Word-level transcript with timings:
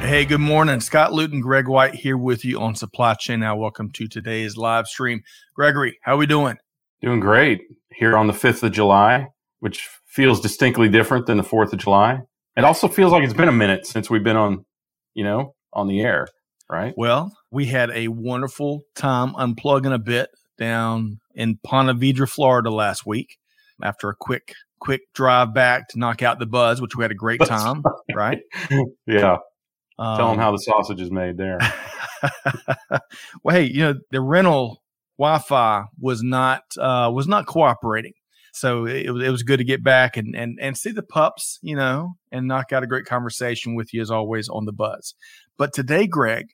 Hey, 0.00 0.24
good 0.24 0.40
morning. 0.40 0.80
Scott 0.80 1.12
Luton, 1.12 1.40
Greg 1.40 1.68
White 1.68 1.94
here 1.94 2.16
with 2.16 2.44
you 2.44 2.58
on 2.60 2.74
Supply 2.74 3.14
Chain 3.14 3.40
Now. 3.40 3.56
Welcome 3.56 3.90
to 3.92 4.06
today's 4.06 4.56
live 4.56 4.86
stream. 4.86 5.22
Gregory, 5.54 5.98
how 6.02 6.14
are 6.14 6.16
we 6.16 6.26
doing? 6.26 6.56
Doing 7.02 7.20
great 7.20 7.62
here 7.92 8.16
on 8.16 8.26
the 8.26 8.32
5th 8.32 8.62
of 8.62 8.72
July, 8.72 9.26
which 9.58 9.88
feels 10.06 10.40
distinctly 10.40 10.88
different 10.88 11.26
than 11.26 11.36
the 11.36 11.42
4th 11.42 11.72
of 11.72 11.80
July. 11.80 12.20
It 12.56 12.64
also 12.64 12.88
feels 12.88 13.12
like 13.12 13.22
it's 13.22 13.34
been 13.34 13.48
a 13.48 13.52
minute 13.52 13.86
since 13.86 14.08
we've 14.08 14.24
been 14.24 14.36
on, 14.36 14.64
you 15.14 15.24
know, 15.24 15.54
on 15.72 15.88
the 15.88 16.00
air, 16.00 16.28
right? 16.70 16.94
Well, 16.96 17.36
we 17.50 17.66
had 17.66 17.90
a 17.90 18.08
wonderful 18.08 18.82
time 18.94 19.34
unplugging 19.34 19.92
a 19.92 19.98
bit 19.98 20.30
down 20.58 21.18
in 21.34 21.58
Ponte 21.62 21.98
Vedra, 22.00 22.28
Florida 22.28 22.70
last 22.70 23.04
week 23.04 23.36
after 23.82 24.08
a 24.08 24.14
quick 24.18 24.54
quick 24.80 25.00
drive 25.12 25.52
back 25.52 25.88
to 25.88 25.98
knock 25.98 26.22
out 26.22 26.38
the 26.38 26.46
buzz, 26.46 26.80
which 26.80 26.96
we 26.96 27.04
had 27.04 27.10
a 27.10 27.16
great 27.16 27.40
time, 27.44 27.82
right? 28.14 28.38
yeah. 29.06 29.36
Um, 29.98 30.16
Tell 30.16 30.30
them 30.30 30.38
how 30.38 30.52
the 30.52 30.58
sausage 30.58 31.00
is 31.00 31.10
made 31.10 31.36
there. 31.36 31.58
well, 33.42 33.56
hey, 33.56 33.64
you 33.64 33.80
know 33.80 33.94
the 34.10 34.20
rental 34.20 34.82
Wi-Fi 35.18 35.84
was 35.98 36.22
not 36.22 36.62
uh, 36.78 37.10
was 37.12 37.26
not 37.26 37.46
cooperating, 37.46 38.12
so 38.52 38.86
it, 38.86 39.06
it 39.06 39.30
was 39.30 39.42
good 39.42 39.58
to 39.58 39.64
get 39.64 39.82
back 39.82 40.16
and 40.16 40.36
and 40.36 40.58
and 40.60 40.76
see 40.76 40.92
the 40.92 41.02
pups, 41.02 41.58
you 41.62 41.74
know, 41.74 42.14
and 42.30 42.46
knock 42.46 42.72
out 42.72 42.84
a 42.84 42.86
great 42.86 43.06
conversation 43.06 43.74
with 43.74 43.92
you 43.92 44.00
as 44.00 44.10
always 44.10 44.48
on 44.48 44.66
the 44.66 44.72
buzz. 44.72 45.14
But 45.56 45.72
today, 45.72 46.06
Greg, 46.06 46.50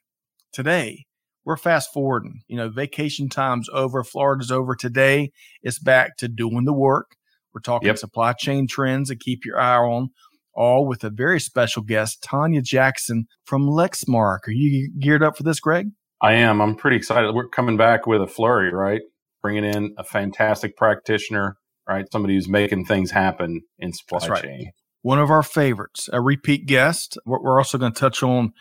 today 0.53 1.07
we're 1.45 1.59
fast 1.59 1.93
forwarding. 1.93 2.43
You 2.49 2.57
know, 2.57 2.71
vacation 2.71 3.29
time's 3.29 3.69
over. 3.73 4.03
Florida's 4.03 4.51
over. 4.51 4.75
Today 4.75 5.33
it's 5.63 5.79
back 5.79 6.17
to 6.19 6.29
doing 6.29 6.65
the 6.65 6.73
work. 6.73 7.17
We're 7.53 7.61
talking 7.61 7.87
yep. 7.87 7.99
supply 7.99 8.33
chain 8.33 8.67
trends 8.67 9.11
to 9.11 9.17
keep 9.17 9.45
your 9.45 9.61
eye 9.61 9.77
on 9.77 10.11
all 10.55 10.87
with 10.87 11.05
a 11.05 11.11
very 11.11 11.41
special 11.41 11.83
guest, 11.83 12.23
Tanya 12.23 12.63
Jackson 12.63 13.27
from 13.45 13.67
Lexmark. 13.67 14.47
Are 14.47 14.53
you 14.53 14.91
geared 14.99 15.23
up 15.23 15.37
for 15.37 15.43
this, 15.43 15.61
Greg? 15.61 15.89
I 16.21 16.35
am. 16.35 16.61
I'm 16.61 16.75
pretty 16.75 16.97
excited. 16.97 17.35
We're 17.35 17.49
coming 17.49 17.77
back 17.77 18.07
with 18.07 18.23
a 18.23 18.27
flurry, 18.27 18.73
right? 18.73 19.03
Bringing 19.43 19.65
in 19.65 19.95
a 19.99 20.05
fantastic 20.05 20.77
practitioner, 20.77 21.59
right? 21.89 22.07
Somebody 22.11 22.35
who's 22.35 22.49
making 22.49 22.87
things 22.87 23.11
happen 23.11 23.63
in 23.79 23.93
supply 23.93 24.27
right. 24.29 24.43
chain. 24.43 24.73
One 25.03 25.19
of 25.19 25.31
our 25.31 25.43
favorites, 25.43 26.09
a 26.13 26.21
repeat 26.21 26.67
guest. 26.67 27.19
We're 27.27 27.59
also 27.59 27.77
going 27.77 27.93
to 27.93 28.01
touch 28.01 28.23
on, 28.23 28.53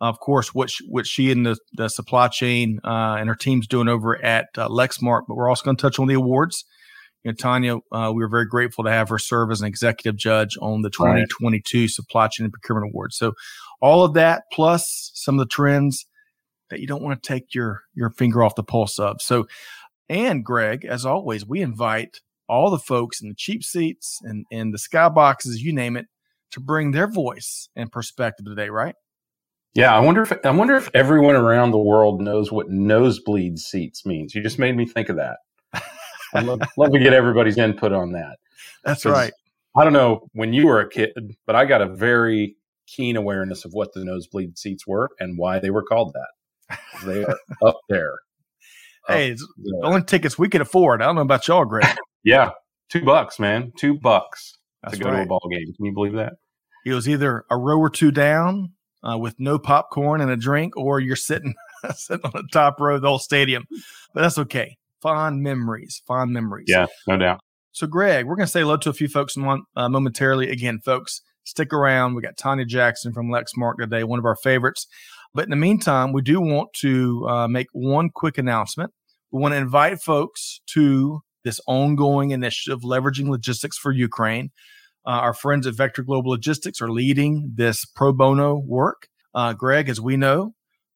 of 0.00 0.18
course, 0.18 0.52
what 0.52 0.68
she, 0.70 0.84
what 0.88 1.06
she 1.06 1.30
and 1.30 1.46
the, 1.46 1.56
the 1.74 1.88
supply 1.88 2.26
chain 2.26 2.80
uh, 2.82 3.16
and 3.20 3.28
her 3.28 3.36
team's 3.36 3.68
doing 3.68 3.86
over 3.86 4.20
at 4.24 4.48
uh, 4.58 4.68
Lexmark. 4.68 5.22
But 5.28 5.36
we're 5.36 5.48
also 5.48 5.64
going 5.64 5.76
to 5.76 5.82
touch 5.82 6.00
on 6.00 6.08
the 6.08 6.14
awards 6.14 6.64
you 7.24 7.30
know, 7.30 7.34
Tanya, 7.34 7.76
uh, 7.92 8.12
we 8.14 8.22
were 8.22 8.28
very 8.28 8.46
grateful 8.46 8.84
to 8.84 8.90
have 8.90 9.08
her 9.08 9.18
serve 9.18 9.50
as 9.50 9.60
an 9.60 9.66
executive 9.66 10.16
judge 10.16 10.56
on 10.60 10.82
the 10.82 10.90
2022 10.90 11.80
right. 11.80 11.90
Supply 11.90 12.28
Chain 12.28 12.44
and 12.44 12.52
Procurement 12.52 12.92
Award. 12.92 13.12
So, 13.12 13.34
all 13.80 14.04
of 14.04 14.14
that 14.14 14.44
plus 14.52 15.10
some 15.14 15.36
of 15.36 15.38
the 15.40 15.52
trends 15.52 16.06
that 16.70 16.80
you 16.80 16.86
don't 16.86 17.02
want 17.02 17.22
to 17.22 17.26
take 17.26 17.54
your 17.54 17.82
your 17.94 18.10
finger 18.10 18.42
off 18.42 18.54
the 18.54 18.64
pulse 18.64 18.98
of. 18.98 19.20
So, 19.20 19.46
and 20.08 20.44
Greg, 20.44 20.84
as 20.84 21.06
always, 21.06 21.46
we 21.46 21.60
invite 21.60 22.20
all 22.48 22.70
the 22.70 22.78
folks 22.78 23.20
in 23.20 23.28
the 23.28 23.34
cheap 23.34 23.62
seats 23.62 24.20
and 24.22 24.44
in 24.50 24.72
the 24.72 24.78
skyboxes, 24.78 25.58
you 25.58 25.72
name 25.72 25.96
it, 25.96 26.06
to 26.50 26.60
bring 26.60 26.90
their 26.90 27.06
voice 27.06 27.68
and 27.76 27.90
perspective 27.90 28.46
today, 28.46 28.68
right? 28.68 28.94
Yeah, 29.74 29.94
I 29.94 30.00
wonder 30.00 30.22
if 30.22 30.32
I 30.44 30.50
wonder 30.50 30.74
if 30.74 30.90
everyone 30.92 31.34
around 31.34 31.70
the 31.70 31.78
world 31.78 32.20
knows 32.20 32.52
what 32.52 32.68
nosebleed 32.68 33.58
seats 33.58 34.04
means. 34.04 34.34
You 34.34 34.42
just 34.42 34.58
made 34.58 34.76
me 34.76 34.86
think 34.86 35.08
of 35.08 35.16
that. 35.16 35.38
I'd 36.34 36.44
love, 36.44 36.60
love 36.76 36.92
to 36.92 36.98
get 36.98 37.12
everybody's 37.12 37.58
input 37.58 37.92
on 37.92 38.12
that. 38.12 38.36
That's 38.84 39.04
right. 39.04 39.32
I 39.76 39.84
don't 39.84 39.92
know 39.92 40.28
when 40.32 40.52
you 40.52 40.66
were 40.66 40.80
a 40.80 40.88
kid, 40.88 41.36
but 41.46 41.56
I 41.56 41.64
got 41.64 41.80
a 41.80 41.86
very 41.86 42.56
keen 42.86 43.16
awareness 43.16 43.64
of 43.64 43.72
what 43.72 43.92
the 43.94 44.04
nosebleed 44.04 44.58
seats 44.58 44.86
were 44.86 45.10
and 45.18 45.38
why 45.38 45.58
they 45.58 45.70
were 45.70 45.82
called 45.82 46.14
that. 46.14 46.78
They 47.04 47.24
are 47.24 47.38
up 47.66 47.80
there. 47.88 48.14
Hey, 49.08 49.30
it's 49.30 49.46
the 49.56 49.80
only 49.82 50.02
tickets 50.02 50.38
we 50.38 50.48
could 50.48 50.60
afford. 50.60 51.02
I 51.02 51.06
don't 51.06 51.16
know 51.16 51.22
about 51.22 51.48
y'all, 51.48 51.64
Greg. 51.64 51.86
yeah, 52.24 52.50
two 52.88 53.04
bucks, 53.04 53.38
man, 53.40 53.72
two 53.76 53.98
bucks 53.98 54.58
That's 54.82 54.96
to 54.96 55.02
go 55.02 55.10
right. 55.10 55.16
to 55.16 55.22
a 55.22 55.26
ball 55.26 55.48
game. 55.50 55.72
Can 55.74 55.86
you 55.86 55.92
believe 55.92 56.12
that? 56.12 56.34
It 56.84 56.92
was 56.94 57.08
either 57.08 57.44
a 57.50 57.56
row 57.56 57.78
or 57.78 57.90
two 57.90 58.10
down 58.10 58.72
uh, 59.02 59.18
with 59.18 59.34
no 59.38 59.58
popcorn 59.58 60.20
and 60.20 60.30
a 60.30 60.36
drink, 60.36 60.76
or 60.76 61.00
you're 61.00 61.16
sitting 61.16 61.54
sitting 61.96 62.24
on 62.24 62.32
the 62.34 62.48
top 62.52 62.78
row 62.78 62.96
of 62.96 63.02
the 63.02 63.08
whole 63.08 63.18
stadium. 63.18 63.66
But 64.14 64.22
that's 64.22 64.38
okay 64.38 64.76
fond 65.02 65.42
memories, 65.42 66.02
fond 66.06 66.32
memories. 66.32 66.66
Yeah, 66.68 66.86
no 67.06 67.18
doubt. 67.18 67.40
So, 67.72 67.86
Greg, 67.86 68.26
we're 68.26 68.36
going 68.36 68.46
to 68.46 68.52
say 68.52 68.60
hello 68.60 68.76
to 68.76 68.90
a 68.90 68.94
few 68.94 69.08
folks 69.08 69.36
uh, 69.36 69.88
momentarily. 69.88 70.50
Again, 70.50 70.78
folks, 70.84 71.22
stick 71.44 71.72
around. 71.72 72.14
We 72.14 72.22
got 72.22 72.36
Tanya 72.36 72.64
Jackson 72.64 73.12
from 73.12 73.28
Lexmark 73.28 73.78
today, 73.80 74.04
one 74.04 74.18
of 74.18 74.24
our 74.24 74.36
favorites. 74.36 74.86
But 75.34 75.44
in 75.44 75.50
the 75.50 75.56
meantime, 75.56 76.12
we 76.12 76.22
do 76.22 76.40
want 76.40 76.68
to 76.80 77.26
uh, 77.28 77.48
make 77.48 77.68
one 77.72 78.10
quick 78.14 78.36
announcement. 78.38 78.92
We 79.30 79.40
want 79.40 79.52
to 79.52 79.58
invite 79.58 80.00
folks 80.00 80.60
to 80.74 81.20
this 81.44 81.60
ongoing 81.66 82.30
initiative, 82.30 82.80
leveraging 82.82 83.28
logistics 83.28 83.78
for 83.78 83.90
Ukraine. 83.90 84.50
Uh, 85.06 85.10
our 85.10 85.34
friends 85.34 85.66
at 85.66 85.74
Vector 85.74 86.02
Global 86.02 86.30
Logistics 86.30 86.80
are 86.80 86.90
leading 86.90 87.52
this 87.54 87.84
pro 87.84 88.12
bono 88.12 88.56
work. 88.56 89.08
Uh, 89.34 89.54
Greg, 89.54 89.88
as 89.88 90.00
we 90.00 90.16
know, 90.16 90.52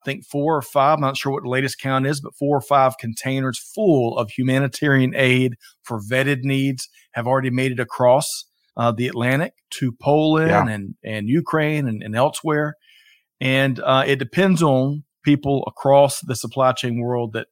think 0.07 0.25
four 0.25 0.57
or 0.57 0.63
five, 0.63 0.95
I'm 0.95 1.03
not 1.03 1.19
sure 1.19 1.33
what 1.33 1.43
the 1.43 1.51
latest 1.51 1.79
count 1.79 2.07
is, 2.07 2.23
but 2.23 2.35
four 2.35 2.57
or 2.57 2.63
five 2.63 2.97
containers 2.99 3.59
full 3.59 4.17
of 4.17 4.31
humanitarian 4.31 5.15
aid 5.15 5.57
for 5.83 6.01
vetted 6.01 6.45
needs 6.45 6.89
have 7.13 7.27
already 7.27 7.51
made 7.51 7.73
it 7.73 7.81
across 7.81 8.47
uh, 8.77 8.93
the 8.93 9.09
Atlantic 9.09 9.53
to 9.73 9.93
Poland 9.93 10.51
yeah. 10.51 10.75
and, 10.75 10.95
and 11.05 11.29
Ukraine 11.29 11.87
and, 11.89 12.03
and 12.03 12.17
elsewhere. 12.17 12.75
And 13.41 13.81
uh, 13.81 14.05
it 14.07 14.19
depends 14.19 14.63
on 14.63 15.05
people 15.25 15.65
across 15.67 16.21
the 16.21 16.37
supply 16.37 16.73
chain 16.73 17.01
world 17.01 17.33
that 17.35 17.49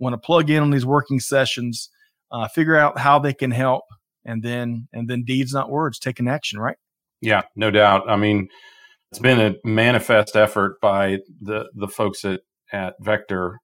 want 0.00 0.14
to 0.14 0.18
plug 0.18 0.50
in 0.50 0.62
on 0.62 0.70
these 0.70 0.86
working 0.86 1.20
sessions, 1.20 1.90
uh, 2.32 2.48
figure 2.48 2.76
out 2.76 2.98
how 2.98 3.18
they 3.18 3.34
can 3.34 3.50
help, 3.50 3.84
and 4.24 4.42
then 4.42 4.88
and 4.92 5.08
then 5.08 5.24
deeds, 5.24 5.52
not 5.52 5.70
words, 5.70 5.98
taking 5.98 6.28
action. 6.28 6.58
Right? 6.58 6.76
Yeah, 7.20 7.42
no 7.54 7.70
doubt. 7.70 8.08
I 8.08 8.16
mean, 8.16 8.48
it's 9.10 9.20
been 9.20 9.40
a 9.40 9.54
manifest 9.64 10.36
effort 10.36 10.80
by 10.80 11.18
the 11.40 11.68
the 11.74 11.88
folks 11.88 12.24
at 12.24 12.40
at 12.72 12.94
Vector. 13.00 13.60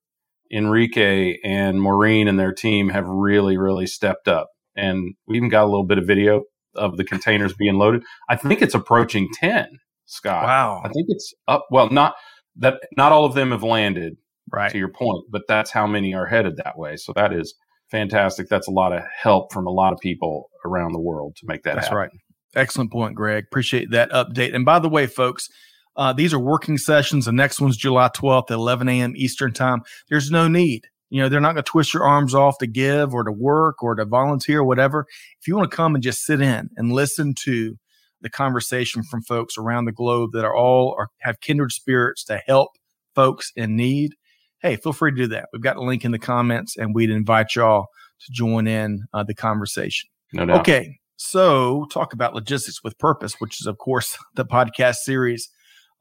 Enrique 0.51 1.39
and 1.43 1.81
Maureen 1.81 2.27
and 2.27 2.39
their 2.39 2.53
team 2.53 2.89
have 2.89 3.07
really, 3.07 3.57
really 3.57 3.87
stepped 3.87 4.27
up. 4.27 4.49
And 4.75 5.15
we 5.27 5.37
even 5.37 5.49
got 5.49 5.63
a 5.63 5.65
little 5.65 5.85
bit 5.85 5.97
of 5.97 6.05
video 6.05 6.43
of 6.75 6.97
the 6.97 7.03
containers 7.03 7.53
being 7.53 7.75
loaded. 7.75 8.03
I 8.29 8.35
think 8.35 8.61
it's 8.61 8.75
approaching 8.75 9.29
10, 9.33 9.67
Scott. 10.05 10.43
Wow. 10.43 10.81
I 10.83 10.89
think 10.89 11.07
it's 11.09 11.33
up. 11.47 11.65
Well, 11.71 11.89
not 11.89 12.13
that, 12.57 12.75
not 12.95 13.11
all 13.11 13.25
of 13.25 13.33
them 13.33 13.51
have 13.51 13.63
landed, 13.63 14.17
right. 14.51 14.71
to 14.71 14.77
your 14.77 14.91
point, 14.91 15.25
but 15.31 15.43
that's 15.47 15.71
how 15.71 15.87
many 15.87 16.13
are 16.13 16.25
headed 16.25 16.57
that 16.57 16.77
way. 16.77 16.95
So 16.97 17.13
that 17.13 17.33
is 17.33 17.55
fantastic. 17.89 18.47
That's 18.47 18.67
a 18.67 18.71
lot 18.71 18.93
of 18.93 19.01
help 19.19 19.51
from 19.51 19.65
a 19.67 19.71
lot 19.71 19.93
of 19.93 19.99
people 19.99 20.49
around 20.65 20.91
the 20.91 20.99
world 20.99 21.35
to 21.37 21.45
make 21.45 21.63
that 21.63 21.75
that's 21.75 21.87
happen. 21.87 21.97
right. 21.97 22.11
Excellent 22.55 22.91
point, 22.91 23.15
Greg. 23.15 23.45
Appreciate 23.45 23.91
that 23.91 24.11
update. 24.11 24.55
And 24.55 24.65
by 24.65 24.79
the 24.79 24.89
way, 24.89 25.07
folks, 25.07 25.49
uh, 25.97 26.13
these 26.13 26.33
are 26.33 26.39
working 26.39 26.77
sessions. 26.77 27.25
The 27.25 27.31
next 27.31 27.61
one's 27.61 27.77
July 27.77 28.09
12th 28.09 28.51
11 28.51 28.89
a.m. 28.89 29.13
Eastern 29.15 29.53
Time. 29.53 29.81
There's 30.09 30.31
no 30.31 30.47
need. 30.47 30.87
You 31.09 31.21
know, 31.21 31.29
they're 31.29 31.39
not 31.39 31.53
going 31.53 31.63
to 31.63 31.71
twist 31.71 31.93
your 31.93 32.03
arms 32.03 32.33
off 32.33 32.57
to 32.57 32.67
give 32.67 33.13
or 33.13 33.23
to 33.23 33.31
work 33.31 33.83
or 33.83 33.95
to 33.95 34.05
volunteer 34.05 34.59
or 34.59 34.65
whatever. 34.65 35.05
If 35.39 35.47
you 35.47 35.55
want 35.55 35.69
to 35.69 35.75
come 35.75 35.95
and 35.95 36.03
just 36.03 36.25
sit 36.25 36.41
in 36.41 36.69
and 36.75 36.91
listen 36.91 37.33
to 37.43 37.77
the 38.21 38.29
conversation 38.29 39.03
from 39.03 39.21
folks 39.21 39.57
around 39.57 39.85
the 39.85 39.91
globe 39.91 40.31
that 40.33 40.43
are 40.43 40.55
all 40.55 40.95
are, 40.97 41.09
have 41.19 41.39
kindred 41.41 41.71
spirits 41.71 42.23
to 42.25 42.37
help 42.47 42.71
folks 43.13 43.51
in 43.55 43.75
need, 43.75 44.15
hey, 44.61 44.75
feel 44.77 44.93
free 44.93 45.11
to 45.11 45.17
do 45.17 45.27
that. 45.27 45.47
We've 45.53 45.61
got 45.61 45.77
a 45.77 45.83
link 45.83 46.03
in 46.03 46.11
the 46.11 46.19
comments 46.19 46.75
and 46.75 46.95
we'd 46.95 47.11
invite 47.11 47.55
y'all 47.55 47.87
to 48.21 48.31
join 48.31 48.67
in 48.67 49.03
uh, 49.13 49.23
the 49.23 49.35
conversation. 49.35 50.09
No 50.33 50.45
doubt. 50.45 50.61
Okay. 50.61 50.99
So, 51.17 51.85
talk 51.91 52.13
about 52.13 52.35
logistics 52.35 52.83
with 52.83 52.97
purpose, 52.97 53.35
which 53.39 53.61
is, 53.61 53.67
of 53.67 53.77
course, 53.77 54.17
the 54.35 54.45
podcast 54.45 54.95
series 54.95 55.49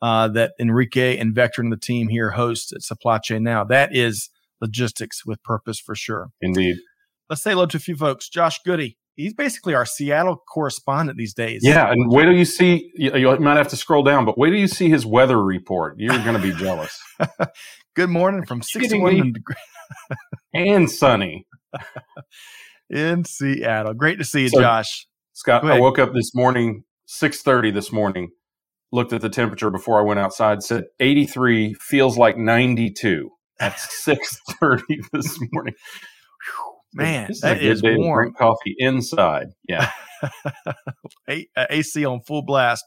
uh, 0.02 0.28
that 0.28 0.52
Enrique 0.60 1.16
and 1.16 1.34
Vector 1.34 1.62
and 1.62 1.72
the 1.72 1.76
team 1.76 2.08
here 2.08 2.32
hosts 2.32 2.72
at 2.72 2.82
Supply 2.82 3.18
Chain 3.18 3.42
Now. 3.42 3.64
That 3.64 3.94
is 3.94 4.30
logistics 4.60 5.24
with 5.24 5.42
purpose 5.42 5.78
for 5.78 5.94
sure. 5.94 6.30
Indeed. 6.40 6.76
Let's 7.30 7.42
say 7.42 7.50
hello 7.52 7.66
to 7.66 7.76
a 7.76 7.80
few 7.80 7.96
folks. 7.96 8.28
Josh 8.28 8.60
Goody, 8.64 8.98
he's 9.14 9.32
basically 9.32 9.74
our 9.74 9.86
Seattle 9.86 10.42
correspondent 10.52 11.16
these 11.16 11.32
days. 11.32 11.60
Yeah, 11.62 11.90
and 11.90 12.10
wait 12.10 12.24
till 12.24 12.34
you 12.34 12.44
see. 12.44 12.90
You, 12.94 13.16
you 13.16 13.38
might 13.38 13.56
have 13.56 13.68
to 13.68 13.76
scroll 13.76 14.02
down, 14.02 14.24
but 14.24 14.36
wait 14.36 14.50
till 14.50 14.58
you 14.58 14.68
see 14.68 14.90
his 14.90 15.06
weather 15.06 15.42
report. 15.42 15.96
You're 15.98 16.18
going 16.18 16.34
to 16.34 16.42
be 16.42 16.52
jealous. 16.52 16.98
Good 17.96 18.10
morning 18.10 18.44
from 18.44 18.62
61 18.62 19.32
degrees 19.32 19.58
and 20.54 20.90
sunny 20.90 21.46
in 22.90 23.24
Seattle. 23.24 23.94
Great 23.94 24.18
to 24.18 24.24
see 24.24 24.42
you, 24.42 24.48
so, 24.48 24.60
Josh. 24.60 25.06
Scott, 25.32 25.64
I 25.64 25.80
woke 25.80 25.98
up 25.98 26.12
this 26.14 26.30
morning, 26.34 26.84
6:30 27.06 27.72
this 27.72 27.92
morning. 27.92 28.30
Looked 28.92 29.12
at 29.12 29.20
the 29.20 29.28
temperature 29.28 29.70
before 29.70 29.98
I 29.98 30.02
went 30.02 30.20
outside. 30.20 30.62
Said 30.62 30.84
83 31.00 31.74
feels 31.74 32.16
like 32.16 32.36
92 32.36 33.30
at 33.58 33.72
6:30 33.72 34.82
this 35.12 35.38
morning. 35.52 35.74
Man, 36.92 37.26
this 37.28 37.40
that 37.40 37.60
is, 37.60 37.78
is 37.78 37.96
warm. 37.96 38.26
Drink 38.26 38.38
coffee 38.38 38.76
inside. 38.78 39.48
Yeah. 39.68 39.90
a- 41.28 41.48
AC 41.56 42.04
on 42.04 42.20
full 42.20 42.42
blast. 42.42 42.84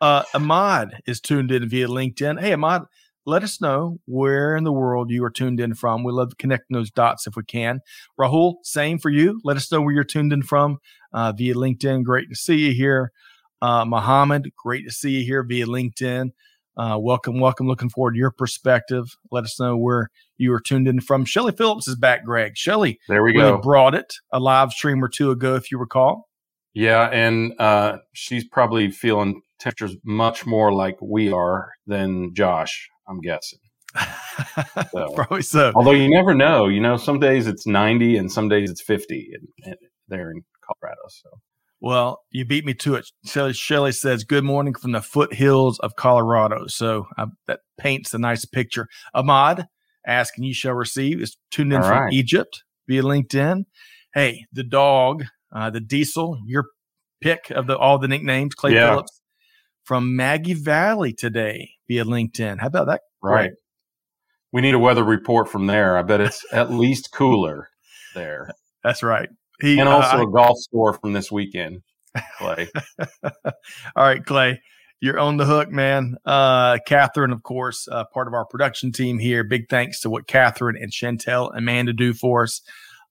Uh, 0.00 0.24
Ahmad 0.34 1.00
is 1.06 1.20
tuned 1.20 1.50
in 1.50 1.66
via 1.68 1.88
LinkedIn. 1.88 2.38
Hey, 2.38 2.52
Ahmad, 2.52 2.82
let 3.26 3.42
us 3.42 3.60
know 3.60 3.98
where 4.06 4.56
in 4.56 4.64
the 4.64 4.72
world 4.72 5.10
you 5.10 5.22
are 5.24 5.30
tuned 5.30 5.60
in 5.60 5.74
from. 5.74 6.04
We 6.04 6.12
love 6.12 6.38
connecting 6.38 6.76
those 6.76 6.92
dots 6.92 7.26
if 7.26 7.36
we 7.36 7.42
can. 7.42 7.80
Rahul, 8.18 8.54
same 8.62 8.98
for 8.98 9.10
you. 9.10 9.40
Let 9.44 9.56
us 9.56 9.70
know 9.70 9.82
where 9.82 9.92
you're 9.92 10.04
tuned 10.04 10.32
in 10.32 10.42
from 10.42 10.78
uh, 11.12 11.32
via 11.32 11.54
LinkedIn. 11.54 12.04
Great 12.04 12.28
to 12.30 12.36
see 12.36 12.68
you 12.68 12.72
here. 12.72 13.12
Uh, 13.60 13.84
Muhammad, 13.84 14.52
great 14.56 14.84
to 14.86 14.92
see 14.92 15.10
you 15.10 15.24
here 15.24 15.42
via 15.42 15.66
LinkedIn. 15.66 16.30
Uh, 16.76 16.98
welcome, 17.00 17.40
welcome. 17.40 17.66
Looking 17.66 17.88
forward 17.88 18.12
to 18.12 18.18
your 18.18 18.30
perspective. 18.30 19.16
Let 19.30 19.44
us 19.44 19.58
know 19.58 19.76
where 19.76 20.10
you 20.36 20.52
are 20.52 20.60
tuned 20.60 20.86
in 20.86 21.00
from. 21.00 21.24
Shelly 21.24 21.52
Phillips 21.52 21.88
is 21.88 21.96
back, 21.96 22.24
Greg. 22.24 22.56
Shelly, 22.56 23.00
there 23.08 23.24
we 23.24 23.32
really 23.32 23.52
go. 23.52 23.58
Brought 23.58 23.94
it 23.94 24.14
a 24.30 24.38
live 24.38 24.72
stream 24.72 25.02
or 25.02 25.08
two 25.08 25.30
ago, 25.30 25.54
if 25.56 25.70
you 25.70 25.78
recall. 25.78 26.28
Yeah, 26.74 27.08
and 27.10 27.54
uh, 27.58 27.96
she's 28.12 28.46
probably 28.46 28.90
feeling 28.90 29.40
temperatures 29.58 29.96
much 30.04 30.44
more 30.44 30.72
like 30.72 30.98
we 31.00 31.32
are 31.32 31.72
than 31.86 32.34
Josh. 32.34 32.90
I'm 33.08 33.20
guessing. 33.20 33.60
So, 34.92 35.12
probably 35.14 35.42
so. 35.42 35.72
Although 35.74 35.92
you 35.92 36.10
never 36.10 36.34
know. 36.34 36.66
You 36.66 36.80
know, 36.80 36.96
some 36.96 37.18
days 37.18 37.46
it's 37.46 37.66
90 37.66 38.16
and 38.16 38.30
some 38.30 38.48
days 38.48 38.70
it's 38.70 38.82
50 38.82 39.32
there 40.08 40.30
in 40.30 40.42
Colorado. 40.62 41.02
So 41.08 41.30
well, 41.80 42.22
you 42.30 42.44
beat 42.44 42.64
me 42.64 42.74
to 42.74 42.94
it. 42.94 43.10
Shelly, 43.24 43.52
Shelly 43.52 43.92
says, 43.92 44.24
Good 44.24 44.44
morning 44.44 44.74
from 44.74 44.92
the 44.92 45.02
foothills 45.02 45.78
of 45.80 45.94
Colorado. 45.96 46.66
So 46.66 47.06
uh, 47.18 47.26
that 47.46 47.60
paints 47.78 48.14
a 48.14 48.18
nice 48.18 48.44
picture. 48.44 48.88
Ahmad 49.14 49.66
asking 50.06 50.44
you 50.44 50.54
shall 50.54 50.72
receive 50.72 51.20
is 51.20 51.36
tuned 51.50 51.72
in 51.72 51.82
All 51.82 51.88
from 51.88 51.98
right. 52.04 52.12
Egypt 52.12 52.64
via 52.88 53.02
LinkedIn. 53.02 53.64
Hey, 54.14 54.46
the 54.52 54.64
dog, 54.64 55.24
uh, 55.54 55.70
the 55.70 55.80
diesel, 55.80 56.40
your 56.46 56.66
pick 57.20 57.50
of 57.50 57.66
the 57.66 57.76
all 57.76 57.98
the 57.98 58.08
nicknames, 58.08 58.54
Clay 58.54 58.74
yeah. 58.74 58.90
Phillips 58.90 59.20
from 59.86 60.16
Maggie 60.16 60.52
Valley 60.54 61.12
today 61.12 61.70
via 61.88 62.04
LinkedIn. 62.04 62.58
How 62.60 62.66
about 62.66 62.88
that? 62.88 63.02
Right. 63.22 63.52
We 64.52 64.60
need 64.60 64.74
a 64.74 64.78
weather 64.78 65.04
report 65.04 65.48
from 65.48 65.66
there. 65.66 65.96
I 65.96 66.02
bet 66.02 66.20
it's 66.20 66.44
at 66.52 66.70
least 66.72 67.12
cooler 67.12 67.68
there. 68.14 68.50
That's 68.82 69.02
right. 69.02 69.28
He, 69.60 69.78
and 69.78 69.88
also 69.88 70.18
uh, 70.18 70.22
a 70.22 70.30
golf 70.30 70.58
score 70.58 70.92
from 70.92 71.12
this 71.12 71.32
weekend, 71.32 71.82
Clay. 72.38 72.68
All 73.24 73.52
right, 73.96 74.22
Clay, 74.24 74.60
you're 75.00 75.18
on 75.18 75.38
the 75.38 75.46
hook, 75.46 75.70
man. 75.70 76.16
Uh, 76.26 76.78
Catherine, 76.86 77.32
of 77.32 77.42
course, 77.42 77.88
uh, 77.90 78.04
part 78.12 78.28
of 78.28 78.34
our 78.34 78.44
production 78.44 78.92
team 78.92 79.18
here. 79.18 79.44
Big 79.44 79.68
thanks 79.70 80.00
to 80.00 80.10
what 80.10 80.26
Catherine 80.26 80.76
and 80.76 80.92
Chantel 80.92 81.48
and 81.50 81.60
Amanda 81.60 81.94
do 81.94 82.12
for 82.12 82.42
us. 82.42 82.60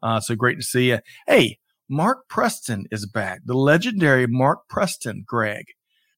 Uh, 0.04 0.20
so 0.20 0.36
great 0.36 0.58
to 0.58 0.64
see 0.64 0.90
you. 0.90 1.00
Hey, 1.26 1.58
Mark 1.90 2.28
Preston 2.30 2.86
is 2.92 3.08
back. 3.08 3.42
The 3.46 3.56
legendary 3.56 4.28
Mark 4.28 4.68
Preston, 4.70 5.24
Greg. 5.26 5.66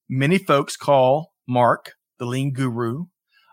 Many 0.10 0.38
folks 0.38 0.76
call 0.76 1.34
Mark 1.48 1.94
the 2.20 2.26
lean 2.26 2.54
guru, 2.54 3.06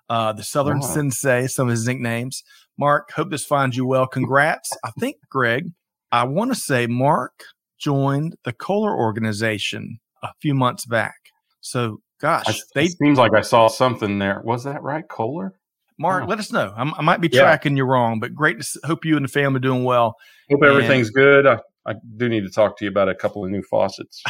uh, 0.09 0.33
the 0.33 0.43
Southern 0.43 0.81
oh. 0.83 0.87
Sensei, 0.87 1.47
some 1.47 1.69
of 1.69 1.73
his 1.73 1.87
nicknames. 1.87 2.43
Mark, 2.79 3.13
hope 3.13 3.31
this 3.31 3.45
finds 3.45 3.77
you 3.77 3.87
well. 3.87 4.07
Congrats. 4.07 4.71
I 4.85 4.91
think, 4.99 5.17
Greg, 5.31 5.71
I 6.11 6.25
want 6.25 6.53
to 6.53 6.59
say 6.59 6.87
Mark 6.87 7.45
joined 7.79 8.37
the 8.45 8.53
Kohler 8.53 8.97
organization 8.97 9.99
a 10.23 10.29
few 10.41 10.55
months 10.55 10.87
back. 10.87 11.17
So, 11.61 11.99
gosh, 12.21 12.49
I, 12.49 12.55
they 12.75 12.89
seems 12.89 13.19
like 13.19 13.33
I 13.35 13.43
saw 13.43 13.69
something 13.69 14.19
there. 14.19 14.41
Was 14.45 14.65
that 14.65 14.83
right, 14.83 15.05
Kohler? 15.09 15.55
Mark, 15.99 16.25
oh. 16.25 16.27
let 16.27 16.39
us 16.39 16.51
know. 16.53 16.73
I'm, 16.77 16.93
i 16.95 17.03
might 17.03 17.21
be 17.21 17.29
tracking 17.29 17.77
you 17.77 17.85
wrong, 17.85 18.19
but 18.19 18.35
great 18.35 18.61
to 18.61 18.81
hope 18.85 19.05
you 19.05 19.17
and 19.17 19.25
the 19.25 19.29
family 19.29 19.61
doing 19.61 19.85
well. 19.85 20.17
Hope 20.51 20.63
and, 20.63 20.71
everything's 20.71 21.11
good. 21.11 21.47
I, 21.47 21.59
I 21.87 21.95
do 22.17 22.29
need 22.29 22.43
to 22.43 22.51
talk 22.51 22.79
to 22.79 22.85
you 22.85 22.91
about 22.91 23.09
a 23.09 23.15
couple 23.15 23.45
of 23.45 23.51
new 23.51 23.63
faucets. 23.63 24.23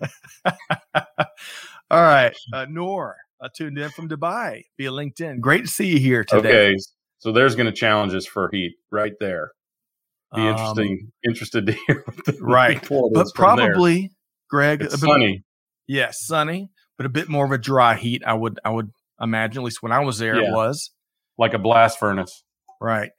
All 1.90 2.02
right, 2.02 2.36
uh, 2.52 2.66
Noor, 2.68 3.16
uh, 3.40 3.48
tuned 3.54 3.78
in 3.78 3.90
from 3.90 4.08
Dubai 4.08 4.64
via 4.78 4.90
LinkedIn. 4.90 5.40
Great 5.40 5.62
to 5.62 5.70
see 5.70 5.88
you 5.88 5.98
here 5.98 6.24
today. 6.24 6.68
Okay, 6.68 6.76
so 7.18 7.32
there's 7.32 7.54
going 7.54 7.66
to 7.66 7.72
challenge 7.72 8.14
us 8.14 8.26
for 8.26 8.48
heat 8.52 8.74
right 8.90 9.14
there 9.20 9.52
be 10.34 10.46
interesting. 10.46 10.98
Um, 11.02 11.12
interested 11.24 11.66
to 11.66 11.72
hear 11.86 12.04
right, 12.40 12.80
but 12.88 13.26
probably. 13.34 14.12
Greg. 14.48 14.82
It's 14.82 15.00
sunny. 15.00 15.44
Yes, 15.86 16.24
sunny, 16.24 16.70
but 16.96 17.06
a 17.06 17.08
bit 17.08 17.28
more 17.28 17.44
of 17.44 17.52
a 17.52 17.58
dry 17.58 17.94
heat. 17.94 18.22
I 18.26 18.34
would 18.34 18.58
I 18.64 18.70
would 18.70 18.90
imagine. 19.20 19.62
At 19.62 19.64
least 19.64 19.82
when 19.82 19.92
I 19.92 20.00
was 20.00 20.18
there, 20.18 20.40
yeah. 20.40 20.48
it 20.48 20.52
was 20.52 20.90
like 21.38 21.54
a 21.54 21.58
blast 21.58 21.98
furnace. 21.98 22.42
Right. 22.80 23.10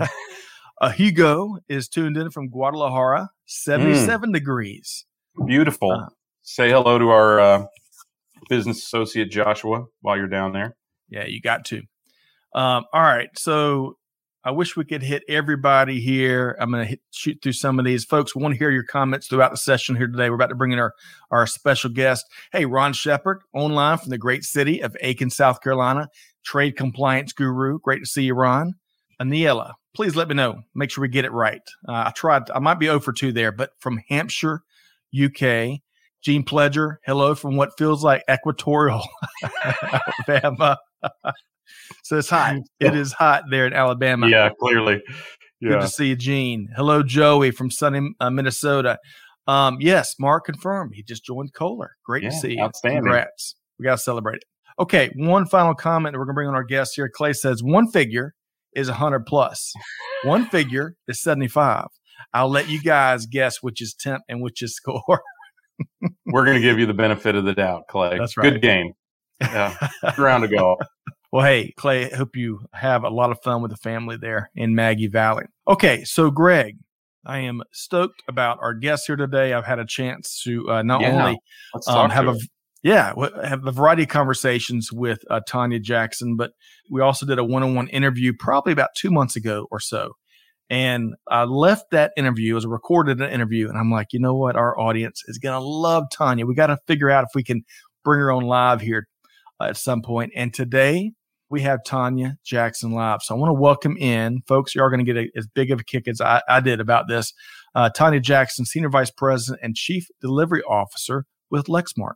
uh, 0.80 0.90
Hugo 0.90 1.58
is 1.68 1.88
tuned 1.88 2.16
in 2.16 2.30
from 2.30 2.50
Guadalajara, 2.50 3.30
seventy-seven 3.46 4.30
mm. 4.30 4.34
degrees. 4.34 5.06
Beautiful. 5.46 5.90
Uh, 5.90 6.06
Say 6.42 6.70
hello 6.70 6.98
to 6.98 7.10
our 7.10 7.38
uh, 7.38 7.66
business 8.48 8.78
associate 8.78 9.30
Joshua 9.30 9.84
while 10.00 10.16
you're 10.16 10.26
down 10.26 10.52
there. 10.52 10.76
Yeah, 11.08 11.26
you 11.26 11.40
got 11.40 11.64
to. 11.66 11.82
Um, 12.54 12.84
all 12.92 13.02
right, 13.02 13.28
so 13.36 13.98
I 14.42 14.52
wish 14.52 14.76
we 14.76 14.84
could 14.84 15.02
hit 15.02 15.22
everybody 15.28 16.00
here. 16.00 16.56
I'm 16.58 16.72
going 16.72 16.88
to 16.88 16.98
shoot 17.10 17.38
through 17.42 17.52
some 17.52 17.78
of 17.78 17.84
these. 17.84 18.04
Folks, 18.04 18.34
we 18.34 18.42
want 18.42 18.54
to 18.54 18.58
hear 18.58 18.70
your 18.70 18.84
comments 18.84 19.26
throughout 19.26 19.50
the 19.50 19.58
session 19.58 19.96
here 19.96 20.06
today. 20.06 20.30
We're 20.30 20.36
about 20.36 20.48
to 20.48 20.54
bring 20.54 20.72
in 20.72 20.78
our, 20.78 20.94
our 21.30 21.46
special 21.46 21.90
guest. 21.90 22.24
Hey, 22.52 22.64
Ron 22.64 22.94
Shepard, 22.94 23.42
online 23.52 23.98
from 23.98 24.10
the 24.10 24.18
great 24.18 24.44
city 24.44 24.82
of 24.82 24.96
Aiken, 25.02 25.30
South 25.30 25.60
Carolina, 25.60 26.08
trade 26.42 26.76
compliance 26.76 27.32
guru. 27.32 27.78
Great 27.80 28.00
to 28.00 28.06
see 28.06 28.22
you, 28.22 28.34
Ron. 28.34 28.74
Aniela, 29.20 29.74
please 29.94 30.16
let 30.16 30.28
me 30.28 30.34
know. 30.34 30.62
Make 30.74 30.90
sure 30.90 31.02
we 31.02 31.08
get 31.08 31.26
it 31.26 31.32
right. 31.32 31.62
Uh, 31.86 32.04
I 32.06 32.12
tried, 32.16 32.50
I 32.50 32.60
might 32.60 32.78
be 32.78 32.88
over 32.88 33.12
2 33.12 33.32
there, 33.32 33.52
but 33.52 33.72
from 33.78 34.00
Hampshire, 34.08 34.62
UK. 35.14 35.80
Gene 36.22 36.44
Pledger, 36.44 36.96
hello 37.06 37.34
from 37.34 37.56
what 37.56 37.78
feels 37.78 38.04
like 38.04 38.22
equatorial 38.30 39.02
Alabama. 40.28 40.78
So 42.02 42.18
it's 42.18 42.28
hot. 42.28 42.56
It 42.80 42.96
is 42.96 43.12
hot 43.12 43.44
there 43.50 43.66
in 43.66 43.72
Alabama. 43.72 44.28
Yeah, 44.28 44.50
clearly. 44.60 45.02
Yeah. 45.60 45.70
Good 45.70 45.80
to 45.82 45.88
see 45.88 46.08
you, 46.08 46.16
Gene. 46.16 46.68
Hello, 46.74 47.02
Joey 47.02 47.50
from 47.50 47.70
sunny 47.70 48.10
uh, 48.18 48.30
Minnesota. 48.30 48.98
Um, 49.46 49.78
yes, 49.80 50.14
Mark 50.18 50.46
confirmed 50.46 50.92
he 50.94 51.02
just 51.02 51.24
joined 51.24 51.52
Kohler. 51.52 51.96
Great 52.04 52.22
yeah, 52.22 52.30
to 52.30 52.36
see 52.36 52.52
you. 52.54 52.62
Outstanding. 52.62 53.02
Congrats. 53.02 53.56
We 53.78 53.84
got 53.84 53.96
to 53.96 54.02
celebrate 54.02 54.36
it. 54.36 54.44
Okay, 54.78 55.12
one 55.16 55.46
final 55.46 55.74
comment 55.74 56.12
that 56.12 56.18
we're 56.18 56.24
going 56.24 56.34
to 56.34 56.38
bring 56.38 56.48
on 56.48 56.54
our 56.54 56.64
guest 56.64 56.94
here. 56.96 57.08
Clay 57.08 57.32
says 57.34 57.62
one 57.62 57.88
figure 57.90 58.34
is 58.74 58.88
100 58.88 59.26
plus, 59.26 59.72
one 60.22 60.46
figure 60.46 60.94
is 61.08 61.20
75. 61.20 61.86
I'll 62.32 62.50
let 62.50 62.68
you 62.68 62.80
guys 62.80 63.26
guess 63.26 63.62
which 63.62 63.80
is 63.80 63.94
temp 63.94 64.22
and 64.28 64.42
which 64.42 64.62
is 64.62 64.74
score. 64.76 65.22
we're 66.26 66.44
going 66.44 66.56
to 66.56 66.62
give 66.62 66.78
you 66.78 66.86
the 66.86 66.94
benefit 66.94 67.34
of 67.34 67.44
the 67.44 67.54
doubt, 67.54 67.84
Clay. 67.88 68.18
That's 68.18 68.36
right. 68.36 68.52
Good 68.52 68.62
game. 68.62 68.92
Yeah, 69.40 69.74
round 70.18 70.42
to 70.42 70.48
go. 70.48 70.76
Well, 71.32 71.46
hey, 71.46 71.72
Clay, 71.76 72.10
hope 72.10 72.34
you 72.34 72.62
have 72.72 73.04
a 73.04 73.08
lot 73.08 73.30
of 73.30 73.40
fun 73.40 73.62
with 73.62 73.70
the 73.70 73.76
family 73.76 74.16
there 74.16 74.50
in 74.56 74.74
Maggie 74.74 75.06
Valley. 75.06 75.44
Okay, 75.68 76.02
so 76.02 76.28
Greg, 76.28 76.76
I 77.24 77.38
am 77.40 77.62
stoked 77.72 78.22
about 78.26 78.58
our 78.60 78.74
guest 78.74 79.06
here 79.06 79.14
today. 79.14 79.52
I've 79.52 79.66
had 79.66 79.78
a 79.78 79.86
chance 79.86 80.42
to 80.44 80.68
uh, 80.68 80.82
not 80.82 81.02
yeah, 81.02 81.12
only 81.12 81.38
um, 81.86 82.10
have 82.10 82.26
a 82.26 82.36
yeah 82.82 83.12
have 83.44 83.64
a 83.64 83.70
variety 83.70 84.02
of 84.02 84.08
conversations 84.08 84.90
with 84.92 85.20
uh, 85.30 85.40
Tanya 85.46 85.78
Jackson, 85.78 86.36
but 86.36 86.50
we 86.90 87.00
also 87.00 87.26
did 87.26 87.38
a 87.38 87.44
one-on-one 87.44 87.88
interview 87.88 88.32
probably 88.36 88.72
about 88.72 88.90
two 88.96 89.10
months 89.12 89.36
ago 89.36 89.68
or 89.70 89.78
so. 89.78 90.14
And 90.70 91.14
I 91.28 91.44
left 91.44 91.90
that 91.90 92.12
interview 92.16 92.56
as 92.56 92.64
a 92.64 92.68
recorded 92.68 93.20
interview, 93.20 93.68
and 93.68 93.76
I'm 93.76 93.90
like, 93.90 94.12
you 94.12 94.20
know 94.20 94.36
what, 94.36 94.54
our 94.54 94.78
audience 94.78 95.22
is 95.26 95.38
gonna 95.38 95.60
love 95.60 96.04
Tanya. 96.12 96.46
We 96.46 96.54
got 96.54 96.68
to 96.68 96.78
figure 96.86 97.10
out 97.10 97.24
if 97.24 97.30
we 97.34 97.42
can 97.42 97.64
bring 98.04 98.20
her 98.20 98.32
on 98.32 98.44
live 98.44 98.80
here 98.80 99.08
uh, 99.60 99.64
at 99.64 99.76
some 99.76 100.02
point. 100.02 100.32
And 100.34 100.54
today 100.54 101.12
we 101.50 101.62
have 101.62 101.80
Tanya 101.84 102.36
Jackson 102.44 102.92
live. 102.92 103.22
So 103.22 103.34
I 103.34 103.38
want 103.38 103.50
to 103.50 103.60
welcome 103.60 103.96
in, 103.96 104.42
folks. 104.46 104.74
You 104.74 104.82
are 104.82 104.90
going 104.90 105.04
to 105.04 105.12
get 105.12 105.16
a, 105.16 105.28
as 105.36 105.46
big 105.48 105.70
of 105.70 105.80
a 105.80 105.84
kick 105.84 106.06
as 106.06 106.20
I, 106.20 106.40
I 106.48 106.60
did 106.60 106.80
about 106.80 107.08
this. 107.08 107.32
Uh, 107.74 107.90
Tanya 107.90 108.20
Jackson, 108.20 108.64
Senior 108.64 108.88
Vice 108.88 109.10
President 109.10 109.60
and 109.62 109.74
Chief 109.74 110.06
Delivery 110.20 110.62
Officer 110.62 111.24
with 111.50 111.66
Lexmark. 111.66 112.14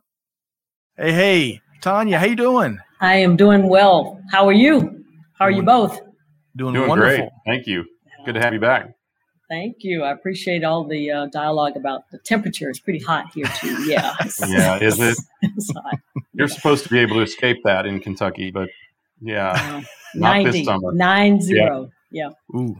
Hey, 0.97 1.11
hey, 1.11 1.61
Tanya, 1.81 2.17
how 2.17 2.25
you 2.25 2.37
doing? 2.37 2.79
I 3.01 3.15
am 3.17 3.35
doing 3.35 3.67
well. 3.67 4.19
How 4.31 4.47
are 4.47 4.53
you? 4.53 5.03
How 5.37 5.45
are 5.45 5.51
doing, 5.51 5.57
you 5.61 5.65
both? 5.65 5.99
Doing, 6.55 6.73
doing 6.73 6.87
wonderful. 6.87 7.17
Great. 7.17 7.29
Thank 7.45 7.67
you. 7.67 7.83
Good 8.25 8.33
to 8.35 8.41
have 8.41 8.53
you 8.53 8.59
back. 8.59 8.95
Thank 9.49 9.77
you. 9.83 10.03
I 10.03 10.11
appreciate 10.11 10.63
all 10.63 10.83
the 10.83 11.11
uh, 11.11 11.25
dialogue 11.27 11.77
about 11.77 12.09
the 12.11 12.17
temperature. 12.17 12.69
It's 12.69 12.79
pretty 12.79 12.99
hot 12.99 13.25
here 13.33 13.45
too. 13.59 13.75
Yeah. 13.87 14.15
yeah, 14.47 14.79
is 14.79 14.99
it? 14.99 15.17
it's 15.43 15.71
hot. 15.71 15.99
You're 16.33 16.47
supposed 16.47 16.83
to 16.85 16.89
be 16.89 16.99
able 16.99 17.17
to 17.17 17.21
escape 17.21 17.57
that 17.63 17.85
in 17.85 17.99
Kentucky, 17.99 18.49
but 18.51 18.69
yeah, 19.21 19.51
Uh, 19.51 19.81
Not 20.15 20.43
this 20.45 20.55
90, 20.55 20.63
summer. 20.65 20.91
nine 20.93 21.41
zero. 21.41 21.91
Yeah. 22.09 22.29
Ooh. 22.55 22.75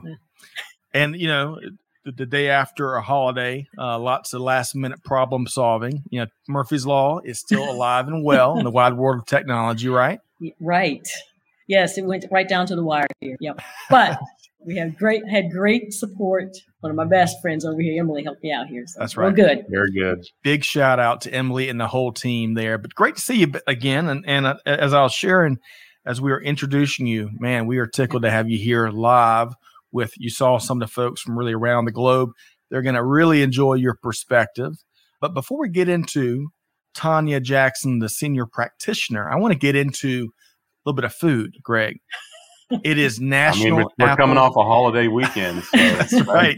And 0.94 1.16
you 1.16 1.28
know, 1.28 1.60
the, 2.04 2.12
the 2.14 2.26
day 2.26 2.50
after 2.50 2.96
a 2.96 3.02
holiday, 3.02 3.68
uh, 3.78 4.00
lots 4.00 4.34
of 4.34 4.42
last 4.42 4.74
minute 4.76 5.04
problem 5.04 5.46
solving. 5.48 6.04
You 6.10 6.22
know, 6.22 6.28
Murphy's 6.48 6.86
Law 6.86 7.20
is 7.24 7.40
still 7.40 7.70
alive 7.70 8.08
and 8.08 8.24
well 8.24 8.58
in 8.58 8.64
the 8.64 8.72
wide 8.72 8.94
world 8.94 9.20
of 9.20 9.26
technology, 9.28 9.90
right? 9.90 10.20
Right. 10.60 11.08
Yes, 11.68 11.98
it 11.98 12.06
went 12.06 12.26
right 12.32 12.48
down 12.48 12.66
to 12.68 12.76
the 12.76 12.84
wire 12.84 13.08
here. 13.20 13.38
Yep. 13.40 13.60
But 13.90 14.20
we 14.66 14.76
have 14.78 14.98
great 14.98 15.28
had 15.30 15.52
great 15.52 15.94
support. 15.94 16.56
One 16.80 16.90
of 16.90 16.96
my 16.96 17.06
best 17.06 17.42
friends 17.42 17.66
over 17.66 17.80
here, 17.80 18.00
Emily, 18.00 18.24
helped 18.24 18.44
me 18.44 18.52
out 18.52 18.68
here. 18.68 18.84
So 18.88 19.00
That's 19.00 19.16
We're 19.16 19.24
right. 19.24 19.36
good. 19.36 19.66
very 19.70 19.92
good. 19.92 20.26
Big 20.44 20.64
shout 20.64 21.00
out 21.00 21.22
to 21.22 21.34
Emily 21.34 21.70
and 21.70 21.80
the 21.80 21.88
whole 21.88 22.12
team 22.12 22.54
there. 22.54 22.78
But 22.78 22.94
great 22.96 23.16
to 23.16 23.22
see 23.22 23.36
you 23.36 23.54
again. 23.68 24.10
And 24.10 24.24
and 24.28 24.46
uh, 24.48 24.56
as 24.66 24.94
I 24.94 25.02
was 25.02 25.14
sharing, 25.14 25.58
as 26.06 26.22
we 26.22 26.32
were 26.32 26.42
introducing 26.42 27.08
you, 27.08 27.30
man, 27.40 27.68
we 27.68 27.78
are 27.78 27.88
tickled 27.88 28.24
to 28.24 28.32
have 28.32 28.50
you 28.50 28.58
here 28.58 28.90
live. 28.90 29.54
With 29.92 30.14
you 30.18 30.30
saw 30.30 30.58
some 30.58 30.82
of 30.82 30.88
the 30.90 30.94
folks 30.94 31.22
from 31.22 31.38
really 31.38 31.54
around 31.54 31.86
the 31.86 31.92
globe. 31.92 32.32
They're 32.70 32.82
going 32.82 32.96
to 32.96 33.04
really 33.04 33.42
enjoy 33.44 33.76
your 33.76 33.96
perspective. 33.96 34.74
But 35.22 35.34
before 35.34 35.60
we 35.60 35.70
get 35.70 35.88
into 35.88 36.50
Tanya 36.94 37.40
Jackson, 37.40 38.00
the 38.00 38.10
senior 38.10 38.46
practitioner, 38.46 39.30
I 39.30 39.38
want 39.38 39.54
to 39.54 39.58
get 39.58 39.76
into 39.76 40.26
a 40.26 40.90
little 40.90 40.96
bit 40.96 41.06
of 41.06 41.14
food, 41.14 41.56
Greg. 41.64 42.00
It 42.84 42.98
is 42.98 43.20
I 43.20 43.24
National. 43.24 43.66
mean, 43.66 43.76
we're, 44.00 44.08
we're 44.10 44.16
coming 44.16 44.38
off 44.38 44.56
a 44.56 44.64
holiday 44.64 45.08
weekend. 45.08 45.64
So 45.64 45.78
That's 45.78 46.22
right. 46.28 46.58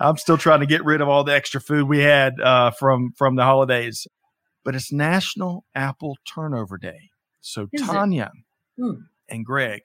I'm 0.00 0.16
still 0.16 0.36
trying 0.38 0.60
to 0.60 0.66
get 0.66 0.84
rid 0.84 1.00
of 1.00 1.08
all 1.08 1.24
the 1.24 1.32
extra 1.34 1.60
food 1.60 1.88
we 1.88 2.00
had 2.00 2.40
uh, 2.40 2.72
from 2.72 3.12
from 3.16 3.36
the 3.36 3.44
holidays, 3.44 4.06
but 4.64 4.74
it's 4.74 4.92
National 4.92 5.64
Apple 5.74 6.16
Turnover 6.26 6.76
Day. 6.78 7.10
So 7.40 7.68
Is? 7.72 7.80
Tanya 7.82 8.30
Hmm. 8.78 8.92
and 9.28 9.44
Greg, 9.46 9.82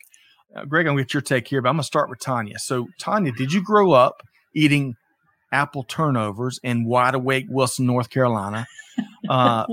uh, 0.55 0.65
Greg, 0.65 0.87
I'm 0.87 0.93
gonna 0.93 1.03
get 1.03 1.13
your 1.13 1.21
take 1.21 1.47
here, 1.47 1.61
but 1.61 1.69
I'm 1.69 1.75
gonna 1.75 1.83
start 1.83 2.09
with 2.09 2.19
Tanya. 2.19 2.57
So 2.59 2.87
Tanya, 2.99 3.31
did 3.31 3.53
you 3.53 3.61
grow 3.63 3.91
up 3.91 4.23
eating 4.55 4.95
apple 5.51 5.83
turnovers 5.83 6.59
in 6.63 6.85
Wide 6.85 7.13
Awake, 7.15 7.45
Wilson, 7.49 7.85
North 7.85 8.09
Carolina? 8.09 8.65
Uh, 9.29 9.65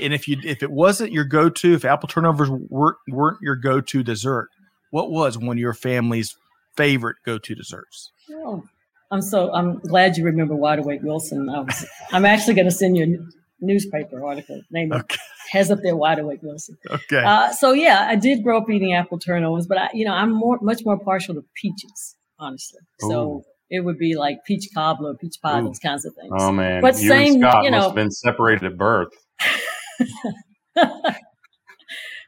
and 0.00 0.12
if 0.12 0.26
you 0.26 0.36
if 0.44 0.62
it 0.64 0.70
wasn't 0.70 1.12
your 1.12 1.24
go 1.24 1.48
to, 1.48 1.74
if 1.74 1.84
apple 1.84 2.08
turnovers 2.08 2.50
weren't 2.50 2.96
weren't 3.08 3.38
your 3.40 3.54
go 3.56 3.80
to 3.80 4.02
dessert, 4.02 4.48
what 4.94 5.10
was 5.10 5.36
one 5.36 5.56
of 5.56 5.60
your 5.60 5.74
family's 5.74 6.36
favorite 6.76 7.16
go 7.26 7.36
to 7.36 7.54
desserts? 7.56 8.12
Oh, 8.30 8.62
I'm 9.10 9.20
so 9.22 9.52
I'm 9.52 9.80
glad 9.80 10.16
you 10.16 10.24
remember 10.24 10.54
Wide 10.54 10.78
Awake 10.78 11.02
Wilson. 11.02 11.48
I 11.50 11.60
was, 11.60 11.84
I'm 12.12 12.24
actually 12.24 12.54
going 12.54 12.66
to 12.66 12.70
send 12.70 12.96
you 12.96 13.02
a 13.02 13.06
n- 13.06 13.28
newspaper 13.60 14.24
article. 14.24 14.60
Name 14.70 14.92
it 14.92 15.16
has 15.50 15.72
up 15.72 15.80
there 15.82 15.96
Wide 15.96 16.20
Awake 16.20 16.42
Wilson. 16.42 16.76
Okay. 16.88 17.24
Uh, 17.24 17.50
so 17.52 17.72
yeah, 17.72 18.06
I 18.08 18.14
did 18.14 18.44
grow 18.44 18.58
up 18.58 18.70
eating 18.70 18.92
apple 18.94 19.18
turnovers, 19.18 19.66
but 19.66 19.78
I, 19.78 19.88
you 19.94 20.04
know, 20.04 20.12
I'm 20.12 20.30
more 20.32 20.58
much 20.62 20.84
more 20.84 20.96
partial 20.98 21.34
to 21.34 21.44
peaches, 21.60 22.14
honestly. 22.38 22.78
So 23.00 23.20
Ooh. 23.28 23.42
it 23.70 23.80
would 23.84 23.98
be 23.98 24.14
like 24.16 24.44
peach 24.46 24.68
cobbler, 24.72 25.14
peach 25.16 25.38
pie, 25.42 25.58
Ooh. 25.60 25.64
those 25.64 25.80
kinds 25.80 26.04
of 26.04 26.14
things. 26.14 26.30
Oh 26.38 26.52
man, 26.52 26.80
But 26.80 26.94
you 27.02 27.08
same, 27.08 27.34
and 27.34 27.42
Scott 27.42 27.64
you 27.64 27.70
must 27.72 27.80
know- 27.80 27.86
have 27.88 27.96
been 27.96 28.10
separated 28.12 28.64
at 28.64 28.78
birth. 28.78 29.08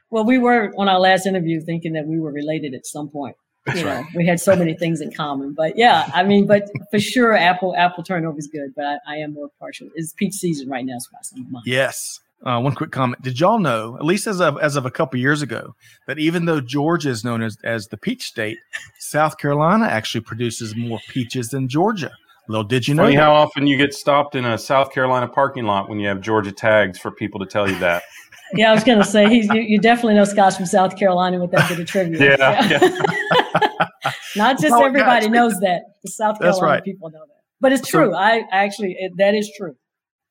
well, 0.09 0.25
we 0.25 0.37
were 0.37 0.73
on 0.77 0.87
our 0.87 0.99
last 0.99 1.25
interview 1.25 1.61
thinking 1.61 1.93
that 1.93 2.07
we 2.07 2.19
were 2.19 2.31
related 2.31 2.73
at 2.73 2.85
some 2.85 3.09
point. 3.09 3.35
That's 3.65 3.79
you 3.79 3.85
know, 3.85 3.95
right. 3.95 4.05
we 4.15 4.25
had 4.25 4.39
so 4.39 4.55
many 4.55 4.73
things 4.75 5.01
in 5.01 5.11
common. 5.11 5.53
But 5.53 5.77
yeah, 5.77 6.09
I 6.13 6.23
mean, 6.23 6.47
but 6.47 6.69
for 6.89 6.99
sure, 6.99 7.35
apple 7.35 7.75
apple 7.75 8.03
turnover 8.03 8.37
is 8.39 8.47
good. 8.47 8.73
But 8.75 8.85
I, 8.85 8.97
I 9.07 9.15
am 9.17 9.33
more 9.33 9.49
partial. 9.59 9.89
It's 9.95 10.13
peach 10.13 10.35
season 10.35 10.69
right 10.69 10.85
now, 10.85 10.97
so 10.99 11.09
that's 11.11 11.29
some 11.31 11.51
mine. 11.51 11.63
Yes. 11.65 12.21
Uh, 12.45 12.61
one 12.61 12.75
quick 12.75 12.91
comment. 12.91 13.21
Did 13.23 13.39
y'all 13.39 13.59
know, 13.59 13.97
at 13.97 14.05
least 14.05 14.27
as 14.27 14.39
of 14.39 14.57
as 14.59 14.75
of 14.75 14.85
a 14.85 14.91
couple 14.91 15.19
years 15.19 15.41
ago, 15.41 15.75
that 16.05 16.19
even 16.19 16.45
though 16.45 16.61
Georgia 16.61 17.09
is 17.09 17.23
known 17.23 17.41
as, 17.41 17.57
as 17.63 17.87
the 17.87 17.97
peach 17.97 18.23
state, 18.23 18.57
South 18.99 19.37
Carolina 19.37 19.85
actually 19.85 20.21
produces 20.21 20.75
more 20.75 20.99
peaches 21.09 21.49
than 21.49 21.67
Georgia. 21.67 22.11
Little 22.47 22.63
did 22.63 22.87
you 22.87 22.93
know 22.93 23.03
Funny 23.03 23.15
that? 23.15 23.23
how 23.23 23.33
often 23.33 23.67
you 23.67 23.75
get 23.75 23.93
stopped 23.93 24.35
in 24.35 24.45
a 24.45 24.57
South 24.57 24.93
Carolina 24.93 25.27
parking 25.27 25.65
lot 25.65 25.89
when 25.89 25.99
you 25.99 26.07
have 26.07 26.21
Georgia 26.21 26.51
tags 26.51 26.97
for 26.97 27.11
people 27.11 27.39
to 27.39 27.45
tell 27.45 27.69
you 27.69 27.77
that. 27.79 28.03
Yeah, 28.53 28.71
I 28.71 28.73
was 28.73 28.83
going 28.83 28.99
to 28.99 29.05
say 29.05 29.27
he's 29.29 29.47
you, 29.49 29.61
you 29.61 29.79
definitely 29.79 30.13
know 30.15 30.23
Scott's 30.23 30.55
from 30.57 30.65
South 30.65 30.97
Carolina 30.97 31.39
with 31.39 31.51
that 31.51 31.67
bit 31.69 31.79
of 31.79 31.85
trivia. 31.85 32.37
Yeah, 32.37 32.79
Not 34.35 34.59
just 34.59 34.73
everybody 34.75 35.27
gotcha. 35.27 35.29
knows 35.29 35.59
that. 35.59 35.81
The 36.03 36.11
South 36.11 36.39
Carolina 36.39 36.65
right. 36.65 36.83
people 36.83 37.09
know 37.09 37.19
that. 37.19 37.41
But 37.59 37.73
it's 37.73 37.89
So- 37.89 37.99
true. 37.99 38.15
I 38.15 38.43
actually 38.51 38.95
it, 38.99 39.13
that 39.17 39.33
is 39.35 39.51
true. 39.57 39.75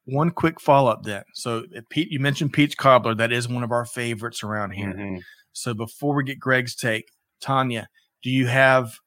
One 0.09 0.31
quick 0.31 0.61
follow 0.61 0.91
up 0.91 1.03
then. 1.03 1.25
So, 1.35 1.65
uh, 1.77 1.81
Pete, 1.91 2.13
you 2.13 2.21
mentioned 2.21 2.53
peach 2.53 2.77
cobbler. 2.77 3.15
That 3.15 3.33
is 3.33 3.49
one 3.49 3.65
of 3.65 3.73
our 3.73 3.85
favorites 3.85 4.45
around 4.45 4.71
here. 4.71 4.95
Mhm. 4.95 5.21
So, 5.53 5.75
before 5.75 6.15
we 6.15 6.23
get 6.23 6.39
Greg's 6.39 6.77
take, 6.77 7.07
Tanya, 7.41 7.89
do 8.23 8.31
you 8.31 8.47
have, 8.47 8.99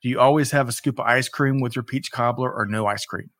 do 0.00 0.08
you 0.08 0.20
always 0.20 0.52
have 0.52 0.68
a 0.68 0.72
scoop 0.72 1.00
of 1.00 1.06
ice 1.06 1.28
cream 1.28 1.60
with 1.60 1.74
your 1.74 1.82
peach 1.82 2.12
cobbler 2.12 2.52
or 2.54 2.66
no 2.66 2.86
ice 2.86 3.04
cream? 3.04 3.30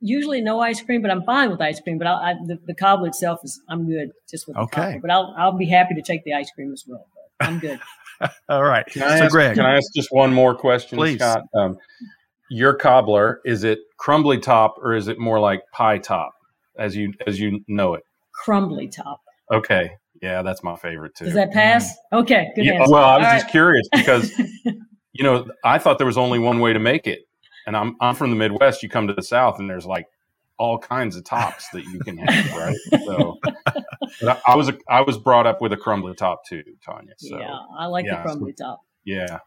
Usually 0.00 0.40
no 0.40 0.60
ice 0.60 0.80
cream, 0.80 1.02
but 1.02 1.10
I'm 1.10 1.22
fine 1.24 1.50
with 1.50 1.60
ice 1.60 1.80
cream. 1.80 1.98
But 1.98 2.06
I'll, 2.06 2.16
I, 2.16 2.34
the, 2.34 2.58
the 2.66 2.74
cobbler 2.74 3.08
itself 3.08 3.40
is 3.44 3.60
I'm 3.68 3.86
good 3.86 4.12
just 4.30 4.46
with 4.48 4.56
the 4.56 4.62
Okay. 4.62 4.80
cobbler. 4.80 5.00
But 5.00 5.10
I'll 5.10 5.34
I'll 5.36 5.52
be 5.58 5.66
happy 5.66 5.94
to 5.94 6.02
take 6.02 6.24
the 6.24 6.34
ice 6.34 6.50
cream 6.50 6.72
as 6.72 6.84
well. 6.86 7.06
But 7.38 7.48
I'm 7.48 7.58
good. 7.58 7.78
All 8.48 8.64
right. 8.64 8.86
Can 8.86 9.02
I, 9.02 9.18
so, 9.18 9.24
ask, 9.24 9.32
Greg, 9.32 9.54
can 9.54 9.66
I 9.66 9.76
ask 9.76 9.92
just 9.94 10.08
one 10.10 10.32
more 10.32 10.54
question, 10.54 10.98
Please. 10.98 11.16
Scott? 11.16 11.42
Um, 11.54 11.78
your 12.50 12.74
cobbler 12.74 13.40
is 13.44 13.62
it 13.64 13.78
crumbly 13.98 14.38
top 14.38 14.74
or 14.82 14.94
is 14.94 15.08
it 15.08 15.18
more 15.18 15.38
like 15.38 15.62
pie 15.72 15.98
top, 15.98 16.32
as 16.78 16.96
you 16.96 17.12
as 17.26 17.38
you 17.38 17.60
know 17.68 17.94
it? 17.94 18.02
Crumbly 18.44 18.88
top. 18.88 19.20
Okay, 19.52 19.90
yeah, 20.20 20.42
that's 20.42 20.62
my 20.62 20.76
favorite 20.76 21.14
too. 21.14 21.26
Does 21.26 21.34
that 21.34 21.52
pass? 21.52 21.94
Okay, 22.12 22.50
good 22.56 22.66
Yeah, 22.66 22.72
answer. 22.72 22.92
well, 22.92 23.04
I 23.04 23.18
was 23.18 23.26
All 23.26 23.32
just 23.32 23.44
right. 23.44 23.52
curious 23.52 23.88
because 23.94 24.32
you 25.12 25.22
know 25.22 25.46
I 25.64 25.78
thought 25.78 25.98
there 25.98 26.06
was 26.06 26.18
only 26.18 26.38
one 26.40 26.58
way 26.60 26.72
to 26.72 26.80
make 26.80 27.06
it, 27.06 27.20
and 27.66 27.76
I'm 27.76 27.96
I'm 28.00 28.14
from 28.14 28.30
the 28.30 28.36
Midwest. 28.36 28.82
You 28.82 28.88
come 28.88 29.06
to 29.08 29.14
the 29.14 29.22
South, 29.22 29.58
and 29.58 29.68
there's 29.68 29.86
like 29.86 30.06
all 30.58 30.78
kinds 30.78 31.16
of 31.16 31.24
tops 31.24 31.68
that 31.72 31.84
you 31.84 31.98
can 32.00 32.18
have, 32.18 32.52
right? 32.56 32.76
So, 33.06 33.38
but 34.20 34.28
I, 34.46 34.52
I 34.52 34.56
was 34.56 34.68
a, 34.68 34.76
I 34.88 35.00
was 35.00 35.16
brought 35.18 35.46
up 35.46 35.60
with 35.62 35.72
a 35.72 35.76
crumbly 35.76 36.14
top 36.14 36.44
too, 36.46 36.62
Tanya. 36.84 37.12
So 37.18 37.38
yeah, 37.38 37.56
I 37.78 37.86
like 37.86 38.04
yeah, 38.04 38.16
the 38.16 38.22
crumbly 38.22 38.52
top. 38.52 38.80
yeah, 39.04 39.38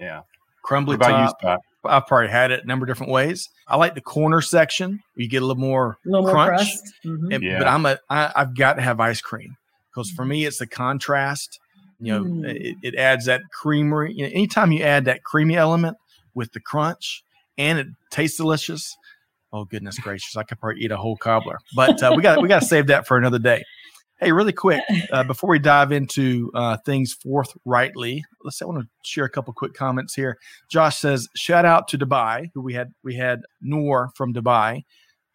yeah. 0.00 0.22
crumbly 0.62 0.96
What 0.96 1.06
about 1.08 1.20
you, 1.20 1.26
top. 1.26 1.38
Scott? 1.40 1.58
I've 1.84 2.06
probably 2.08 2.28
had 2.28 2.50
it 2.50 2.64
a 2.64 2.66
number 2.66 2.84
of 2.84 2.88
different 2.88 3.12
ways. 3.12 3.48
I 3.68 3.76
like 3.76 3.94
the 3.94 4.00
corner 4.00 4.40
section. 4.40 4.90
where 5.14 5.22
You 5.22 5.28
get 5.28 5.42
a 5.42 5.46
little 5.46 5.60
more 5.60 5.96
A 6.04 6.08
little 6.10 6.22
more 6.26 6.32
crunch. 6.34 6.48
crust. 6.58 6.92
Mhm. 7.06 7.34
And- 7.34 7.44
Yeah. 7.44 7.58
But 7.58 7.68
I'm 7.68 7.86
a 7.86 7.98
I, 8.10 8.32
I've 8.34 8.56
got 8.56 8.74
to 8.74 8.82
have 8.82 8.98
ice 8.98 9.20
cream 9.20 9.56
because 9.90 10.10
for 10.10 10.24
me 10.24 10.44
it's 10.44 10.58
the 10.58 10.66
contrast. 10.66 11.60
You 12.00 12.12
know, 12.12 12.24
Mm. 12.24 12.48
it, 12.54 12.76
it 12.82 12.94
adds 12.96 13.26
that 13.26 13.42
creamery. 13.52 14.12
You 14.12 14.24
know, 14.24 14.30
anytime 14.34 14.72
you 14.72 14.82
add 14.82 15.04
that 15.06 15.22
creamy 15.22 15.56
element 15.56 15.96
with 16.34 16.52
the 16.52 16.60
crunch 16.60 17.22
and 17.58 17.78
it 17.78 17.88
tastes 18.10 18.38
delicious. 18.38 18.96
Oh 19.52 19.64
goodness 19.64 19.98
gracious! 19.98 20.36
I 20.36 20.44
could 20.44 20.60
probably 20.60 20.82
eat 20.82 20.92
a 20.92 20.96
whole 20.96 21.16
cobbler, 21.16 21.58
but 21.74 22.02
uh, 22.02 22.12
we 22.16 22.22
got 22.22 22.40
we 22.40 22.48
got 22.48 22.60
to 22.60 22.66
save 22.66 22.86
that 22.86 23.06
for 23.06 23.16
another 23.18 23.38
day. 23.38 23.64
Hey, 24.20 24.32
really 24.32 24.52
quick 24.52 24.82
uh, 25.12 25.24
before 25.24 25.50
we 25.50 25.58
dive 25.58 25.92
into 25.92 26.50
uh, 26.54 26.76
things 26.84 27.14
forthrightly, 27.14 28.24
let's. 28.44 28.58
Say 28.58 28.64
I 28.64 28.66
want 28.66 28.82
to 28.82 28.88
share 29.04 29.24
a 29.24 29.30
couple 29.30 29.52
quick 29.54 29.74
comments 29.74 30.14
here. 30.14 30.38
Josh 30.70 30.98
says, 30.98 31.28
"Shout 31.36 31.64
out 31.64 31.88
to 31.88 31.98
Dubai, 31.98 32.50
who 32.54 32.62
we 32.62 32.74
had 32.74 32.92
we 33.02 33.16
had 33.16 33.40
Noor 33.60 34.10
from 34.16 34.32
Dubai. 34.32 34.82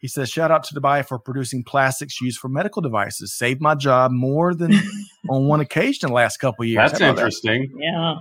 He 0.03 0.09
says, 0.09 0.29
shout 0.29 0.51
out 0.51 0.65
to 0.65 0.75
Dubai 0.75 1.07
for 1.07 1.17
producing 1.17 1.63
plastics 1.63 2.19
used 2.19 2.37
for 2.37 2.49
medical 2.49 2.81
devices. 2.81 3.33
Saved 3.37 3.61
my 3.61 3.73
job 3.73 4.11
more 4.11 4.53
than 4.53 4.73
on 5.29 5.47
one 5.47 5.61
occasion 5.61 6.09
the 6.09 6.13
last 6.13 6.41
couple 6.41 6.63
of 6.63 6.67
years. 6.67 6.91
That's 6.91 6.99
How 6.99 7.11
about 7.11 7.15
that? 7.15 7.21
interesting. 7.21 7.71
Yeah. 7.79 8.15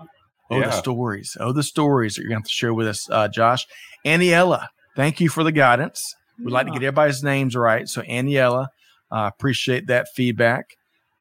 Oh, 0.52 0.61
the 0.61 0.71
stories. 0.73 1.37
Oh, 1.40 1.52
the 1.52 1.62
stories 1.62 2.14
that 2.14 2.23
you're 2.23 2.28
going 2.30 2.42
to 2.42 2.44
have 2.44 2.49
to 2.49 2.50
share 2.50 2.75
with 2.75 2.87
us, 2.88 3.09
uh, 3.11 3.28
Josh. 3.28 3.66
Aniella, 4.04 4.68
thank 4.97 5.21
you 5.21 5.28
for 5.28 5.44
the 5.44 5.52
guidance. 5.52 6.14
We'd 6.38 6.50
like 6.52 6.66
to 6.66 6.73
get 6.73 6.82
everybody's 6.82 7.23
names 7.23 7.54
right. 7.56 7.88
So, 7.88 8.02
Aniella, 8.02 8.68
uh, 9.11 9.30
appreciate 9.32 9.87
that 9.87 10.09
feedback. 10.14 10.64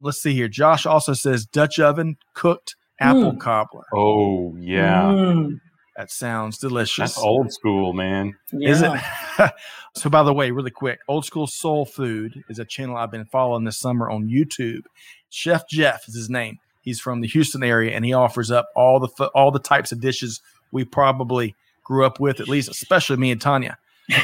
Let's 0.01 0.21
see 0.21 0.33
here. 0.33 0.47
Josh 0.47 0.85
also 0.85 1.13
says 1.13 1.45
Dutch 1.45 1.79
oven 1.79 2.17
cooked 2.33 2.75
apple 2.99 3.33
Mm. 3.33 3.39
cobbler. 3.39 3.83
Oh 3.93 4.55
yeah, 4.59 5.03
Mm, 5.11 5.59
That 5.97 6.09
sounds 6.09 6.57
delicious. 6.57 7.13
that's 7.15 7.17
old 7.19 7.51
school, 7.53 7.93
man. 7.93 8.33
Is 8.53 8.81
it? 8.81 8.91
so, 9.95 10.09
by 10.09 10.23
the 10.23 10.33
way, 10.33 10.49
really 10.51 10.71
quick, 10.71 10.99
Old 11.07 11.25
School 11.25 11.45
Soul 11.45 11.85
Food 11.85 12.43
is 12.49 12.57
a 12.57 12.65
channel 12.65 12.95
I've 12.97 13.11
been 13.11 13.25
following 13.25 13.63
this 13.65 13.77
summer 13.77 14.09
on 14.09 14.27
YouTube. 14.27 14.81
Chef 15.29 15.67
Jeff 15.69 16.07
is 16.07 16.15
his 16.15 16.29
name. 16.29 16.57
He's 16.81 16.99
from 16.99 17.21
the 17.21 17.27
Houston 17.27 17.63
area, 17.63 17.95
and 17.95 18.03
he 18.03 18.13
offers 18.13 18.51
up 18.51 18.67
all 18.75 18.99
the 18.99 19.07
all 19.35 19.51
the 19.51 19.59
types 19.59 19.91
of 19.91 20.01
dishes 20.01 20.41
we 20.71 20.83
probably 20.85 21.55
grew 21.83 22.05
up 22.05 22.19
with, 22.19 22.39
at 22.39 22.47
least, 22.47 22.69
especially 22.69 23.17
me 23.17 23.31
and 23.31 23.41
Tanya. 23.41 23.77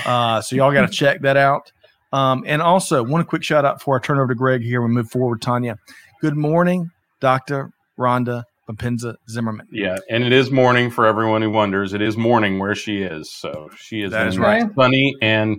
Uh, 0.06 0.42
so 0.42 0.56
y'all 0.56 0.72
got 0.72 0.88
to 0.88 0.94
check 0.94 1.22
that 1.22 1.38
out. 1.38 1.72
Um, 2.14 2.44
and 2.48 2.62
also, 2.62 3.04
one 3.04 3.24
quick 3.26 3.44
shout 3.44 3.66
out 3.66 3.80
before 3.80 3.98
I 3.98 4.02
turn 4.02 4.18
over 4.18 4.28
to 4.28 4.36
Greg 4.36 4.62
here. 4.64 4.82
We 4.82 4.88
move 4.88 5.10
forward, 5.10 5.42
Tanya. 5.42 5.78
Good 6.22 6.36
morning, 6.36 6.90
Doctor 7.20 7.72
Rhonda 8.00 8.44
Papenza 8.68 9.16
Zimmerman. 9.30 9.68
Yeah, 9.72 9.98
and 10.10 10.24
it 10.24 10.32
is 10.34 10.50
morning 10.52 10.90
for 10.90 11.06
everyone 11.06 11.42
who 11.42 11.50
wonders. 11.52 11.94
It 11.94 12.02
is 12.02 12.18
morning 12.18 12.60
where 12.60 12.76
she 12.76 13.02
is. 13.02 13.32
So 13.32 13.70
she 13.78 14.02
is, 14.02 14.12
That 14.12 14.24
in 14.24 14.28
is 14.30 14.40
right. 14.40 14.70
sunny, 14.76 15.14
and 15.22 15.58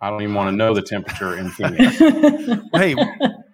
I 0.00 0.10
don't 0.10 0.22
even 0.22 0.34
want 0.34 0.48
to 0.48 0.56
know 0.56 0.74
the 0.74 0.82
temperature 0.82 1.38
in 1.38 1.50
Phoenix. 1.50 1.98
hey, 2.74 2.94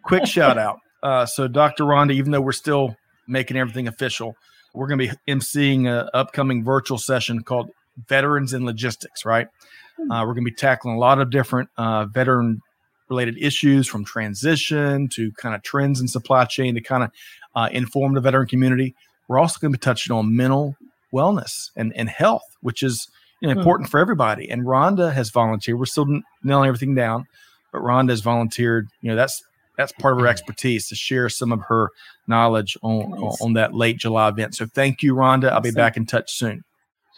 quick 0.02 0.26
shout 0.26 0.58
out. 0.58 0.78
Uh, 1.02 1.26
so, 1.26 1.48
Dr. 1.48 1.84
Rhonda, 1.84 2.12
even 2.12 2.32
though 2.32 2.40
we're 2.40 2.52
still 2.52 2.96
making 3.26 3.56
everything 3.56 3.88
official, 3.88 4.34
we're 4.74 4.86
going 4.88 4.98
to 4.98 5.08
be 5.08 5.32
emceeing 5.32 5.86
an 5.88 6.08
upcoming 6.14 6.64
virtual 6.64 6.98
session 6.98 7.42
called 7.42 7.70
Veterans 8.08 8.52
in 8.52 8.64
Logistics, 8.64 9.24
right? 9.24 9.48
Uh, 9.98 10.22
we're 10.26 10.34
going 10.34 10.44
to 10.44 10.50
be 10.50 10.54
tackling 10.54 10.94
a 10.96 10.98
lot 10.98 11.20
of 11.20 11.30
different 11.30 11.68
uh, 11.76 12.04
veteran 12.06 12.60
related 13.08 13.36
issues 13.38 13.88
from 13.88 14.04
transition 14.04 15.08
to 15.08 15.32
kind 15.32 15.54
of 15.54 15.62
trends 15.62 16.00
in 16.00 16.06
supply 16.06 16.44
chain 16.44 16.74
to 16.74 16.80
kind 16.80 17.02
of 17.04 17.10
uh, 17.56 17.68
inform 17.72 18.14
the 18.14 18.20
veteran 18.20 18.46
community. 18.46 18.94
We're 19.26 19.38
also 19.38 19.58
going 19.58 19.72
to 19.72 19.78
be 19.78 19.82
touching 19.82 20.14
on 20.14 20.36
mental 20.36 20.76
wellness 21.12 21.70
and, 21.76 21.92
and 21.96 22.08
health, 22.08 22.42
which 22.60 22.82
is 22.82 23.08
you 23.40 23.48
know, 23.48 23.54
Hmm. 23.54 23.60
important 23.60 23.90
for 23.90 23.98
everybody. 23.98 24.48
And 24.50 24.62
Rhonda 24.62 25.12
has 25.12 25.30
volunteered. 25.30 25.78
We're 25.78 25.86
still 25.86 26.06
nailing 26.44 26.68
everything 26.68 26.94
down, 26.94 27.26
but 27.72 27.82
Rhonda 27.82 28.10
has 28.10 28.20
volunteered. 28.20 28.88
You 29.00 29.10
know, 29.10 29.16
that's 29.16 29.42
that's 29.78 29.92
part 29.92 30.12
of 30.14 30.20
her 30.20 30.26
expertise 30.26 30.88
to 30.88 30.94
share 30.94 31.30
some 31.30 31.52
of 31.52 31.60
her 31.68 31.88
knowledge 32.26 32.76
on 32.82 33.10
Nice. 33.12 33.40
on 33.40 33.54
that 33.54 33.72
late 33.74 33.96
July 33.96 34.28
event. 34.28 34.54
So 34.56 34.66
thank 34.66 35.02
you, 35.02 35.14
Rhonda. 35.14 35.48
I'll 35.50 35.60
be 35.62 35.70
Awesome. 35.70 35.74
back 35.76 35.96
in 35.96 36.04
touch 36.04 36.30
soon. 36.32 36.62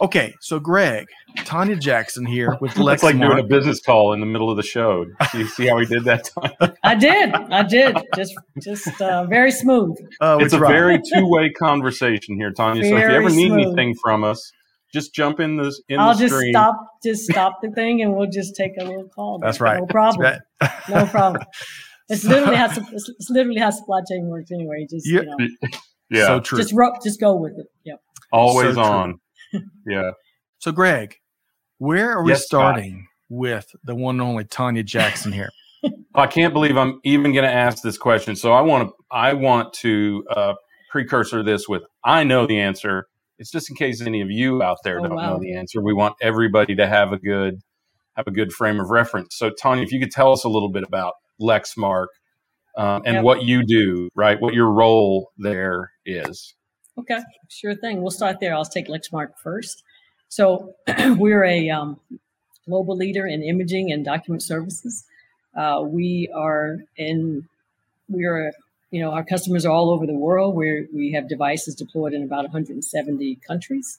Okay, 0.03 0.33
so 0.41 0.59
Greg, 0.59 1.05
Tanya 1.45 1.77
Jackson 1.77 2.25
here 2.25 2.57
with 2.63 2.75
Let's 2.79 3.03
It's 3.03 3.13
like 3.13 3.21
doing 3.21 3.39
a 3.39 3.43
business 3.43 3.81
call 3.83 4.15
in 4.15 4.21
the 4.21 4.27
middle 4.27 4.51
of 4.51 4.57
the 4.57 4.63
show. 4.63 5.05
You 5.35 5.47
see 5.47 5.67
how 5.67 5.77
we 5.77 5.85
did 5.85 6.05
that 6.05 6.25
time? 6.25 6.73
I 6.83 6.95
did. 6.95 7.35
I 7.35 7.63
did. 7.65 7.99
Just 8.17 8.35
just 8.63 9.01
uh, 9.03 9.27
very 9.27 9.51
smooth. 9.53 9.97
Uh, 10.21 10.39
it's 10.41 10.55
a 10.55 10.59
tried. 10.59 10.73
very 10.73 10.99
two-way 11.15 11.51
conversation 11.51 12.37
here, 12.37 12.51
Tanya. 12.51 12.83
so 12.83 12.97
if 12.97 13.03
you 13.03 13.09
ever 13.11 13.29
need 13.29 13.49
smooth. 13.49 13.67
anything 13.67 13.95
from 14.03 14.25
us, 14.25 14.51
just 14.91 15.15
jump 15.15 15.39
in 15.39 15.57
the 15.59 15.71
in 15.91 16.01
I'll 16.01 16.15
the 16.15 16.21
just 16.21 16.35
stream. 16.35 16.53
stop 16.55 16.77
just 17.05 17.25
stop 17.31 17.61
the 17.63 17.71
thing 17.71 18.01
and 18.01 18.15
we'll 18.17 18.31
just 18.31 18.57
take 18.57 18.73
a 18.81 18.85
little 18.85 19.09
call. 19.15 19.39
That's 19.39 19.61
right. 19.61 19.81
No 19.81 19.87
problem. 19.87 20.39
That's 20.61 20.89
No 20.89 21.05
problem. 21.07 21.43
It's 22.11 22.25
literally 22.25 22.57
how 22.57 22.69
sup- 22.73 22.93
it's 22.93 23.09
it's 23.09 23.31
literally 23.31 23.61
how 23.61 23.71
supply 23.71 24.01
chain 24.11 24.27
works 24.29 24.53
anyway. 24.53 24.87
Just 24.91 25.09
Yeah. 25.09 25.23
you 25.23 25.27
know, 25.39 25.49
Yeah, 26.11 26.27
So 26.27 26.41
true. 26.41 26.59
just 26.59 26.75
ro- 26.75 26.93
just 27.05 27.21
go 27.21 27.37
with 27.37 27.55
it. 27.59 27.67
Yep. 27.85 28.01
always 28.33 28.75
so 28.77 28.83
on. 28.83 29.21
Yeah. 29.87 30.13
So, 30.59 30.73
Greg, 30.73 31.17
where 31.79 32.13
are 32.13 32.25
we 32.25 32.33
Yes, 32.33 32.41
Scott. 32.47 32.49
starting 32.77 33.07
with 33.29 33.69
the 33.85 33.95
one 33.95 34.17
and 34.17 34.23
only 34.23 34.45
Tanya 34.45 34.83
Jackson 34.83 35.33
here? 35.33 35.51
I 36.15 36.27
can't 36.27 36.53
believe 36.53 36.77
I'm 36.77 37.01
even 37.05 37.33
going 37.33 37.45
to 37.47 37.53
ask 37.53 37.83
this 37.83 37.99
question. 37.99 38.37
So 38.37 38.53
I 38.53 38.61
want 38.63 38.89
to 38.89 38.95
I 39.11 39.33
want 39.35 39.73
to 39.75 40.25
uh, 40.31 40.55
precursor 40.91 41.43
this 41.43 41.69
with 41.69 41.83
I 42.05 42.25
know 42.25 42.47
the 42.47 42.59
answer. 42.61 43.07
It's 43.39 43.51
just 43.51 43.71
in 43.71 43.77
case 43.77 44.03
any 44.03 44.21
of 44.21 44.31
you 44.31 44.63
out 44.63 44.79
there 44.85 45.01
Oh, 45.01 45.05
don't 45.05 45.17
wow. 45.17 45.35
know 45.35 45.41
the 45.41 45.55
answer. 45.55 45.81
We 45.83 45.95
want 45.95 46.15
everybody 46.21 46.75
to 46.77 46.87
have 46.87 47.13
a 47.13 47.19
good 47.19 47.61
have 48.17 48.27
a 48.27 48.33
good 48.33 48.53
frame 48.53 48.81
of 48.81 48.91
reference. 48.91 49.37
So 49.37 49.51
Tanya, 49.51 49.83
if 49.85 49.93
you 49.93 50.01
could 50.01 50.11
tell 50.11 50.33
us 50.33 50.45
a 50.45 50.49
little 50.49 50.71
bit 50.71 50.83
about 50.83 51.15
Lexmark 51.41 52.07
um, 52.77 53.03
and 53.05 53.17
Yep. 53.17 53.25
what 53.25 53.43
you 53.43 53.65
do, 53.65 54.09
right? 54.15 54.41
What 54.41 54.55
your 54.55 54.71
role 54.71 55.31
there 55.39 55.93
is. 56.05 56.55
Okay, 56.99 57.19
sure 57.49 57.75
thing. 57.75 58.03
We'll 58.03 58.11
start 58.11 58.41
there. 58.41 58.55
I'll 58.55 58.65
take 58.65 58.89
Lexmark 58.89 59.39
first. 59.43 59.83
So 60.29 60.75
we're 61.17 61.45
a 61.45 61.71
um, 61.71 61.99
global 62.67 62.97
leader 62.97 63.27
in 63.27 63.43
imaging 63.43 63.91
and 63.93 64.05
document 64.05 64.43
services. 64.43 65.05
Uh, 65.57 65.83
we 65.85 66.31
are 66.35 66.79
in, 66.97 67.49
we 68.09 68.25
are, 68.25 68.53
you 68.91 69.01
know, 69.03 69.11
our 69.11 69.25
customers 69.25 69.67
are 69.67 69.73
all 69.73 69.91
over 69.91 70.07
the 70.07 70.15
world. 70.15 70.55
Where 70.55 70.87
we 70.95 71.13
have 71.13 71.29
devices 71.29 71.75
deployed 71.75 72.13
in 72.13 72.23
about 72.23 72.45
170 72.45 73.37
countries. 73.47 73.99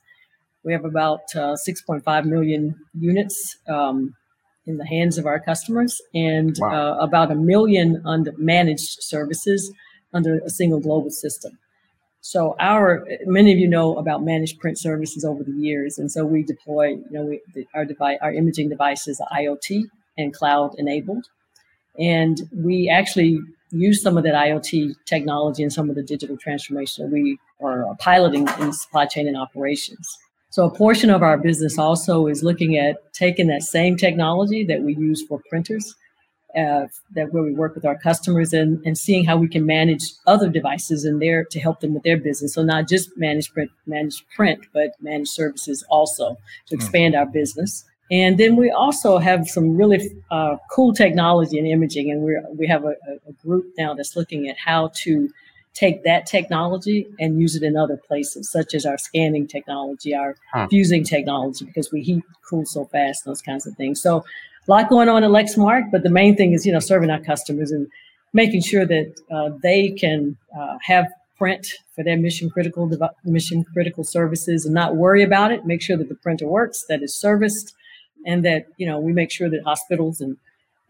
We 0.63 0.73
have 0.73 0.85
about 0.85 1.21
uh, 1.35 1.55
6.5 1.67 2.25
million 2.25 2.75
units 2.97 3.57
um, 3.67 4.15
in 4.65 4.77
the 4.77 4.85
hands 4.85 5.17
of 5.17 5.25
our 5.25 5.39
customers, 5.39 6.01
and 6.13 6.55
Wow. 6.59 6.69
uh, 6.99 7.03
about 7.03 7.31
a 7.31 7.35
million 7.35 8.01
under 8.05 8.31
managed 8.37 9.01
services 9.01 9.71
under 10.13 10.39
a 10.39 10.49
single 10.49 10.79
global 10.79 11.09
system. 11.09 11.57
So 12.21 12.55
our 12.59 13.07
many 13.25 13.51
of 13.51 13.57
you 13.57 13.67
know 13.67 13.95
about 13.97 14.23
managed 14.23 14.59
print 14.59 14.77
services 14.79 15.25
over 15.25 15.43
the 15.43 15.51
years, 15.53 15.97
and 15.97 16.11
so 16.11 16.23
we 16.23 16.43
deploy, 16.43 16.89
you 16.89 17.05
know, 17.11 17.25
we, 17.25 17.41
the, 17.55 17.65
our 17.73 17.85
device, 17.85 18.19
our 18.21 18.31
imaging 18.31 18.69
devices 18.69 19.19
are 19.19 19.37
IoT 19.37 19.85
and 20.17 20.33
cloud 20.33 20.75
enabled, 20.77 21.25
and 21.97 22.41
we 22.55 22.89
actually 22.89 23.39
use 23.71 24.03
some 24.03 24.17
of 24.17 24.23
that 24.23 24.35
IoT 24.35 24.93
technology 25.05 25.63
and 25.63 25.73
some 25.73 25.89
of 25.89 25.95
the 25.95 26.03
digital 26.03 26.37
transformation 26.37 27.05
that 27.05 27.11
we 27.11 27.39
are 27.63 27.85
piloting 27.99 28.47
in 28.59 28.73
supply 28.73 29.05
chain 29.05 29.27
and 29.27 29.37
operations. 29.37 30.17
So 30.51 30.65
a 30.65 30.69
portion 30.75 31.09
of 31.09 31.23
our 31.23 31.37
business 31.37 31.79
also 31.79 32.27
is 32.27 32.43
looking 32.43 32.77
at 32.77 33.13
taking 33.13 33.47
that 33.47 33.63
same 33.63 33.95
technology 33.97 34.63
that 34.65 34.81
we 34.83 34.95
use 34.95 35.23
for 35.27 35.41
printers 35.49 35.95
uh, 36.57 36.87
that 37.15 37.31
where 37.31 37.43
we 37.43 37.53
work 37.53 37.73
with 37.73 37.85
our 37.85 37.97
customers 37.97 38.51
and, 38.51 38.85
and 38.85 38.97
seeing 38.97 39.23
how 39.23 39.37
we 39.37 39.47
can 39.47 39.65
manage 39.65 40.03
other 40.27 40.49
devices 40.49 41.05
in 41.05 41.19
there 41.19 41.45
to 41.45 41.59
help 41.61 41.79
them 41.79 41.93
with 41.93 42.03
their 42.03 42.17
business. 42.17 42.53
So 42.53 42.63
not 42.63 42.89
just 42.89 43.09
manage 43.17 43.51
print, 43.53 43.71
manage 43.87 44.25
print, 44.35 44.65
but 44.73 44.91
manage 45.01 45.29
services 45.29 45.85
also 45.89 46.35
to 46.67 46.75
expand 46.75 47.15
our 47.15 47.25
business. 47.25 47.85
And 48.11 48.37
then 48.37 48.57
we 48.57 48.69
also 48.69 49.19
have 49.19 49.47
some 49.47 49.77
really 49.77 50.11
uh, 50.31 50.57
cool 50.69 50.93
technology 50.93 51.57
in 51.57 51.65
imaging, 51.65 52.11
and 52.11 52.23
we 52.23 52.37
we 52.59 52.67
have 52.67 52.83
a, 52.83 52.89
a- 52.89 53.29
a 53.29 53.33
group 53.41 53.63
now 53.77 53.93
that's 53.93 54.17
looking 54.17 54.49
at 54.49 54.57
how 54.57 54.91
to 55.03 55.29
take 55.73 56.03
that 56.03 56.25
technology 56.25 57.07
and 57.19 57.39
use 57.39 57.55
it 57.55 57.63
in 57.63 57.77
other 57.77 57.97
places, 57.97 58.51
such 58.51 58.73
as 58.73 58.85
our 58.85 58.97
scanning 58.97 59.47
technology, 59.47 60.13
our 60.13 60.35
Huh. 60.53 60.67
fusing 60.69 61.03
technology, 61.03 61.65
because 61.65 61.91
we 61.91 62.01
heat 62.01 62.23
cool 62.49 62.65
so 62.65 62.85
fast, 62.85 63.23
those 63.25 63.41
kinds 63.41 63.65
of 63.65 63.75
things. 63.75 64.01
So 64.01 64.17
a 64.17 64.71
lot 64.71 64.89
going 64.89 65.09
on 65.09 65.23
at 65.23 65.29
Lexmark, 65.31 65.89
but 65.91 66.03
the 66.03 66.09
main 66.09 66.35
thing 66.35 66.53
is, 66.53 66.65
you 66.65 66.73
know, 66.73 66.79
serving 66.79 67.09
our 67.09 67.19
customers 67.19 67.71
and 67.71 67.87
making 68.33 68.61
sure 68.61 68.85
that 68.85 69.13
uh, 69.31 69.49
they 69.61 69.89
can 69.91 70.37
uh, 70.57 70.77
have 70.81 71.07
print 71.37 71.65
for 71.95 72.03
their 72.03 72.17
mission 72.17 72.49
critical 72.49 72.87
devi- 72.87 73.07
mission 73.23 73.63
critical 73.73 74.03
services 74.03 74.65
and 74.65 74.75
not 74.75 74.95
worry 74.95 75.23
about 75.23 75.51
it. 75.51 75.65
Make 75.65 75.81
sure 75.81 75.97
that 75.97 76.07
the 76.09 76.15
printer 76.15 76.47
works, 76.47 76.85
that 76.89 77.01
is 77.01 77.15
serviced, 77.15 77.73
and 78.25 78.45
that 78.45 78.67
you 78.77 78.85
know 78.85 78.99
we 78.99 79.11
make 79.13 79.31
sure 79.31 79.49
that 79.49 79.63
hospitals 79.63 80.21
and 80.21 80.37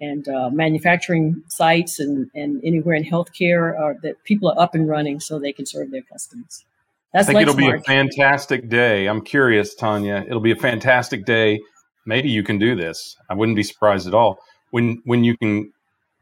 and 0.01 0.27
uh, 0.27 0.49
manufacturing 0.49 1.43
sites 1.47 1.99
and 1.99 2.29
and 2.35 2.61
anywhere 2.65 2.95
in 2.95 3.05
healthcare 3.05 3.79
are 3.79 3.95
that 4.01 4.21
people 4.25 4.49
are 4.49 4.59
up 4.59 4.75
and 4.75 4.89
running 4.89 5.19
so 5.19 5.39
they 5.39 5.53
can 5.53 5.65
serve 5.65 5.91
their 5.91 6.01
customers. 6.01 6.65
That's 7.13 7.29
I 7.29 7.33
think 7.33 7.41
it'll 7.41 7.55
be 7.55 7.69
a 7.69 7.79
fantastic 7.79 8.67
day. 8.69 9.07
I'm 9.07 9.21
curious, 9.21 9.75
Tanya. 9.75 10.25
It'll 10.27 10.41
be 10.41 10.51
a 10.51 10.55
fantastic 10.55 11.25
day. 11.25 11.59
Maybe 12.05 12.29
you 12.29 12.41
can 12.41 12.57
do 12.57 12.75
this. 12.75 13.15
I 13.29 13.35
wouldn't 13.35 13.55
be 13.55 13.63
surprised 13.63 14.07
at 14.07 14.13
all 14.13 14.39
when 14.71 15.01
when 15.05 15.23
you 15.23 15.37
can 15.37 15.71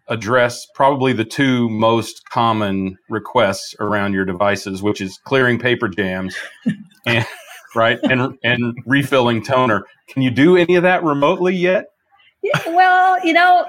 address 0.09 0.65
probably 0.73 1.13
the 1.13 1.23
two 1.25 1.69
most 1.69 2.27
common 2.29 2.97
requests 3.09 3.75
around 3.79 4.13
your 4.13 4.25
devices, 4.25 4.81
which 4.81 4.99
is 4.99 5.17
clearing 5.23 5.59
paper 5.59 5.87
jams 5.87 6.35
and 7.05 7.25
right 7.75 7.99
and 8.03 8.37
and 8.43 8.77
refilling 8.85 9.43
toner. 9.43 9.85
Can 10.09 10.21
you 10.21 10.31
do 10.31 10.57
any 10.57 10.75
of 10.75 10.83
that 10.83 11.03
remotely 11.03 11.55
yet? 11.55 11.85
Yeah, 12.41 12.69
well, 12.69 13.25
you 13.25 13.33
know, 13.33 13.65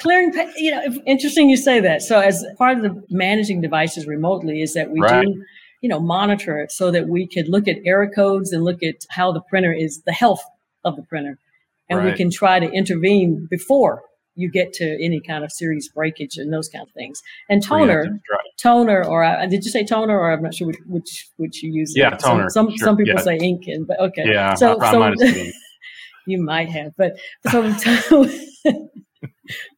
clearing, 0.00 0.32
you 0.56 0.70
know, 0.70 0.82
interesting 1.06 1.50
you 1.50 1.56
say 1.58 1.80
that. 1.80 2.00
So, 2.02 2.20
as 2.20 2.44
part 2.56 2.78
of 2.78 2.82
the 2.82 3.02
managing 3.10 3.60
devices 3.60 4.06
remotely, 4.06 4.62
is 4.62 4.72
that 4.74 4.90
we 4.90 5.00
Right. 5.00 5.26
do, 5.26 5.44
you 5.82 5.88
know, 5.90 6.00
monitor 6.00 6.58
it 6.60 6.72
so 6.72 6.90
that 6.90 7.08
we 7.08 7.26
could 7.28 7.48
look 7.48 7.68
at 7.68 7.76
error 7.84 8.08
codes 8.08 8.52
and 8.52 8.64
look 8.64 8.82
at 8.82 9.04
how 9.10 9.30
the 9.32 9.42
printer 9.42 9.72
is, 9.74 10.02
the 10.06 10.12
health 10.12 10.42
of 10.84 10.96
the 10.96 11.02
printer, 11.02 11.38
and 11.90 12.02
we 12.04 12.12
can 12.14 12.30
try 12.30 12.58
to 12.58 12.70
intervene 12.70 13.46
before 13.50 14.02
you 14.36 14.50
get 14.50 14.72
to 14.72 14.84
any 15.04 15.20
kind 15.20 15.44
of 15.44 15.52
serious 15.52 15.86
breakage 15.88 16.38
and 16.38 16.52
those 16.52 16.68
kind 16.68 16.82
of 16.86 16.92
things. 16.94 17.22
And 17.50 17.62
toner, 17.62 18.18
toner, 18.60 19.04
or 19.04 19.22
uh, 19.22 19.46
did 19.46 19.64
you 19.64 19.70
say 19.70 19.84
toner, 19.84 20.18
or 20.18 20.32
I'm 20.32 20.42
not 20.42 20.54
sure 20.54 20.66
which 20.68 20.78
which, 20.88 21.28
which 21.36 21.62
you 21.62 21.72
use. 21.72 21.92
Yeah, 21.94 22.16
Some- 22.16 22.38
toner, 22.38 22.48
Some 22.50 22.70
sure, 22.70 22.78
some 22.78 22.96
people 22.96 23.14
yeah. 23.16 23.20
say 23.20 23.36
ink, 23.36 23.64
and 23.66 23.86
but 23.86 24.00
okay. 24.00 24.24
Yeah, 24.26 24.54
So- 24.54 24.78
so- 24.80 24.98
might 24.98 25.14
have 25.20 25.34
seen. 25.34 25.52
You 26.26 26.42
might 26.42 26.68
have, 26.70 26.92
but 26.96 27.12
so 27.50 27.60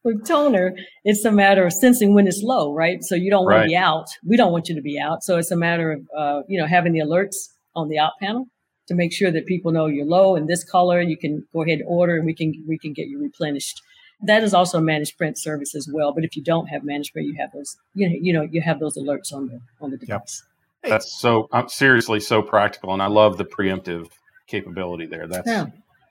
with 0.03 0.25
toner, 0.25 0.75
it's 1.03 1.25
a 1.25 1.31
matter 1.31 1.65
of 1.65 1.73
sensing 1.73 2.13
when 2.13 2.27
it's 2.27 2.41
low, 2.41 2.73
right? 2.73 3.03
So 3.03 3.15
you 3.15 3.29
don't 3.29 3.45
want 3.45 3.55
Right. 3.57 3.63
to 3.63 3.67
be 3.69 3.75
out. 3.75 4.07
We 4.25 4.37
don't 4.37 4.51
want 4.51 4.69
you 4.69 4.75
to 4.75 4.81
be 4.81 4.99
out. 4.99 5.23
So 5.23 5.37
it's 5.37 5.51
a 5.51 5.55
matter 5.57 5.91
of 5.91 6.07
uh, 6.17 6.41
you 6.47 6.59
know 6.59 6.65
having 6.67 6.93
the 6.93 6.99
alerts 6.99 7.35
on 7.75 7.89
the 7.89 7.99
out 7.99 8.13
panel 8.19 8.47
to 8.87 8.95
make 8.95 9.11
sure 9.13 9.31
that 9.31 9.45
people 9.45 9.71
know 9.71 9.87
you're 9.87 10.05
low 10.05 10.35
in 10.35 10.47
this 10.47 10.63
color. 10.63 11.01
You 11.01 11.17
can 11.17 11.45
go 11.53 11.63
ahead 11.63 11.79
and 11.79 11.87
order, 11.87 12.15
and 12.15 12.25
we 12.25 12.33
can 12.33 12.53
we 12.67 12.77
can 12.77 12.93
get 12.93 13.07
you 13.07 13.19
replenished. 13.21 13.81
That 14.21 14.41
is 14.43 14.53
also 14.53 14.79
a 14.79 14.81
managed 14.81 15.17
print 15.17 15.37
service 15.37 15.75
as 15.75 15.87
well. 15.91 16.11
But 16.13 16.23
if 16.23 16.35
you 16.35 16.43
don't 16.43 16.67
have 16.67 16.83
managed 16.83 17.13
print, 17.13 17.27
you 17.27 17.35
have 17.39 17.51
those 17.53 17.75
you 17.93 18.09
know 18.09 18.15
you 18.19 18.33
know 18.33 18.41
you 18.49 18.61
have 18.61 18.79
those 18.79 18.97
alerts 18.97 19.33
on 19.33 19.47
the 19.47 19.59
on 19.81 19.91
the 19.91 19.97
device. 19.97 20.43
That's 20.83 21.19
so 21.19 21.49
I'm 21.51 21.67
seriously 21.67 22.19
so 22.19 22.41
practical, 22.41 22.93
and 22.93 23.01
I 23.01 23.07
love 23.07 23.37
the 23.37 23.45
preemptive 23.45 24.07
capability 24.47 25.05
there. 25.05 25.27
That's 25.27 25.47
Yeah. 25.47 25.65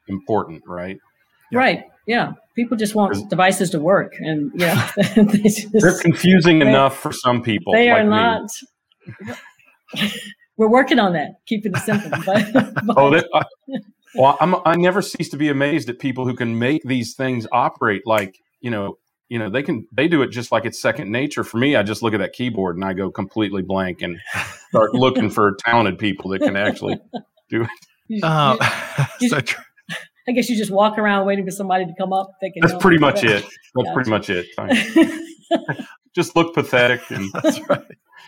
Important, 0.08 0.62
right? 0.66 0.98
Yeah. 1.50 1.58
Right. 1.58 1.84
Yeah. 2.06 2.32
People 2.54 2.76
just 2.76 2.94
want 2.94 3.12
Is- 3.16 3.22
devices 3.24 3.70
to 3.70 3.80
work, 3.80 4.14
and 4.18 4.50
you 4.54 4.66
know 4.66 4.88
they 5.16 5.42
just- 5.48 5.72
They're 5.72 5.98
confusing 5.98 6.58
They- 6.60 6.68
enough 6.68 6.98
for 6.98 7.12
some 7.12 7.42
people. 7.42 7.72
they 7.72 7.90
are 7.90 8.04
like 8.04 8.04
me. 8.04 8.10
not 8.10 9.30
we're 10.56 10.68
working 10.70 10.98
on 10.98 11.12
that, 11.12 11.32
keeping 11.46 11.72
it 11.74 11.78
simple. 11.78 12.10
But, 12.26 12.52
but 12.86 12.96
oh, 12.96 13.10
that, 13.10 13.28
I, 13.34 13.42
well, 14.14 14.36
I'm, 14.40 14.56
I 14.64 14.76
never 14.76 15.02
cease 15.02 15.28
to 15.30 15.36
be 15.36 15.48
amazed 15.48 15.88
at 15.88 15.98
people 15.98 16.26
who 16.26 16.34
can 16.34 16.58
make 16.58 16.82
these 16.84 17.14
things 17.14 17.46
operate 17.52 18.02
like 18.06 18.36
you 18.60 18.70
know 18.70 18.96
you 19.28 19.38
know 19.38 19.50
they 19.50 19.62
can 19.62 19.86
they 19.92 20.08
do 20.08 20.22
it 20.22 20.28
just 20.28 20.50
like 20.52 20.64
it's 20.64 20.80
second 20.80 21.10
nature 21.12 21.44
for 21.44 21.58
me 21.58 21.76
i 21.76 21.82
just 21.82 22.02
look 22.02 22.14
at 22.14 22.20
that 22.20 22.32
keyboard 22.32 22.76
and 22.76 22.84
i 22.84 22.92
go 22.94 23.10
completely 23.10 23.60
blank 23.60 24.00
and 24.00 24.18
start 24.70 24.94
looking 24.94 25.28
for 25.28 25.54
talented 25.64 25.98
people 25.98 26.30
that 26.30 26.40
can 26.40 26.56
actually 26.56 26.96
do 27.50 27.62
it 27.62 27.68
you- 28.08 28.20
Uh, 28.22 28.56
you- 29.20 29.28
so 29.28 29.40
tr- 29.40 29.60
I 30.28 30.32
guess 30.32 30.48
you 30.48 30.56
just 30.56 30.70
walk 30.70 30.98
around 30.98 31.26
waiting 31.26 31.44
for 31.44 31.50
somebody 31.50 31.86
to 31.86 31.92
come 31.98 32.12
up. 32.12 32.32
Thinking, 32.40 32.62
that's 32.62 32.74
"Oh, 32.74 32.78
pretty 32.78 32.98
much 32.98 33.22
it 33.24 33.44
that's 33.74 33.90
pretty 33.94 34.10
much 34.10 34.30
it 34.30 34.46
just 36.14 36.34
look 36.34 36.54
pathetic 36.54 37.00
and 37.10 37.30
that's 37.42 37.60
right. 37.68 37.82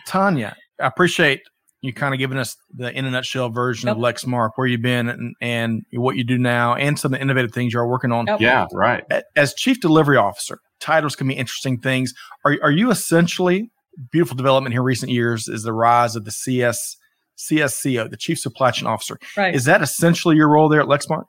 Tanya, 0.06 0.56
I 0.80 0.86
appreciate 0.86 1.40
you 1.80 1.92
kind 1.92 2.12
of 2.12 2.18
giving 2.18 2.38
us 2.38 2.56
the 2.74 2.96
in 2.96 3.04
a 3.04 3.10
nutshell 3.10 3.50
version 3.50 3.88
of 3.88 3.96
Lexmark, 3.96 4.50
where 4.56 4.66
you've 4.66 4.82
been 4.82 5.08
and, 5.08 5.34
and 5.40 5.82
what 5.92 6.16
you 6.16 6.24
do 6.24 6.38
now, 6.38 6.74
and 6.74 6.98
some 6.98 7.12
of 7.12 7.18
the 7.18 7.22
innovative 7.22 7.52
things 7.52 7.72
you 7.72 7.80
are 7.80 7.88
working 7.88 8.12
on. 8.12 8.26
Yep. 8.26 8.40
yeah 8.40 8.66
right 8.72 9.04
As 9.36 9.54
chief 9.54 9.80
delivery 9.80 10.16
officer, 10.16 10.60
titles 10.80 11.16
can 11.16 11.28
be 11.28 11.34
interesting 11.34 11.78
things. 11.78 12.12
Are, 12.44 12.56
are 12.62 12.70
you 12.70 12.90
essentially 12.90 13.70
beautiful 14.10 14.36
development 14.36 14.72
here 14.72 14.82
in 14.82 14.86
recent 14.86 15.10
years 15.10 15.48
is 15.48 15.62
the 15.62 15.72
rise 15.72 16.14
of 16.16 16.24
the 16.24 16.30
CS 16.30 16.96
CSCO, 17.38 18.10
the 18.10 18.16
chief 18.16 18.38
supply 18.38 18.70
chain 18.70 18.86
officer. 18.86 19.18
right. 19.36 19.54
Is 19.54 19.64
that 19.64 19.80
essentially 19.82 20.36
your 20.36 20.48
role 20.48 20.68
there 20.68 20.80
at 20.80 20.88
Lexmark? 20.88 21.24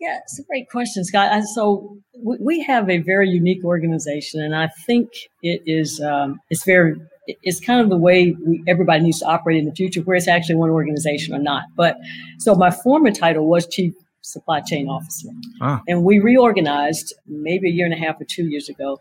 Yeah, 0.00 0.18
it's 0.22 0.38
a 0.38 0.42
great 0.44 0.70
question, 0.70 1.04
Scott. 1.04 1.28
And 1.30 1.46
so 1.46 1.98
we, 2.16 2.36
we 2.40 2.62
have 2.62 2.88
a 2.88 2.98
very 2.98 3.28
unique 3.28 3.64
organization, 3.64 4.40
and 4.42 4.56
I 4.56 4.68
think 4.86 5.10
it 5.42 5.62
is 5.66 6.00
um, 6.00 6.40
it's 6.48 6.64
very 6.64 6.96
it's 7.26 7.60
kind 7.60 7.80
of 7.80 7.90
the 7.90 7.98
way 7.98 8.34
we, 8.44 8.64
everybody 8.66 9.04
needs 9.04 9.20
to 9.20 9.26
operate 9.26 9.58
in 9.58 9.66
the 9.66 9.72
future, 9.74 10.00
where 10.00 10.16
it's 10.16 10.26
actually 10.26 10.54
one 10.56 10.70
organization 10.70 11.34
or 11.34 11.38
not. 11.38 11.64
But 11.76 11.98
so 12.38 12.54
my 12.54 12.70
former 12.70 13.10
title 13.10 13.46
was 13.46 13.66
chief 13.66 13.92
supply 14.22 14.60
chain 14.62 14.88
officer, 14.88 15.28
Ah. 15.60 15.82
and 15.86 16.02
we 16.02 16.18
reorganized 16.18 17.12
maybe 17.26 17.68
a 17.68 17.72
year 17.72 17.84
and 17.84 17.94
a 17.94 17.98
half 17.98 18.18
or 18.20 18.24
two 18.24 18.46
years 18.46 18.68
ago. 18.70 18.98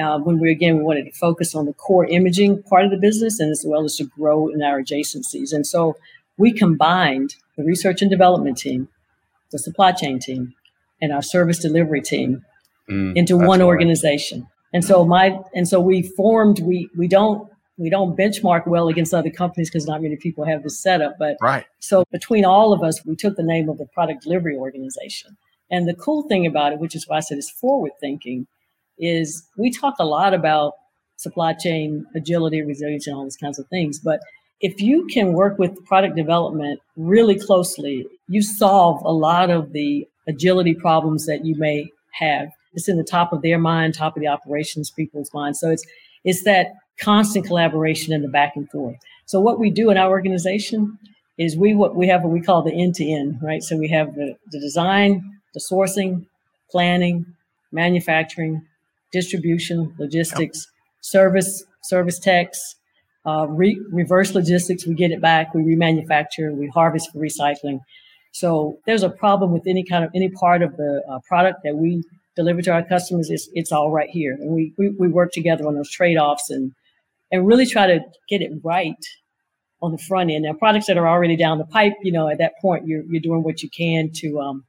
Uh, 0.00 0.18
when 0.18 0.38
we 0.38 0.52
again 0.52 0.76
we 0.76 0.84
wanted 0.84 1.06
to 1.06 1.12
focus 1.12 1.54
on 1.56 1.64
the 1.66 1.72
core 1.72 2.04
imaging 2.06 2.62
part 2.64 2.84
of 2.84 2.90
the 2.90 2.98
business 2.98 3.40
and 3.40 3.50
as 3.50 3.64
well 3.66 3.82
as 3.82 3.96
to 3.96 4.04
grow 4.04 4.46
in 4.48 4.62
our 4.62 4.80
adjacencies, 4.80 5.52
and 5.52 5.66
so 5.66 5.96
we 6.38 6.52
combined 6.52 7.34
the 7.56 7.64
research 7.64 8.00
and 8.02 8.10
development 8.10 8.58
team 8.58 8.88
the 9.52 9.58
supply 9.58 9.92
chain 9.92 10.18
team 10.18 10.54
and 11.00 11.12
our 11.12 11.22
service 11.22 11.58
delivery 11.58 12.00
team 12.00 12.42
Mm, 12.88 13.16
into 13.16 13.36
one 13.36 13.60
organization. 13.60 14.46
And 14.72 14.84
so 14.84 15.04
my 15.04 15.38
and 15.54 15.66
so 15.66 15.80
we 15.80 16.02
formed 16.02 16.60
we 16.60 16.88
we 16.96 17.08
don't 17.08 17.50
we 17.78 17.90
don't 17.90 18.16
benchmark 18.16 18.66
well 18.66 18.88
against 18.88 19.12
other 19.12 19.30
companies 19.30 19.68
because 19.68 19.86
not 19.88 20.02
many 20.02 20.16
people 20.16 20.44
have 20.44 20.62
this 20.62 20.80
setup. 20.80 21.16
But 21.18 21.36
Right. 21.40 21.64
so 21.80 22.04
between 22.12 22.44
all 22.44 22.72
of 22.72 22.82
us, 22.84 23.04
we 23.04 23.16
took 23.16 23.36
the 23.36 23.42
name 23.42 23.68
of 23.68 23.78
the 23.78 23.86
product 23.86 24.22
delivery 24.22 24.56
organization. 24.56 25.36
And 25.68 25.88
the 25.88 25.94
cool 25.94 26.28
thing 26.28 26.46
about 26.46 26.72
it, 26.72 26.78
which 26.78 26.94
is 26.94 27.08
why 27.08 27.16
I 27.16 27.20
said 27.20 27.38
it's 27.38 27.50
forward 27.50 27.90
thinking, 28.00 28.46
is 28.98 29.44
we 29.58 29.70
talk 29.70 29.94
a 29.98 30.04
lot 30.06 30.32
about 30.32 30.74
supply 31.16 31.54
chain 31.54 32.06
agility, 32.14 32.62
resilience, 32.62 33.08
and 33.08 33.16
all 33.16 33.24
these 33.24 33.36
kinds 33.36 33.58
of 33.58 33.66
things. 33.68 33.98
But 33.98 34.20
if 34.60 34.80
you 34.80 35.06
can 35.06 35.32
work 35.32 35.58
with 35.58 35.84
product 35.84 36.16
development 36.16 36.80
really 36.96 37.38
closely, 37.38 38.06
you 38.28 38.42
solve 38.42 39.02
a 39.04 39.12
lot 39.12 39.50
of 39.50 39.72
the 39.72 40.06
agility 40.26 40.74
problems 40.74 41.26
that 41.26 41.44
you 41.44 41.54
may 41.56 41.90
have. 42.12 42.48
It's 42.72 42.88
in 42.88 42.96
the 42.96 43.04
top 43.04 43.32
of 43.32 43.42
their 43.42 43.58
mind, 43.58 43.94
top 43.94 44.16
of 44.16 44.20
the 44.20 44.28
operations 44.28 44.90
people's 44.90 45.32
mind. 45.32 45.56
So 45.56 45.70
it's 45.70 45.84
it's 46.24 46.44
that 46.44 46.74
constant 47.00 47.46
collaboration 47.46 48.12
and 48.12 48.24
the 48.24 48.28
back 48.28 48.56
and 48.56 48.68
forth. 48.70 48.96
So 49.26 49.40
what 49.40 49.58
we 49.58 49.70
do 49.70 49.90
in 49.90 49.96
our 49.96 50.10
organization 50.10 50.98
is 51.38 51.56
we 51.56 51.74
what 51.74 51.94
we 51.94 52.08
have 52.08 52.22
what 52.22 52.32
we 52.32 52.40
call 52.40 52.62
the 52.62 52.72
end 52.72 52.94
to 52.96 53.04
end, 53.04 53.38
right? 53.42 53.62
So 53.62 53.76
we 53.76 53.88
have 53.88 54.14
the, 54.14 54.36
the 54.50 54.60
design, 54.60 55.38
the 55.54 55.60
sourcing, 55.60 56.26
planning, 56.70 57.26
manufacturing, 57.72 58.66
distribution, 59.12 59.94
logistics, 59.98 60.66
service, 61.00 61.64
service 61.82 62.18
techs, 62.18 62.76
uh, 63.26 63.46
re- 63.48 63.80
reverse 63.90 64.34
logistics. 64.34 64.86
We 64.86 64.94
get 64.94 65.10
it 65.10 65.20
back, 65.20 65.54
we 65.54 65.62
remanufacture, 65.62 66.54
we 66.54 66.68
harvest 66.68 67.12
for 67.12 67.18
recycling. 67.18 67.80
So 68.32 68.78
there's 68.86 69.02
a 69.02 69.10
problem 69.10 69.52
with 69.52 69.66
any 69.66 69.82
kind 69.84 70.04
of 70.04 70.10
any 70.14 70.28
part 70.28 70.62
of 70.62 70.76
the 70.76 71.02
uh, 71.10 71.18
product 71.26 71.60
that 71.64 71.76
we 71.76 72.02
deliver 72.36 72.60
to 72.62 72.70
our 72.70 72.84
customers. 72.84 73.30
It's, 73.30 73.48
it's 73.54 73.72
all 73.72 73.90
right 73.90 74.10
here, 74.10 74.32
and 74.32 74.54
we, 74.54 74.72
we 74.78 74.90
we 74.90 75.08
work 75.08 75.32
together 75.32 75.66
on 75.66 75.74
those 75.74 75.90
trade 75.90 76.16
offs 76.16 76.50
and 76.50 76.72
and 77.32 77.46
really 77.46 77.66
try 77.66 77.86
to 77.86 78.00
get 78.28 78.42
it 78.42 78.52
right 78.62 78.94
on 79.82 79.92
the 79.92 79.98
front 79.98 80.30
end. 80.30 80.44
Now, 80.44 80.52
products 80.52 80.86
that 80.86 80.96
are 80.96 81.08
already 81.08 81.36
down 81.36 81.58
the 81.58 81.64
pipe, 81.64 81.94
you 82.02 82.12
know, 82.12 82.28
at 82.28 82.38
that 82.38 82.52
point 82.60 82.86
you're 82.86 83.02
you're 83.08 83.22
doing 83.22 83.42
what 83.42 83.62
you 83.62 83.70
can 83.70 84.10
to 84.16 84.40
um, 84.40 84.64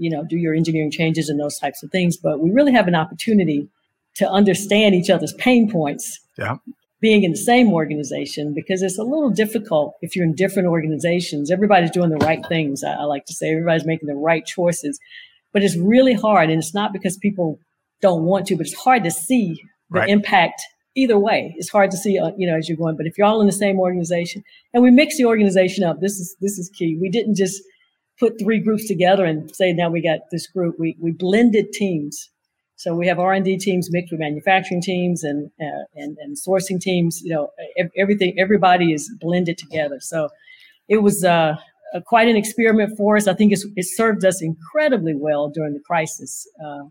you 0.00 0.10
know, 0.10 0.24
do 0.24 0.36
your 0.36 0.54
engineering 0.54 0.90
changes 0.90 1.28
and 1.28 1.38
those 1.38 1.58
types 1.58 1.82
of 1.82 1.90
things. 1.90 2.16
But 2.16 2.40
we 2.40 2.50
really 2.50 2.72
have 2.72 2.88
an 2.88 2.94
opportunity 2.94 3.68
to 4.16 4.28
understand 4.28 4.94
each 4.94 5.10
other's 5.10 5.34
pain 5.34 5.70
points. 5.70 6.18
Yeah. 6.38 6.56
Being 7.00 7.24
in 7.24 7.30
the 7.30 7.38
same 7.38 7.72
organization 7.72 8.52
because 8.54 8.82
it's 8.82 8.98
a 8.98 9.02
little 9.02 9.30
difficult 9.30 9.94
if 10.02 10.14
you're 10.14 10.24
in 10.24 10.34
different 10.34 10.68
organizations. 10.68 11.50
Everybody's 11.50 11.90
doing 11.90 12.10
the 12.10 12.18
right 12.18 12.44
things. 12.46 12.84
I, 12.84 12.92
I 12.92 13.04
like 13.04 13.24
to 13.26 13.32
say 13.32 13.50
everybody's 13.50 13.86
making 13.86 14.08
the 14.08 14.14
right 14.14 14.44
choices, 14.44 15.00
but 15.52 15.62
it's 15.62 15.76
really 15.76 16.12
hard. 16.12 16.50
And 16.50 16.58
it's 16.58 16.74
not 16.74 16.92
because 16.92 17.16
people 17.16 17.58
don't 18.02 18.24
want 18.24 18.46
to, 18.48 18.56
but 18.56 18.66
it's 18.66 18.74
hard 18.74 19.04
to 19.04 19.10
see 19.10 19.54
the 19.90 20.00
Right. 20.00 20.08
impact 20.10 20.62
either 20.94 21.18
way. 21.18 21.54
It's 21.58 21.70
hard 21.70 21.90
to 21.90 21.96
see, 21.96 22.18
uh, 22.18 22.32
you 22.36 22.46
know, 22.46 22.56
as 22.56 22.68
you're 22.68 22.76
going. 22.76 22.96
But 22.96 23.06
if 23.06 23.16
you're 23.16 23.26
all 23.26 23.40
in 23.40 23.46
the 23.46 23.52
same 23.52 23.80
organization, 23.80 24.44
and 24.74 24.82
we 24.82 24.90
mix 24.90 25.16
the 25.16 25.24
organization 25.24 25.82
up, 25.84 26.00
this 26.00 26.20
is 26.20 26.36
this 26.40 26.58
is 26.58 26.68
key. 26.68 26.96
We 27.00 27.08
didn't 27.08 27.34
just 27.36 27.62
put 28.18 28.38
three 28.38 28.60
groups 28.60 28.86
together 28.86 29.24
and 29.24 29.54
say 29.56 29.72
now 29.72 29.88
we 29.90 30.02
got 30.02 30.20
this 30.30 30.46
group. 30.46 30.76
We 30.78 30.96
we 31.00 31.12
blended 31.12 31.72
teams. 31.72 32.28
So 32.80 32.94
we 32.94 33.06
have 33.08 33.18
R 33.18 33.34
and 33.34 33.44
D 33.44 33.58
teams 33.58 33.92
mixed 33.92 34.10
with 34.10 34.20
manufacturing 34.20 34.80
teams 34.80 35.22
and 35.22 35.50
uh, 35.60 35.84
and 35.96 36.16
and 36.16 36.34
sourcing 36.34 36.80
teams. 36.80 37.20
You 37.22 37.34
know, 37.34 37.50
everything. 37.94 38.34
Everybody 38.38 38.94
is 38.94 39.12
blended 39.20 39.58
together. 39.58 39.98
So 40.00 40.30
it 40.88 41.02
was 41.02 41.22
uh, 41.22 41.56
a, 41.92 42.00
quite 42.00 42.28
an 42.28 42.36
experiment 42.36 42.96
for 42.96 43.18
us. 43.18 43.28
I 43.28 43.34
think 43.34 43.52
it's, 43.52 43.66
it 43.76 43.84
served 43.84 44.24
us 44.24 44.40
incredibly 44.40 45.14
well 45.14 45.50
during 45.50 45.74
the 45.74 45.80
crisis. 45.80 46.48
Uh, 46.64 46.84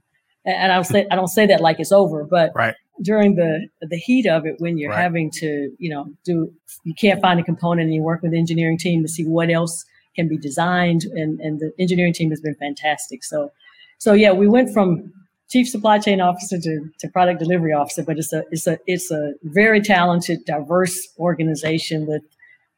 and 0.46 0.72
I'll 0.72 0.84
say 0.84 1.08
I 1.10 1.16
don't 1.16 1.28
say 1.40 1.48
that 1.48 1.60
like 1.60 1.80
it's 1.80 1.92
over, 1.92 2.24
but 2.24 2.52
Right. 2.54 2.76
during 3.02 3.34
the 3.34 3.68
the 3.82 3.98
heat 3.98 4.28
of 4.28 4.46
it, 4.46 4.58
when 4.60 4.78
you're 4.78 4.92
Right. 4.92 5.02
having 5.02 5.32
to 5.42 5.76
you 5.80 5.90
know 5.90 6.06
do 6.24 6.54
you 6.84 6.94
can't 6.94 7.20
find 7.20 7.40
a 7.40 7.44
component 7.44 7.86
and 7.88 7.96
you 7.96 8.04
work 8.04 8.22
with 8.22 8.34
the 8.34 8.38
engineering 8.38 8.78
team 8.78 9.02
to 9.02 9.08
see 9.08 9.26
what 9.26 9.50
else 9.50 9.86
can 10.16 10.28
be 10.28 10.38
designed, 10.38 11.06
and 11.06 11.40
and 11.40 11.60
the 11.60 11.72
engineering 11.80 12.14
team 12.14 12.30
has 12.30 12.42
been 12.42 12.58
fantastic. 12.66 13.24
So 13.24 13.52
so 13.98 14.14
yeah, 14.14 14.34
we 14.34 14.48
went 14.48 14.72
from 14.72 15.12
chief 15.50 15.68
supply 15.68 16.00
chain 16.00 16.22
officer 16.22 16.60
to, 16.60 16.90
to 17.00 17.08
product 17.10 17.40
delivery 17.40 17.74
officer, 17.74 18.04
but 18.04 18.18
it's 18.18 18.32
a 18.34 18.44
it's 18.52 18.68
a 18.68 18.78
it's 18.88 19.12
a 19.12 19.34
very 19.44 19.82
talented, 19.82 20.46
diverse 20.46 21.08
organization 21.18 22.06
with 22.06 22.22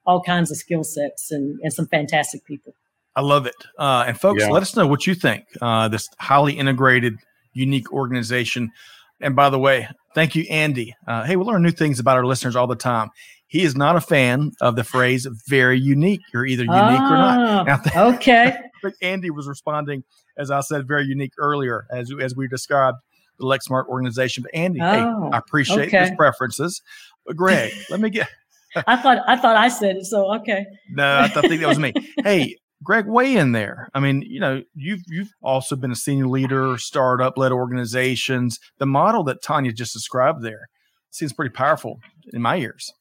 all 0.05 0.21
kinds 0.21 0.49
of 0.51 0.57
skill 0.57 0.84
sets 0.84 1.31
and, 1.31 1.60
and 1.62 1.71
some 1.73 1.86
fantastic 1.88 2.43
people. 2.45 2.73
I 3.15 3.21
love 3.21 3.45
it. 3.45 3.55
Uh, 3.77 4.05
and 4.07 4.19
folks, 4.19 4.41
Yeah. 4.41 4.49
let 4.49 4.62
us 4.62 4.75
know 4.75 4.88
what 4.88 5.05
you 5.05 5.13
think. 5.13 5.43
Uh, 5.62 5.88
this 5.89 6.10
highly 6.19 6.53
integrated, 6.53 7.17
unique 7.53 7.91
organization. 7.91 8.71
And 9.19 9.36
by 9.36 9.49
the 9.49 9.60
way, 9.60 9.88
thank 10.15 10.34
you, 10.34 10.45
Andy. 10.49 10.95
Uh, 11.07 11.23
hey, 11.25 11.36
we 11.36 11.43
learn 11.43 11.62
new 11.62 11.71
things 11.71 11.99
about 11.99 12.17
our 12.17 12.25
listeners 12.25 12.55
all 12.55 12.67
the 12.67 12.75
time. 12.75 13.10
He 13.47 13.63
is 13.63 13.75
not 13.75 13.95
a 13.97 14.01
fan 14.01 14.53
of 14.62 14.75
the 14.77 14.84
phrase 14.86 15.27
"very 15.49 15.77
unique." 15.77 16.21
You're 16.34 16.45
either 16.45 16.63
unique 16.63 16.71
or 16.79 17.17
not. 17.17 17.39
Ah, 17.39 17.63
Now, 17.63 17.77
th- 17.77 17.95
okay. 18.15 18.57
Think 18.81 18.95
Andy 19.01 19.29
was 19.29 19.47
responding, 19.47 20.03
as 20.37 20.51
I 20.51 20.61
said, 20.61 20.87
very 20.87 21.05
unique 21.05 21.33
earlier, 21.37 21.85
as 21.91 22.11
as 22.21 22.35
we 22.35 22.47
described 22.47 22.97
the 23.39 23.45
Lexmark 23.45 23.87
organization. 23.87 24.43
But 24.43 24.53
Andy, 24.53 24.79
hey, 24.79 25.01
Oh, 25.01 25.29
I 25.31 25.37
appreciate 25.37 25.87
okay. 25.87 26.01
his 26.01 26.11
preferences. 26.17 26.81
But 27.25 27.35
Greg, 27.35 27.71
let 27.89 27.99
me 27.99 28.09
get. 28.09 28.27
I 28.87 28.95
thought 28.95 29.19
I 29.27 29.35
thought 29.35 29.55
I 29.57 29.67
said 29.67 29.97
it, 29.97 30.05
so 30.05 30.33
okay. 30.35 30.65
No, 30.89 31.19
I, 31.21 31.27
th- 31.27 31.43
I 31.43 31.47
think 31.47 31.61
that 31.61 31.67
was 31.67 31.79
me. 31.79 31.93
Hey, 32.23 32.55
Greg, 32.83 33.05
weigh 33.05 33.35
in 33.35 33.51
there. 33.51 33.89
I 33.93 33.99
mean, 33.99 34.21
you 34.21 34.39
know, 34.39 34.63
you've 34.73 35.01
you've 35.07 35.31
also 35.43 35.75
been 35.75 35.91
a 35.91 35.95
senior 35.95 36.27
leader, 36.27 36.77
startup 36.77 37.37
led 37.37 37.51
organizations. 37.51 38.59
The 38.79 38.85
model 38.85 39.23
that 39.25 39.43
Tanya 39.43 39.71
just 39.73 39.93
described 39.93 40.41
there 40.41 40.69
seems 41.09 41.33
pretty 41.33 41.51
powerful 41.53 41.99
in 42.31 42.41
my 42.41 42.57
ears. 42.57 42.91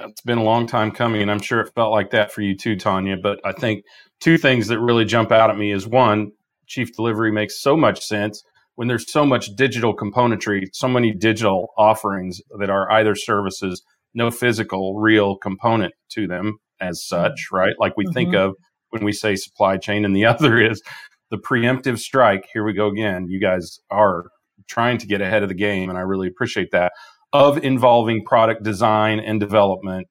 It's 0.00 0.22
been 0.22 0.38
a 0.38 0.44
long 0.44 0.66
time 0.66 0.92
coming, 0.92 1.22
and 1.22 1.30
I'm 1.30 1.40
sure 1.42 1.60
it 1.60 1.72
felt 1.74 1.92
like 1.92 2.10
that 2.10 2.32
for 2.32 2.42
you 2.42 2.56
too, 2.56 2.76
Tanya. 2.76 3.16
But 3.22 3.40
I 3.44 3.52
think 3.52 3.84
two 4.20 4.38
things 4.38 4.68
that 4.68 4.80
really 4.80 5.04
jump 5.04 5.32
out 5.32 5.50
at 5.50 5.58
me 5.58 5.72
is 5.72 5.86
one, 5.86 6.32
chief 6.66 6.94
delivery 6.96 7.32
makes 7.32 7.60
so 7.60 7.76
much 7.76 8.04
sense 8.04 8.44
when 8.76 8.88
there's 8.88 9.10
so 9.12 9.26
much 9.26 9.54
digital 9.56 9.96
componentry, 9.96 10.66
so 10.72 10.88
many 10.88 11.12
digital 11.12 11.68
offerings 11.78 12.40
that 12.58 12.70
are 12.70 12.90
either 12.92 13.14
services, 13.14 13.82
no 14.14 14.30
physical, 14.30 14.98
real 14.98 15.36
component 15.36 15.94
to 16.10 16.26
them 16.26 16.58
as 16.80 17.04
such, 17.06 17.48
right? 17.52 17.74
Like 17.78 17.96
we 17.96 18.06
think 18.12 18.30
Mhm. 18.30 18.38
of 18.50 18.56
when 18.90 19.04
we 19.04 19.12
say 19.12 19.36
supply 19.36 19.76
chain, 19.78 20.04
and 20.04 20.16
the 20.16 20.26
other 20.26 20.60
is 20.60 20.82
the 21.30 21.38
preemptive 21.38 21.98
strike. 21.98 22.48
Here 22.52 22.64
we 22.64 22.72
go 22.74 22.88
again. 22.88 23.28
You 23.28 23.40
guys 23.40 23.80
are 23.90 24.26
trying 24.68 24.98
to 24.98 25.06
get 25.06 25.20
ahead 25.20 25.42
of 25.42 25.48
the 25.50 25.54
game, 25.56 25.90
and 25.90 25.98
I 25.98 26.02
really 26.02 26.28
appreciate 26.28 26.70
that 26.72 26.92
of 27.32 27.58
involving 27.58 28.24
product 28.24 28.62
design 28.62 29.20
and 29.20 29.38
development 29.38 30.06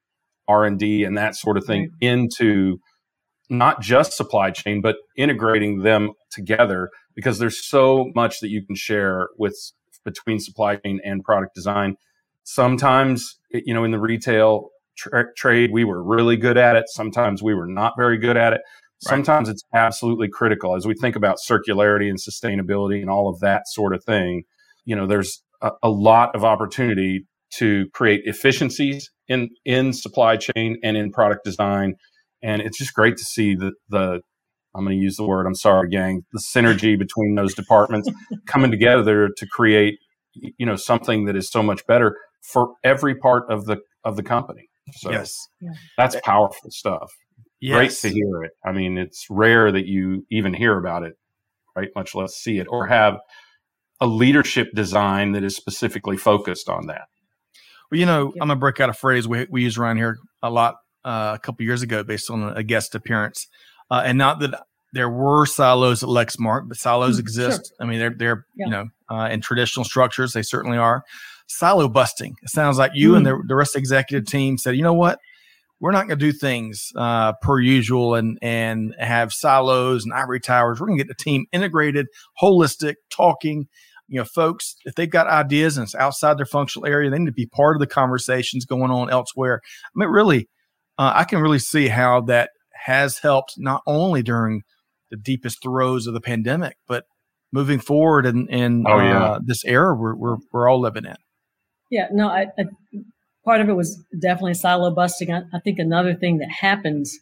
r&d 0.47 1.03
and 1.03 1.17
that 1.17 1.35
sort 1.35 1.57
of 1.57 1.65
thing 1.65 1.91
into 2.01 2.77
not 3.49 3.81
just 3.81 4.13
supply 4.15 4.49
chain 4.49 4.81
but 4.81 4.95
integrating 5.17 5.79
them 5.79 6.11
together 6.31 6.89
because 7.19 7.39
there's 7.39 7.67
so 7.67 8.11
much 8.15 8.39
that 8.39 8.49
you 8.49 8.65
can 8.65 8.75
share 8.75 9.27
with 9.37 9.53
between 10.05 10.39
supply 10.39 10.77
chain 10.77 10.99
and 11.03 11.23
product 11.23 11.53
design. 11.53 11.95
Sometimes 12.43 13.37
you 13.51 13.73
know 13.73 13.83
in 13.83 13.91
the 13.91 13.99
retail 13.99 14.69
tra- 14.97 15.33
trade 15.35 15.71
we 15.73 15.83
were 15.83 16.01
really 16.01 16.37
good 16.37 16.57
at 16.57 16.75
it. 16.75 16.85
Sometimes 16.87 17.43
we 17.43 17.53
were 17.53 17.67
not 17.67 17.93
very 17.97 18.17
good 18.17 18.37
at 18.37 18.53
it. 18.53 18.61
Sometimes 19.01 19.47
it's 19.47 19.63
absolutely 19.73 20.27
critical. 20.27 20.75
As 20.75 20.85
we 20.85 20.93
think 20.93 21.15
about 21.15 21.37
circularity 21.45 22.09
and 22.09 22.19
sustainability 22.19 23.01
and 23.01 23.09
all 23.09 23.29
of 23.29 23.39
that 23.39 23.67
sort 23.67 23.93
of 23.93 24.03
thing 24.03 24.43
you 24.85 24.95
know 24.95 25.05
there's 25.05 25.43
a, 25.61 25.71
a 25.83 25.89
lot 25.89 26.35
of 26.35 26.43
opportunity 26.43 27.25
to 27.51 27.87
create 27.93 28.21
efficiencies 28.25 29.09
in 29.27 29.49
in 29.65 29.93
supply 29.93 30.37
chain 30.37 30.77
and 30.83 30.97
in 30.97 31.11
product 31.11 31.43
design. 31.43 31.95
And 32.41 32.61
it's 32.61 32.77
just 32.77 32.93
great 32.93 33.17
to 33.17 33.23
see 33.23 33.55
the 33.55 33.71
the 33.89 34.21
I'm 34.75 34.85
going 34.85 34.97
to 34.97 35.01
use 35.01 35.15
the 35.15 35.25
word 35.25 35.45
I'm 35.45 35.55
sorry 35.55 35.89
gang 35.89 36.25
the 36.31 36.43
synergy 36.55 36.97
between 36.97 37.35
those 37.35 37.53
departments 37.53 38.09
coming 38.47 38.71
together 38.71 39.29
to 39.35 39.47
create 39.47 39.99
you 40.33 40.65
know 40.65 40.75
something 40.75 41.25
that 41.25 41.35
is 41.35 41.49
so 41.49 41.63
much 41.63 41.85
better 41.87 42.15
for 42.41 42.73
every 42.83 43.15
part 43.15 43.51
of 43.51 43.65
the 43.65 43.77
of 44.03 44.15
the 44.15 44.23
company. 44.23 44.69
So 44.97 45.11
yes. 45.11 45.35
That's 45.97 46.19
powerful 46.23 46.71
stuff. 46.71 47.11
Yes. 47.61 48.01
great 48.01 48.11
to 48.13 48.15
hear 48.15 48.43
it. 48.43 48.51
I 48.65 48.71
mean 48.71 48.97
it's 48.97 49.25
rare 49.29 49.71
that 49.71 49.85
you 49.85 50.25
even 50.31 50.53
hear 50.53 50.77
about 50.77 51.03
it 51.03 51.13
right 51.75 51.89
much 51.95 52.15
less 52.15 52.33
see 52.33 52.57
it 52.57 52.67
or 52.69 52.87
have 52.87 53.17
a 54.01 54.07
leadership 54.07 54.69
design 54.73 55.33
that 55.33 55.43
is 55.43 55.55
specifically 55.55 56.17
focused 56.17 56.69
on 56.69 56.87
that 56.87 57.07
well, 57.91 57.99
you 57.99 58.05
know, 58.05 58.27
I'm 58.33 58.47
gonna 58.47 58.55
break 58.55 58.79
out 58.79 58.89
a 58.89 58.93
phrase 58.93 59.27
we 59.27 59.47
we 59.49 59.63
use 59.63 59.77
around 59.77 59.97
here 59.97 60.17
a 60.43 60.49
lot 60.49 60.75
uh, 61.03 61.33
a 61.35 61.39
couple 61.39 61.65
years 61.65 61.81
ago, 61.81 62.03
based 62.03 62.29
on 62.29 62.55
a 62.55 62.63
guest 62.63 62.95
appearance, 62.95 63.47
uh, 63.89 64.03
and 64.05 64.17
not 64.17 64.39
that 64.39 64.63
there 64.93 65.09
were 65.09 65.45
silos 65.45 66.03
at 66.03 66.09
Lexmark, 66.09 66.67
but 66.67 66.77
silos 66.77 67.17
mm, 67.17 67.21
exist. 67.21 67.67
Sure. 67.67 67.85
I 67.85 67.89
mean, 67.89 67.99
they're 67.99 68.15
they're 68.15 68.45
yeah. 68.55 68.65
you 68.65 68.71
know 68.71 68.85
uh, 69.09 69.29
in 69.31 69.41
traditional 69.41 69.83
structures, 69.83 70.33
they 70.33 70.43
certainly 70.43 70.77
are. 70.77 71.03
Silo 71.47 71.89
busting. 71.89 72.35
It 72.43 72.49
sounds 72.49 72.77
like 72.77 72.91
you 72.93 73.13
mm. 73.13 73.17
and 73.17 73.25
the, 73.25 73.41
the 73.47 73.55
rest 73.55 73.71
of 73.71 73.73
the 73.73 73.79
executive 73.79 74.27
team 74.27 74.59
said, 74.59 74.75
you 74.75 74.83
know 74.83 74.93
what, 74.93 75.17
we're 75.79 75.91
not 75.91 76.07
going 76.07 76.19
to 76.19 76.25
do 76.25 76.31
things 76.31 76.91
uh, 76.95 77.33
per 77.41 77.59
usual 77.59 78.13
and 78.13 78.37
and 78.41 78.93
have 78.99 79.33
silos 79.33 80.03
and 80.03 80.13
ivory 80.13 80.39
towers. 80.39 80.79
We're 80.79 80.87
going 80.87 80.99
to 80.99 81.03
get 81.03 81.07
the 81.07 81.23
team 81.23 81.47
integrated, 81.51 82.05
holistic, 82.39 82.95
talking, 83.09 83.67
you 84.09 84.19
know, 84.19 84.25
folks, 84.25 84.75
if 84.85 84.95
they've 84.95 85.09
got 85.09 85.27
ideas 85.27 85.77
and 85.77 85.85
it's 85.85 85.95
outside 85.95 86.37
their 86.37 86.45
functional 86.45 86.87
area, 86.87 87.09
they 87.09 87.19
need 87.19 87.27
to 87.27 87.31
be 87.31 87.45
part 87.45 87.75
of 87.75 87.79
the 87.79 87.87
conversations 87.87 88.65
going 88.65 88.91
on 88.91 89.09
elsewhere. 89.09 89.61
I 89.63 89.89
mean, 89.95 90.09
really, 90.09 90.49
uh, 90.97 91.13
I 91.15 91.23
can 91.23 91.39
really 91.41 91.59
see 91.59 91.87
how 91.87 92.21
that 92.21 92.49
has 92.85 93.19
helped 93.19 93.53
not 93.57 93.81
only 93.85 94.23
during 94.23 94.63
the 95.11 95.17
deepest 95.17 95.61
throes 95.61 96.07
of 96.07 96.13
the 96.13 96.21
pandemic, 96.21 96.75
but 96.87 97.05
moving 97.51 97.79
forward 97.79 98.25
in, 98.25 98.47
in 98.47 98.83
oh, 98.87 98.99
yeah. 98.99 99.23
uh, 99.23 99.39
this 99.43 99.63
era 99.63 99.95
we're, 99.95 100.15
we're, 100.15 100.37
we're 100.51 100.69
all 100.69 100.81
living 100.81 101.05
in. 101.05 101.15
Yeah, 101.91 102.07
no, 102.11 102.27
I, 102.29 102.47
I, 102.57 102.65
part 103.45 103.61
of 103.61 103.69
it 103.69 103.73
was 103.73 104.03
definitely 104.19 104.53
silo 104.55 104.93
busting. 104.93 105.31
I, 105.31 105.41
I 105.53 105.59
think 105.63 105.79
another 105.79 106.15
thing 106.15 106.37
that 106.39 106.49
happens, 106.49 107.17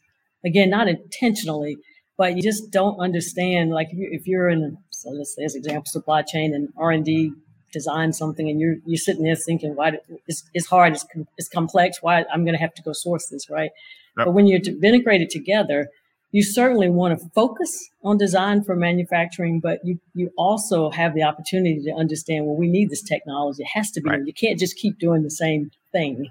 again, 0.45 0.69
not 0.69 0.87
intentionally, 0.87 1.77
but 2.17 2.35
you 2.35 2.41
just 2.41 2.71
don't 2.71 2.99
understand. 2.99 3.71
Like 3.71 3.87
if 3.91 4.25
you're 4.25 4.49
in, 4.49 4.77
so 5.01 5.09
let's 5.11 5.35
say 5.35 5.43
as 5.43 5.55
example, 5.55 5.85
supply 5.85 6.21
chain 6.21 6.53
and 6.53 6.69
R 6.77 6.91
and 6.91 7.05
D 7.05 7.31
design 7.73 8.13
something, 8.13 8.49
and 8.49 8.59
you're 8.59 8.77
you're 8.85 8.97
sitting 8.97 9.23
there 9.23 9.35
thinking, 9.35 9.75
why 9.75 9.99
it's, 10.27 10.43
it's 10.53 10.67
hard, 10.67 10.93
it's 10.93 11.05
it's 11.37 11.49
complex. 11.49 12.01
Why 12.01 12.25
I'm 12.31 12.43
going 12.43 12.55
to 12.55 12.61
have 12.61 12.73
to 12.75 12.81
go 12.81 12.93
source 12.93 13.27
this, 13.27 13.49
right? 13.49 13.71
Yep. 14.17 14.25
But 14.25 14.31
when 14.31 14.47
you're 14.47 14.61
integrated 14.83 15.29
together, 15.29 15.89
you 16.31 16.43
certainly 16.43 16.89
want 16.89 17.19
to 17.19 17.29
focus 17.29 17.89
on 18.03 18.17
design 18.17 18.63
for 18.63 18.75
manufacturing, 18.75 19.59
but 19.59 19.79
you 19.83 19.99
you 20.13 20.31
also 20.37 20.89
have 20.91 21.13
the 21.13 21.23
opportunity 21.23 21.81
to 21.83 21.91
understand, 21.91 22.45
well, 22.45 22.55
we 22.55 22.67
need 22.67 22.89
this 22.89 23.03
technology. 23.03 23.63
It 23.63 23.69
has 23.73 23.91
to 23.91 24.01
be. 24.01 24.09
Right. 24.09 24.25
You 24.25 24.33
can't 24.33 24.59
just 24.59 24.75
keep 24.77 24.99
doing 24.99 25.23
the 25.23 25.31
same 25.31 25.71
thing. 25.91 26.29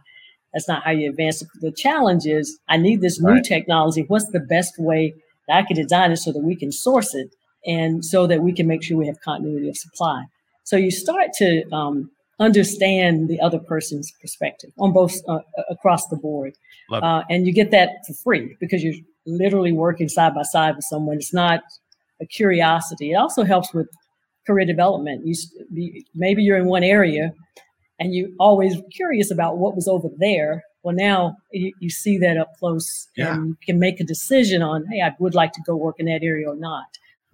That's 0.52 0.68
not 0.68 0.84
how 0.84 0.90
you 0.90 1.10
advance. 1.10 1.42
The 1.60 1.70
challenge 1.70 2.24
is, 2.24 2.58
I 2.68 2.78
need 2.78 3.02
this 3.02 3.20
new 3.20 3.34
right. 3.34 3.44
technology. 3.44 4.04
What's 4.08 4.30
the 4.30 4.40
best 4.40 4.74
way 4.78 5.14
I 5.50 5.62
can 5.62 5.76
design 5.76 6.12
it 6.12 6.16
so 6.16 6.32
that 6.32 6.42
we 6.42 6.56
can 6.56 6.72
source 6.72 7.14
it 7.14 7.34
and 7.66 8.04
so 8.04 8.26
that 8.26 8.42
we 8.42 8.52
can 8.52 8.66
make 8.66 8.82
sure 8.82 8.96
we 8.96 9.06
have 9.06 9.20
continuity 9.20 9.68
of 9.68 9.76
supply. 9.76 10.24
So 10.64 10.76
you 10.76 10.90
start 10.90 11.28
to 11.38 11.64
um, 11.72 12.10
understand 12.40 13.28
the 13.28 13.40
other 13.40 13.58
person's 13.58 14.12
perspective 14.20 14.70
on 14.78 14.92
both 14.92 15.14
uh, 15.28 15.40
across 15.70 16.06
the 16.08 16.16
board. 16.16 16.54
Uh, 16.92 17.22
and 17.30 17.46
you 17.46 17.52
get 17.52 17.70
that 17.72 17.90
for 18.06 18.14
free 18.14 18.56
because 18.60 18.82
you're 18.82 18.94
literally 19.26 19.72
working 19.72 20.08
side 20.08 20.34
by 20.34 20.42
side 20.42 20.76
with 20.76 20.84
someone. 20.84 21.16
It's 21.16 21.34
not 21.34 21.62
a 22.20 22.26
curiosity. 22.26 23.12
It 23.12 23.16
also 23.16 23.44
helps 23.44 23.72
with 23.74 23.88
career 24.46 24.66
development. 24.66 25.26
You 25.26 25.34
maybe 26.14 26.42
you're 26.42 26.58
in 26.58 26.66
one 26.66 26.84
area 26.84 27.32
and 27.98 28.14
you're 28.14 28.28
always 28.38 28.76
curious 28.94 29.30
about 29.30 29.58
what 29.58 29.74
was 29.74 29.88
over 29.88 30.08
there 30.18 30.62
well, 30.86 30.94
now 30.94 31.36
you, 31.50 31.72
you 31.80 31.90
see 31.90 32.16
that 32.18 32.36
up 32.36 32.56
close 32.60 33.08
yeah. 33.16 33.34
and 33.34 33.48
you 33.48 33.56
can 33.60 33.80
make 33.80 33.98
a 33.98 34.04
decision 34.04 34.62
on, 34.62 34.86
hey, 34.86 35.00
I 35.00 35.16
would 35.18 35.34
like 35.34 35.50
to 35.54 35.60
go 35.66 35.74
work 35.74 35.96
in 35.98 36.06
that 36.06 36.22
area 36.22 36.48
or 36.48 36.54
not. 36.54 36.86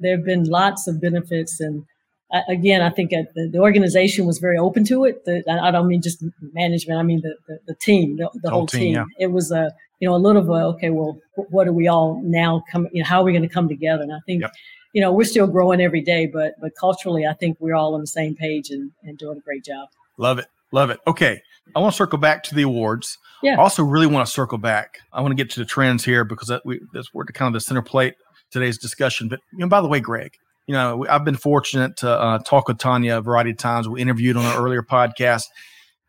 There 0.03 0.17
have 0.17 0.25
been 0.25 0.45
lots 0.45 0.87
of 0.87 1.01
benefits. 1.01 1.61
And 1.61 1.85
uh, 2.33 2.41
again, 2.49 2.83
I 2.83 2.91
think 2.91 3.11
the, 3.11 3.49
the, 3.53 3.59
organization 3.59 4.27
was 4.27 4.39
very 4.39 4.59
open 4.59 4.85
to 4.87 5.05
it. 5.05 5.25
The, 5.25 5.43
I 5.49 5.71
don't 5.71 5.89
mean 5.89 6.03
just 6.03 6.25
management, 6.53 6.99
I 6.99 7.03
mean 7.03 7.21
the, 7.23 7.35
the, 7.49 7.59
the 7.69 7.75
team, 7.75 8.17
the, 8.17 8.31
the 8.43 8.51
whole, 8.51 8.61
whole, 8.61 8.67
team. 8.67 8.81
team. 8.81 8.95
Yeah. 8.95 9.05
It 9.19 9.33
was 9.33 9.51
a, 9.51 9.73
you 10.01 10.09
know, 10.09 10.15
a 10.15 10.17
little 10.17 10.43
bit, 10.43 10.51
okay, 10.51 10.91
well, 10.91 11.19
what 11.37 11.69
are 11.69 11.73
we 11.73 11.89
all 11.89 12.21
now 12.25 12.65
come, 12.71 12.89
you 12.93 13.03
know, 13.03 13.09
how 13.09 13.21
are 13.21 13.25
we 13.25 13.33
going 13.33 13.49
to 13.49 13.49
come 13.49 13.69
together? 13.69 14.03
And 14.03 14.13
I 14.13 14.19
think, 14.27 14.43
yep. 14.43 14.53
you 14.93 15.01
know, 15.01 15.13
we're 15.13 15.25
still 15.25 15.47
growing 15.47 15.81
every 15.81 16.01
day, 16.01 16.27
but, 16.27 16.55
but 16.61 16.73
culturally, 16.79 17.27
I 17.27 17.35
think 17.35 17.57
we're 17.61 17.75
all 17.75 17.95
on 17.95 18.01
the 18.01 18.07
same 18.07 18.35
page 18.35 18.71
and, 18.71 18.91
and 19.05 19.17
doing 19.17 19.39
a 19.39 19.41
great 19.41 19.65
job. 19.65 19.89
Love 20.19 20.39
it. 20.39 20.47
Love 20.73 20.91
it. 20.91 21.01
Okay. 21.07 21.41
I 21.77 21.81
want 21.81 21.93
to 21.93 21.97
circle 21.97 22.19
back 22.19 22.43
to 22.45 22.55
the 22.55 22.63
awards. 22.63 23.19
Yeah. 23.43 23.55
I 23.55 23.57
also 23.59 23.83
really 23.83 24.07
want 24.07 24.27
to 24.27 24.33
circle 24.33 24.59
back. 24.59 24.99
I 25.13 25.21
want 25.21 25.33
to 25.33 25.37
get 25.37 25.51
to 25.53 25.61
the 25.61 25.67
trends 25.67 26.05
here 26.05 26.25
because 26.25 26.49
that 26.49 26.65
we 26.65 26.81
that's 26.93 27.13
we're 27.13 27.25
kind 27.27 27.49
of 27.49 27.53
the 27.53 27.61
center 27.61 27.83
plate 27.83 28.15
today's 28.53 28.79
discussion. 28.79 29.29
But 29.29 29.41
you 29.53 29.59
know, 29.59 29.69
by 29.69 29.81
the 29.81 29.89
way, 29.89 30.01
Greg, 30.01 30.35
you 30.67 30.75
know, 30.75 31.07
I've 31.09 31.25
been 31.25 31.37
fortunate 31.37 31.97
to 31.99 32.11
uh, 32.11 32.39
talk 32.39 32.69
with 32.69 32.79
Tanya 32.79 33.19
a 33.19 33.23
variety 33.23 33.51
of 33.51 33.59
times. 33.59 33.89
We 33.89 34.01
interviewed 34.01 34.37
on 34.37 34.45
an 34.45 34.57
earlier 34.57 34.83
podcast. 34.83 35.45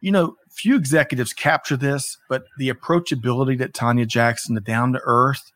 You 0.02 0.12
know, 0.12 0.36
few 0.52 0.76
executives 0.76 1.34
capture 1.34 1.78
this, 1.78 2.18
but 2.30 2.44
the 2.58 2.70
approachability 2.70 3.58
that 3.60 3.74
Tanya 3.74 4.06
Jackson, 4.06 4.56
the 4.56 4.62
down 4.62 4.94
to 4.94 5.02
earth 5.04 5.52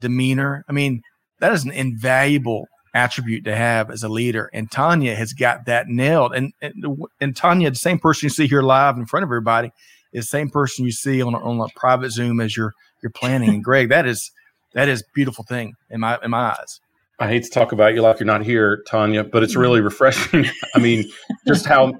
demeanor, 0.00 0.64
I 0.68 0.72
mean, 0.72 1.02
that 1.40 1.52
is 1.52 1.64
an 1.64 1.70
invaluable 1.70 2.66
attribute 2.94 3.44
to 3.44 3.56
have 3.56 3.90
as 3.90 4.02
a 4.02 4.08
leader. 4.08 4.50
And 4.52 4.70
Tanya 4.70 5.14
has 5.14 5.32
got 5.32 5.64
that 5.66 5.88
nailed. 5.88 6.34
And 6.34 6.52
and, 6.60 6.74
and 7.20 7.36
Tanya, 7.36 7.70
the 7.70 7.76
same 7.76 7.98
person 7.98 8.26
you 8.26 8.30
see 8.30 8.46
here 8.46 8.62
live 8.62 8.98
in 8.98 9.06
front 9.06 9.24
of 9.24 9.28
everybody, 9.28 9.70
is 10.12 10.24
the 10.24 10.28
same 10.28 10.50
person 10.50 10.84
you 10.84 10.92
see 10.92 11.22
on 11.22 11.34
a, 11.34 11.38
on 11.38 11.60
a 11.60 11.72
private 11.78 12.10
Zoom 12.10 12.40
as 12.40 12.56
you're 12.56 12.74
you're 13.02 13.10
planning. 13.10 13.48
And 13.48 13.64
Greg, 13.64 13.88
that 13.88 14.06
is 14.06 14.30
that 14.74 14.88
is 14.88 15.04
beautiful 15.14 15.44
thing 15.44 15.74
in 15.90 16.00
my 16.00 16.18
in 16.22 16.30
my 16.30 16.50
eyes. 16.50 16.80
I 17.18 17.28
hate 17.28 17.44
to 17.44 17.50
talk 17.50 17.72
about 17.72 17.94
you 17.94 18.02
like 18.02 18.18
you're 18.18 18.26
not 18.26 18.44
here, 18.44 18.82
Tanya, 18.88 19.22
but 19.22 19.42
it's 19.42 19.54
really 19.54 19.78
mm-hmm. 19.78 19.86
refreshing. 19.86 20.46
I 20.74 20.78
mean, 20.78 21.04
just 21.46 21.66
how 21.66 21.92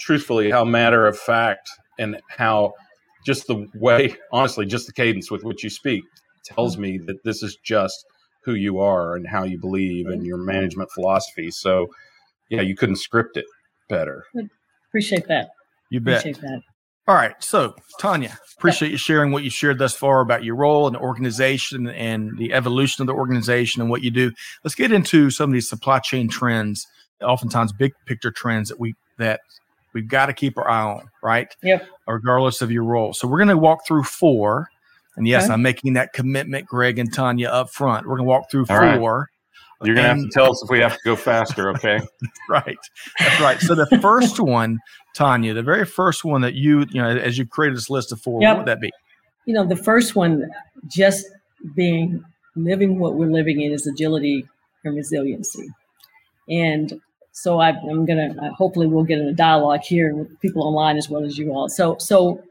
truthfully, 0.00 0.50
how 0.50 0.64
matter 0.64 1.06
of 1.06 1.18
fact 1.18 1.68
and 1.98 2.20
how 2.28 2.74
just 3.24 3.46
the 3.48 3.66
way, 3.74 4.14
honestly, 4.32 4.66
just 4.66 4.86
the 4.86 4.92
cadence 4.92 5.30
with 5.30 5.42
which 5.42 5.64
you 5.64 5.70
speak 5.70 6.04
tells 6.44 6.78
me 6.78 6.98
that 7.06 7.24
this 7.24 7.42
is 7.42 7.56
just 7.64 8.04
who 8.44 8.54
you 8.54 8.78
are 8.78 9.16
and 9.16 9.26
how 9.26 9.42
you 9.42 9.58
believe 9.58 10.06
and 10.06 10.24
your 10.24 10.38
management 10.38 10.88
philosophy. 10.92 11.50
So, 11.50 11.88
yeah, 12.48 12.60
you 12.60 12.76
couldn't 12.76 12.96
script 12.96 13.36
it 13.36 13.46
better. 13.88 14.24
Appreciate 14.90 15.26
that. 15.26 15.48
You 15.90 16.00
bet. 16.00 16.20
Appreciate 16.20 16.40
that. 16.42 16.60
All 17.08 17.14
right. 17.14 17.34
So, 17.42 17.76
Tanya, 18.00 18.36
appreciate 18.58 18.90
you 18.90 18.96
sharing 18.96 19.30
what 19.30 19.44
you 19.44 19.50
shared 19.50 19.78
thus 19.78 19.94
far 19.94 20.20
about 20.20 20.42
your 20.42 20.56
role 20.56 20.86
in 20.86 20.92
the 20.92 20.98
organization 20.98 21.88
and 21.88 22.36
the 22.36 22.52
evolution 22.52 23.02
of 23.02 23.06
the 23.06 23.14
organization 23.14 23.80
and 23.80 23.90
what 23.90 24.02
you 24.02 24.10
do. 24.10 24.32
Let's 24.64 24.74
get 24.74 24.90
into 24.90 25.30
some 25.30 25.50
of 25.50 25.54
these 25.54 25.68
supply 25.68 26.00
chain 26.00 26.28
trends, 26.28 26.86
oftentimes 27.22 27.72
big 27.72 27.92
picture 28.06 28.32
trends 28.32 28.68
that 28.70 28.80
we 28.80 28.94
that 29.18 29.40
we've 29.92 30.08
got 30.08 30.26
to 30.26 30.32
keep 30.32 30.58
our 30.58 30.68
eye 30.68 30.82
on, 30.82 31.08
right? 31.22 31.54
Yeah. 31.62 31.78
Regardless 32.08 32.60
of 32.60 32.72
your 32.72 32.84
role. 32.84 33.14
So 33.14 33.28
we're 33.28 33.38
going 33.38 33.48
to 33.48 33.56
walk 33.56 33.86
through 33.86 34.02
four 34.02 34.68
and 35.16 35.26
yes, 35.26 35.44
okay. 35.44 35.54
I'm 35.54 35.62
making 35.62 35.94
that 35.94 36.12
commitment, 36.12 36.66
Greg 36.66 36.98
and 36.98 37.12
Tanya, 37.12 37.48
up 37.48 37.70
front. 37.70 38.06
We're 38.06 38.16
going 38.16 38.26
to 38.26 38.30
walk 38.30 38.50
through 38.50 38.66
All 38.68 38.98
four. 38.98 39.18
Right. 39.18 39.28
You're 39.82 39.94
going 39.94 40.04
to 40.04 40.14
have 40.14 40.22
to 40.22 40.30
tell 40.32 40.50
us 40.50 40.62
if 40.62 40.70
we 40.70 40.78
have 40.80 40.94
to 40.94 41.00
go 41.04 41.16
faster, 41.16 41.70
okay? 41.70 42.00
right. 42.48 42.78
That's 43.18 43.40
right. 43.40 43.60
So 43.60 43.74
the 43.74 43.98
first 44.00 44.40
one, 44.40 44.78
Tanya, 45.14 45.52
the 45.52 45.62
very 45.62 45.84
first 45.84 46.24
one 46.24 46.40
that 46.42 46.54
you, 46.54 46.86
you 46.90 47.02
know, 47.02 47.08
as 47.08 47.36
you 47.36 47.46
created 47.46 47.76
this 47.76 47.90
list 47.90 48.10
of 48.10 48.20
four, 48.20 48.40
yep. 48.40 48.56
what 48.56 48.58
would 48.58 48.68
that 48.72 48.80
be? 48.80 48.90
You 49.44 49.54
know, 49.54 49.66
the 49.66 49.76
first 49.76 50.16
one, 50.16 50.48
just 50.88 51.26
being 51.74 52.24
living 52.54 52.98
what 52.98 53.14
we're 53.14 53.30
living 53.30 53.60
in 53.60 53.72
is 53.72 53.86
agility 53.86 54.46
and 54.84 54.96
resiliency. 54.96 55.68
And 56.48 57.00
so 57.32 57.60
I, 57.60 57.70
am 57.70 58.06
going 58.06 58.34
to, 58.34 58.50
hopefully 58.56 58.86
we'll 58.86 59.04
get 59.04 59.18
in 59.18 59.26
a 59.26 59.34
dialogue 59.34 59.82
here 59.82 60.14
with 60.14 60.40
people 60.40 60.62
online 60.62 60.96
as 60.96 61.10
well 61.10 61.22
as 61.22 61.36
you 61.36 61.52
all. 61.52 61.68
So, 61.68 61.96
so 61.98 62.42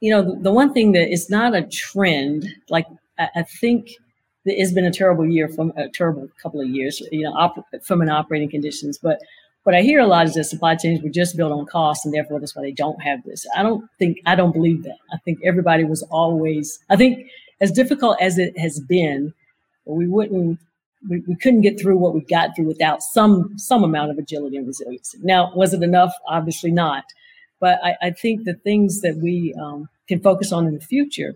you 0.00 0.12
know, 0.12 0.22
the, 0.22 0.42
the 0.42 0.52
one 0.52 0.72
thing 0.72 0.92
that 0.92 1.10
is 1.10 1.28
not 1.28 1.54
a 1.54 1.62
trend, 1.62 2.48
like 2.70 2.86
I, 3.18 3.28
I 3.36 3.42
think 3.42 3.90
it's 4.48 4.72
been 4.72 4.84
a 4.86 4.90
terrible 4.90 5.26
year 5.26 5.48
from 5.48 5.72
a 5.76 5.88
terrible 5.88 6.28
couple 6.42 6.60
of 6.60 6.68
years, 6.68 7.00
you 7.12 7.22
know, 7.22 7.32
op- 7.32 7.66
from 7.82 8.00
an 8.00 8.08
operating 8.08 8.50
conditions. 8.50 8.98
But 8.98 9.20
what 9.64 9.74
I 9.74 9.82
hear 9.82 10.00
a 10.00 10.06
lot 10.06 10.26
is 10.26 10.34
that 10.34 10.44
supply 10.44 10.76
chains 10.76 11.02
were 11.02 11.10
just 11.10 11.36
built 11.36 11.52
on 11.52 11.66
cost, 11.66 12.04
and 12.04 12.14
therefore 12.14 12.40
that's 12.40 12.56
why 12.56 12.62
they 12.62 12.72
don't 12.72 13.02
have 13.02 13.22
this. 13.24 13.46
I 13.54 13.62
don't 13.62 13.88
think 13.98 14.18
I 14.26 14.34
don't 14.34 14.52
believe 14.52 14.82
that. 14.84 14.96
I 15.12 15.18
think 15.18 15.40
everybody 15.44 15.84
was 15.84 16.02
always. 16.04 16.78
I 16.88 16.96
think 16.96 17.28
as 17.60 17.72
difficult 17.72 18.16
as 18.20 18.38
it 18.38 18.58
has 18.58 18.80
been, 18.80 19.34
we 19.84 20.06
wouldn't. 20.06 20.58
We, 21.08 21.20
we 21.28 21.36
couldn't 21.36 21.60
get 21.60 21.80
through 21.80 21.98
what 21.98 22.14
we 22.14 22.22
got 22.22 22.56
through 22.56 22.66
without 22.66 23.02
some 23.02 23.52
some 23.56 23.84
amount 23.84 24.10
of 24.10 24.18
agility 24.18 24.56
and 24.56 24.66
resiliency. 24.66 25.18
Now, 25.22 25.52
was 25.54 25.74
it 25.74 25.82
enough? 25.82 26.12
Obviously 26.26 26.70
not. 26.70 27.04
But 27.60 27.78
I, 27.84 27.96
I 28.00 28.10
think 28.10 28.44
the 28.44 28.54
things 28.54 29.00
that 29.00 29.16
we 29.16 29.54
um, 29.60 29.88
can 30.06 30.20
focus 30.20 30.52
on 30.52 30.66
in 30.66 30.74
the 30.74 30.80
future 30.80 31.34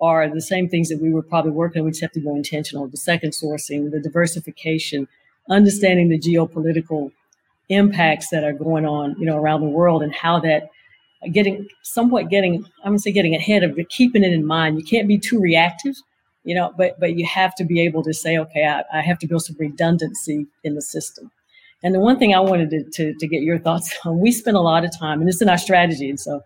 are 0.00 0.28
the 0.28 0.40
same 0.40 0.68
things 0.68 0.88
that 0.88 1.00
we 1.00 1.12
were 1.12 1.22
probably 1.22 1.50
working 1.50 1.80
on. 1.80 1.86
We 1.86 1.92
just 1.92 2.02
have 2.02 2.12
to 2.12 2.20
be 2.20 2.28
intentional. 2.28 2.86
The 2.88 2.96
second 2.96 3.32
sourcing, 3.32 3.90
the 3.90 4.00
diversification, 4.00 5.08
understanding 5.50 6.08
the 6.08 6.18
geopolitical 6.18 7.12
impacts 7.68 8.30
that 8.30 8.44
are 8.44 8.52
going 8.52 8.86
on, 8.86 9.16
you 9.18 9.26
know, 9.26 9.36
around 9.36 9.60
the 9.60 9.68
world 9.68 10.02
and 10.02 10.14
how 10.14 10.40
that 10.40 10.70
getting 11.32 11.68
somewhat 11.82 12.30
getting, 12.30 12.64
I'm 12.84 12.92
gonna 12.92 12.98
say 12.98 13.12
getting 13.12 13.34
ahead 13.34 13.62
of 13.64 13.78
it, 13.78 13.88
keeping 13.88 14.24
it 14.24 14.32
in 14.32 14.46
mind. 14.46 14.78
You 14.78 14.84
can't 14.84 15.08
be 15.08 15.18
too 15.18 15.40
reactive, 15.40 15.96
you 16.44 16.54
know, 16.54 16.72
but 16.76 16.98
but 17.00 17.16
you 17.16 17.26
have 17.26 17.54
to 17.56 17.64
be 17.64 17.80
able 17.80 18.02
to 18.04 18.14
say, 18.14 18.38
okay, 18.38 18.64
I, 18.64 18.84
I 18.98 19.02
have 19.02 19.18
to 19.20 19.26
build 19.26 19.44
some 19.44 19.56
redundancy 19.58 20.46
in 20.64 20.74
the 20.74 20.82
system. 20.82 21.30
And 21.82 21.94
the 21.94 22.00
one 22.00 22.18
thing 22.18 22.34
I 22.34 22.40
wanted 22.40 22.70
to, 22.70 22.82
to, 22.84 23.14
to 23.14 23.28
get 23.28 23.42
your 23.42 23.58
thoughts 23.58 23.96
on, 24.04 24.18
we 24.18 24.32
spent 24.32 24.56
a 24.56 24.60
lot 24.60 24.84
of 24.84 24.96
time, 24.98 25.20
and 25.20 25.28
it's 25.28 25.42
in 25.42 25.48
our 25.48 25.58
strategy. 25.58 26.08
And 26.08 26.18
so 26.18 26.42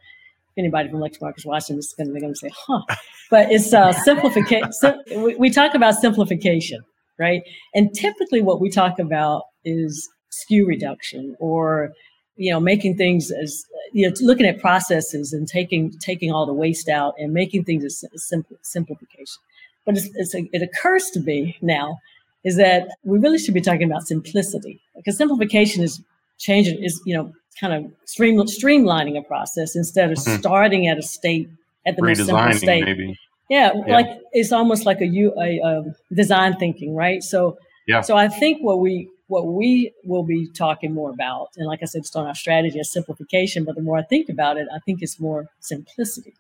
anybody 0.56 0.88
from 0.88 1.00
Lexmark 1.00 1.36
is 1.36 1.46
watching 1.46 1.76
this 1.76 1.86
is 1.86 1.94
going 1.94 2.08
to, 2.08 2.12
they're 2.12 2.20
going 2.20 2.34
to 2.34 2.38
say, 2.38 2.50
huh. 2.66 2.82
But 3.30 3.50
it's 3.50 3.72
uh, 3.72 3.92
simplification. 3.92 4.72
So 4.72 4.98
we, 5.16 5.34
we 5.36 5.50
talk 5.50 5.74
about 5.74 5.94
simplification, 5.94 6.82
right? 7.18 7.42
And 7.74 7.94
typically 7.94 8.42
what 8.42 8.60
we 8.60 8.70
talk 8.70 8.98
about 8.98 9.44
is 9.64 10.08
SKU 10.32 10.66
reduction 10.66 11.36
or 11.38 11.92
you 12.36 12.50
know 12.50 12.60
making 12.60 12.96
things 12.96 13.30
as 13.30 13.64
you 13.92 14.08
know 14.08 14.14
looking 14.20 14.46
at 14.46 14.58
processes 14.58 15.32
and 15.32 15.46
taking 15.46 15.90
taking 16.00 16.32
all 16.32 16.46
the 16.46 16.52
waste 16.52 16.88
out 16.88 17.14
and 17.18 17.32
making 17.32 17.64
things 17.64 17.84
as 17.84 18.04
simple 18.16 18.56
simplification 18.62 19.40
but 19.84 19.96
it's, 19.96 20.08
it's 20.14 20.34
a, 20.34 20.48
it 20.52 20.62
occurs 20.62 21.10
to 21.10 21.20
me 21.20 21.56
now 21.60 21.98
is 22.44 22.56
that 22.56 22.88
we 23.04 23.18
really 23.18 23.38
should 23.38 23.54
be 23.54 23.60
talking 23.60 23.84
about 23.84 24.06
simplicity 24.06 24.80
because 24.96 25.16
simplification 25.16 25.82
is 25.82 26.00
changing 26.38 26.82
is 26.82 27.00
you 27.04 27.14
know 27.14 27.32
kind 27.58 27.72
of 27.72 27.92
stream, 28.04 28.36
streamlining 28.40 29.18
a 29.18 29.22
process 29.22 29.76
instead 29.76 30.10
of 30.10 30.18
mm-hmm. 30.18 30.40
starting 30.40 30.88
at 30.88 30.98
a 30.98 31.02
state 31.02 31.48
at 31.86 31.96
the 31.96 32.02
most 32.02 32.24
simple 32.24 32.52
state. 32.52 32.84
Maybe. 32.84 33.18
Yeah, 33.48 33.72
yeah, 33.86 33.92
like 33.92 34.06
it's 34.32 34.52
almost 34.52 34.86
like 34.86 35.00
a, 35.00 35.32
a, 35.38 35.60
a 35.60 36.14
design 36.14 36.56
thinking, 36.56 36.94
right? 36.94 37.22
So, 37.22 37.58
yeah. 37.86 38.00
So 38.00 38.16
I 38.16 38.28
think 38.28 38.62
what 38.62 38.80
we 38.80 39.10
what 39.26 39.46
we 39.46 39.92
will 40.04 40.22
be 40.22 40.46
talking 40.46 40.94
more 40.94 41.10
about, 41.10 41.48
and 41.56 41.66
like 41.66 41.80
I 41.82 41.86
said, 41.86 42.00
it's 42.00 42.14
on 42.16 42.26
our 42.26 42.34
strategy 42.34 42.78
is 42.78 42.92
simplification. 42.92 43.64
But 43.64 43.74
the 43.74 43.82
more 43.82 43.98
I 43.98 44.02
think 44.02 44.28
about 44.28 44.56
it, 44.56 44.68
I 44.74 44.78
think 44.80 45.02
it's 45.02 45.20
more 45.20 45.46
simplicity, 45.60 46.34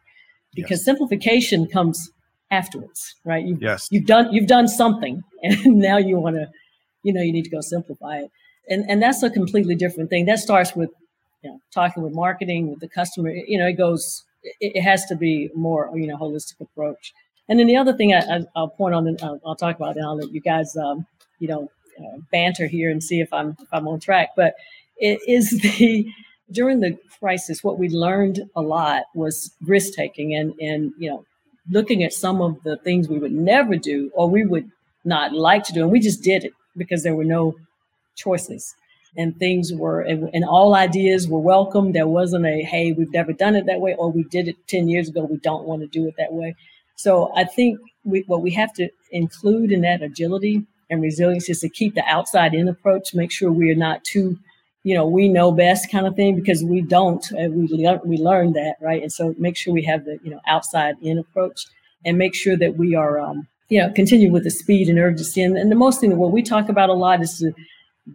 because 0.54 0.78
yes. 0.78 0.84
simplification 0.84 1.66
comes 1.66 2.10
afterwards, 2.50 3.16
right? 3.24 3.44
You've, 3.44 3.60
yes. 3.60 3.88
You've 3.90 4.06
done 4.06 4.32
you've 4.32 4.46
done 4.46 4.68
something, 4.68 5.22
and 5.42 5.76
now 5.76 5.98
you 5.98 6.18
want 6.18 6.36
to, 6.36 6.48
you 7.02 7.12
know, 7.12 7.22
you 7.22 7.32
need 7.32 7.44
to 7.44 7.50
go 7.50 7.60
simplify 7.60 8.18
it, 8.18 8.30
and 8.70 8.88
and 8.88 9.02
that's 9.02 9.22
a 9.22 9.28
completely 9.28 9.74
different 9.74 10.08
thing. 10.08 10.26
That 10.26 10.38
starts 10.38 10.74
with 10.74 10.90
you 11.42 11.50
know, 11.50 11.60
talking 11.72 12.02
with 12.02 12.14
marketing, 12.14 12.70
with 12.70 12.80
the 12.80 12.88
customer, 12.88 13.30
you 13.30 13.58
know, 13.58 13.66
it 13.66 13.74
goes, 13.74 14.24
it, 14.60 14.80
has 14.80 15.04
to 15.06 15.16
be 15.16 15.50
more, 15.54 15.90
you 15.94 16.06
know, 16.06 16.16
holistic 16.16 16.60
approach. 16.60 17.12
And 17.48 17.58
then 17.58 17.66
the 17.66 17.76
other 17.76 17.92
thing 17.92 18.14
I, 18.14 18.44
will 18.54 18.68
point 18.68 18.94
on, 18.94 19.16
I'll, 19.22 19.40
I'll, 19.44 19.56
talk 19.56 19.76
about, 19.76 19.96
and 19.96 20.04
I'll 20.04 20.16
let 20.16 20.32
you 20.32 20.40
guys, 20.40 20.76
um, 20.76 21.06
you 21.38 21.48
know, 21.48 21.70
uh, 21.98 22.18
banter 22.30 22.66
here 22.66 22.90
and 22.90 23.02
see 23.02 23.20
if 23.20 23.32
I'm 23.32 23.56
if 23.60 23.68
I'm 23.72 23.86
on 23.88 24.00
track. 24.00 24.30
But 24.36 24.54
it 24.96 25.20
is 25.26 25.50
the 25.62 26.06
during 26.50 26.80
the 26.80 26.96
crisis, 27.18 27.64
what 27.64 27.78
we 27.78 27.88
learned 27.88 28.40
a 28.54 28.62
lot 28.62 29.04
was 29.14 29.52
risk 29.66 29.94
taking 29.94 30.34
and 30.34 30.54
and 30.60 30.92
you 30.98 31.10
know 31.10 31.24
looking 31.70 32.02
at 32.02 32.12
some 32.12 32.40
of 32.40 32.62
the 32.64 32.76
things 32.78 33.08
we 33.08 33.18
would 33.18 33.32
never 33.32 33.76
do 33.76 34.10
or 34.14 34.28
we 34.28 34.44
would 34.44 34.70
not 35.04 35.32
like 35.32 35.64
to 35.64 35.72
do, 35.72 35.82
and 35.82 35.92
we 35.92 36.00
just 36.00 36.22
did 36.22 36.44
it 36.44 36.52
because 36.76 37.02
there 37.02 37.16
were 37.16 37.24
no 37.24 37.54
choices 38.14 38.74
and 39.16 39.36
things 39.38 39.72
were 39.72 40.00
and, 40.00 40.30
and, 40.32 40.44
all 40.44 40.74
ideas 40.74 41.28
were 41.28 41.38
welcome. 41.38 41.92
There 41.92 42.06
wasn't 42.06 42.46
a 42.46 42.62
hey 42.62 42.92
we've 42.92 43.12
never 43.12 43.32
done 43.32 43.56
it 43.56 43.66
that 43.66 43.80
way 43.80 43.94
or 43.94 44.10
we 44.10 44.24
did 44.24 44.48
it 44.48 44.56
10 44.68 44.88
years 44.88 45.08
ago 45.08 45.24
we 45.24 45.38
don't 45.38 45.64
want 45.64 45.82
to 45.82 45.88
do 45.88 46.06
it 46.06 46.14
that 46.18 46.32
way. 46.32 46.54
So 46.96 47.30
i 47.36 47.44
think 47.44 47.78
we, 48.04 48.24
what 48.26 48.42
we 48.42 48.50
have 48.52 48.72
to 48.74 48.88
include 49.10 49.72
in 49.72 49.82
that 49.82 50.02
agility 50.02 50.66
and 50.90 51.02
resilience 51.02 51.48
is 51.48 51.60
to 51.60 51.68
keep 51.68 51.94
the 51.94 52.04
outside 52.06 52.54
in 52.54 52.68
approach 52.68 53.14
make 53.14 53.30
sure 53.30 53.50
we 53.52 53.70
are 53.70 53.76
not 53.76 54.02
too 54.04 54.38
you 54.84 54.94
know 54.94 55.06
we 55.06 55.28
know 55.28 55.52
best 55.52 55.90
kind 55.90 56.06
of 56.06 56.16
thing 56.16 56.34
because 56.34 56.64
we 56.64 56.80
don't 56.82 57.24
we, 57.32 57.66
we 58.04 58.16
learned 58.18 58.54
that 58.54 58.76
right? 58.80 59.02
And 59.02 59.12
so 59.12 59.34
make 59.38 59.56
sure 59.56 59.72
we 59.72 59.84
have 59.84 60.04
the 60.04 60.18
you 60.22 60.30
know 60.30 60.40
outside 60.46 60.96
in 61.02 61.18
approach 61.18 61.66
and 62.04 62.18
make 62.18 62.34
sure 62.34 62.56
that 62.56 62.76
we 62.76 62.94
are 62.94 63.20
um, 63.20 63.46
you 63.68 63.80
know 63.80 63.90
continue 63.92 64.30
with 64.30 64.44
the 64.44 64.50
speed 64.50 64.88
and 64.88 64.98
urgency. 64.98 65.42
And, 65.42 65.56
and 65.56 65.70
the 65.70 65.76
most 65.76 66.00
thing 66.00 66.10
that 66.10 66.16
what 66.16 66.32
we 66.32 66.42
talk 66.42 66.68
about 66.68 66.90
a 66.90 66.94
lot 66.94 67.22
is 67.22 67.38
to 67.38 67.52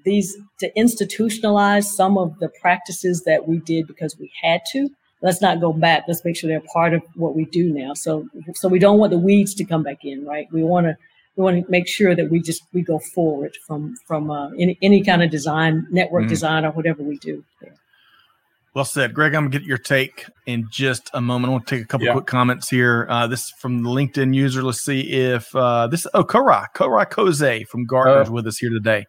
these 0.03 0.35
to 0.59 0.71
institutionalize 0.77 1.85
some 1.85 2.17
of 2.17 2.37
the 2.39 2.49
practices 2.61 3.23
that 3.23 3.47
we 3.47 3.59
did 3.59 3.87
because 3.87 4.17
we 4.19 4.31
had 4.41 4.61
to 4.71 4.89
let's 5.21 5.41
not 5.41 5.61
go 5.61 5.71
back 5.71 6.03
let's 6.07 6.23
make 6.25 6.35
sure 6.35 6.49
they're 6.49 6.59
part 6.73 6.93
of 6.93 7.01
what 7.15 7.35
we 7.35 7.45
do 7.45 7.71
now 7.71 7.93
so 7.93 8.27
so 8.53 8.67
we 8.67 8.79
don't 8.79 8.99
want 8.99 9.11
the 9.11 9.17
weeds 9.17 9.53
to 9.53 9.63
come 9.63 9.83
back 9.83 10.03
in 10.03 10.25
right 10.25 10.47
we 10.51 10.61
want 10.61 10.85
to 10.85 10.95
we 11.37 11.43
want 11.43 11.63
to 11.63 11.71
make 11.71 11.87
sure 11.87 12.15
that 12.15 12.29
we 12.29 12.41
just 12.41 12.63
we 12.73 12.81
go 12.81 12.99
forward 12.99 13.55
from 13.65 13.95
from 14.05 14.29
uh, 14.29 14.49
any, 14.59 14.77
any 14.81 15.03
kind 15.03 15.23
of 15.23 15.29
design 15.29 15.87
network 15.89 16.25
mm. 16.25 16.29
design 16.29 16.65
or 16.65 16.71
whatever 16.71 17.03
we 17.03 17.17
do 17.17 17.43
there. 17.61 17.73
Well 18.73 18.85
said, 18.85 19.13
Greg. 19.13 19.33
I'm 19.33 19.43
gonna 19.43 19.57
get 19.57 19.63
your 19.63 19.77
take 19.77 20.25
in 20.45 20.67
just 20.69 21.09
a 21.13 21.21
moment. 21.21 21.49
I 21.49 21.53
want 21.53 21.67
to 21.67 21.75
take 21.75 21.83
a 21.83 21.87
couple 21.87 22.07
yeah. 22.07 22.13
quick 22.13 22.25
comments 22.25 22.69
here. 22.69 23.07
Uh, 23.09 23.27
this 23.27 23.51
from 23.51 23.83
the 23.83 23.89
LinkedIn 23.89 24.35
user. 24.35 24.61
Let's 24.61 24.83
see 24.83 25.01
if 25.01 25.55
uh, 25.55 25.87
this. 25.87 26.05
Oh, 26.13 26.23
Koray 26.23 26.65
Koray 26.75 27.05
Köse 27.05 27.65
from 27.67 27.85
Gartner's 27.85 28.29
uh, 28.29 28.33
with 28.33 28.47
us 28.47 28.57
here 28.57 28.69
today. 28.69 29.05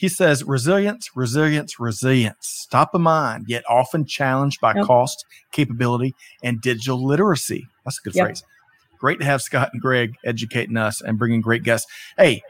He 0.00 0.08
says 0.08 0.42
resilience, 0.42 1.10
resilience, 1.14 1.78
resilience, 1.78 2.66
top 2.70 2.94
of 2.94 3.02
mind, 3.02 3.44
yet 3.48 3.64
often 3.68 4.06
challenged 4.06 4.58
by 4.58 4.72
yep. 4.74 4.86
cost, 4.86 5.26
capability, 5.52 6.14
and 6.42 6.58
digital 6.58 7.04
literacy. 7.04 7.66
That's 7.84 7.98
a 7.98 8.04
good 8.04 8.14
yep. 8.14 8.26
phrase. 8.28 8.42
Great 8.98 9.18
to 9.18 9.26
have 9.26 9.42
Scott 9.42 9.68
and 9.74 9.82
Greg 9.82 10.14
educating 10.24 10.78
us 10.78 11.02
and 11.02 11.18
bringing 11.18 11.42
great 11.42 11.64
guests. 11.64 11.86
Hey, 12.16 12.40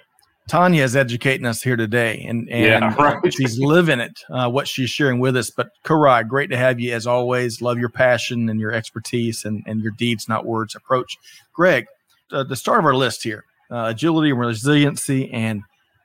Tanya 0.46 0.84
is 0.84 0.94
educating 0.94 1.44
us 1.44 1.60
here 1.60 1.74
today, 1.74 2.24
and 2.28 2.48
and 2.50 2.64
yeah, 2.66 2.94
right. 3.02 3.34
she's 3.34 3.58
living 3.58 3.98
it. 3.98 4.20
Uh, 4.30 4.48
what 4.48 4.68
she's 4.68 4.90
sharing 4.90 5.18
with 5.18 5.36
us. 5.36 5.50
But 5.50 5.70
Koray, 5.82 6.28
great 6.28 6.50
to 6.50 6.56
have 6.56 6.78
you 6.78 6.94
as 6.94 7.04
always. 7.04 7.60
Love 7.60 7.80
your 7.80 7.88
passion 7.88 8.48
and 8.48 8.60
your 8.60 8.70
expertise 8.70 9.44
and 9.44 9.64
and 9.66 9.80
your 9.80 9.92
deeds, 9.98 10.28
not 10.28 10.46
words, 10.46 10.76
approach. 10.76 11.18
Greg, 11.52 11.86
uh, 12.30 12.44
the 12.44 12.54
start 12.54 12.78
of 12.78 12.84
our 12.84 12.94
list 12.94 13.24
here: 13.24 13.44
uh, 13.72 13.86
agility 13.88 14.30
and 14.30 14.38
resiliency, 14.38 15.28
and 15.32 15.62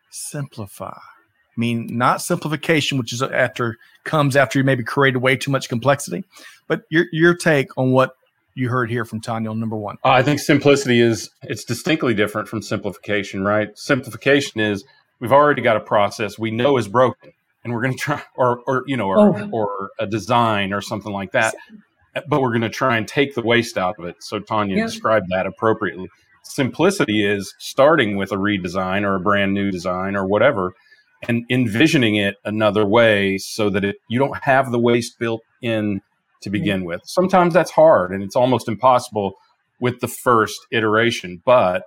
simplify. 0.10 0.97
I 1.55 1.59
mean, 1.59 1.87
not 1.91 2.21
simplification, 2.21 2.97
which 2.97 3.13
is 3.13 3.21
after 3.21 3.77
comes 4.03 4.35
after 4.35 4.59
you 4.59 4.65
maybe 4.65 4.83
created 4.83 5.19
way 5.19 5.37
too 5.37 5.51
much 5.51 5.69
complexity, 5.69 6.25
but 6.67 6.81
your 6.89 7.05
your 7.11 7.35
take 7.35 7.77
on 7.77 7.91
what 7.91 8.15
you 8.55 8.69
heard 8.69 8.89
here 8.89 9.05
from 9.05 9.21
Tanya 9.21 9.49
on 9.49 9.59
number 9.59 9.75
one. 9.75 9.97
I 10.03 10.23
think 10.23 10.39
simplicity 10.39 10.99
is 10.99 11.29
it's 11.43 11.63
distinctly 11.63 12.13
different 12.13 12.47
from 12.47 12.61
simplification, 12.61 13.43
right? 13.43 13.77
Simplification 13.77 14.59
is 14.61 14.83
we've 15.19 15.31
already 15.31 15.61
got 15.61 15.77
a 15.77 15.81
process 15.81 16.37
we 16.37 16.51
know 16.51 16.77
is 16.77 16.87
broken, 16.87 17.31
and 17.63 17.73
we're 17.73 17.81
going 17.81 17.93
to 17.93 17.99
try, 17.99 18.21
or 18.35 18.61
or 18.67 18.83
you 18.87 18.97
know, 18.97 19.07
or, 19.07 19.39
oh. 19.39 19.49
or 19.51 19.89
a 19.99 20.07
design 20.07 20.73
or 20.73 20.81
something 20.81 21.13
like 21.13 21.31
that, 21.31 21.55
but 22.27 22.41
we're 22.41 22.51
going 22.51 22.61
to 22.61 22.69
try 22.69 22.97
and 22.97 23.07
take 23.07 23.35
the 23.35 23.41
waste 23.41 23.77
out 23.77 23.95
of 23.97 24.05
it. 24.05 24.17
So 24.19 24.39
Tanya 24.39 24.77
yeah. 24.77 24.85
described 24.85 25.27
that 25.29 25.45
appropriately. 25.45 26.09
Simplicity 26.43 27.25
is 27.25 27.55
starting 27.57 28.17
with 28.17 28.31
a 28.31 28.35
redesign 28.35 29.01
or 29.03 29.15
a 29.15 29.19
brand 29.19 29.53
new 29.53 29.71
design 29.71 30.15
or 30.15 30.27
whatever 30.27 30.73
and 31.27 31.43
envisioning 31.49 32.15
it 32.15 32.35
another 32.45 32.85
way 32.85 33.38
so 33.38 33.69
that 33.69 33.84
it 33.84 33.95
you 34.09 34.19
don't 34.19 34.43
have 34.43 34.71
the 34.71 34.80
waste 34.80 35.17
built 35.19 35.41
in 35.61 36.01
to 36.41 36.49
begin 36.49 36.86
with. 36.86 37.01
Sometimes 37.05 37.53
that's 37.53 37.71
hard 37.71 38.11
and 38.11 38.23
it's 38.23 38.36
almost 38.36 38.67
impossible 38.67 39.34
with 39.80 39.99
the 39.99 40.07
first 40.07 40.59
iteration, 40.71 41.41
but 41.45 41.84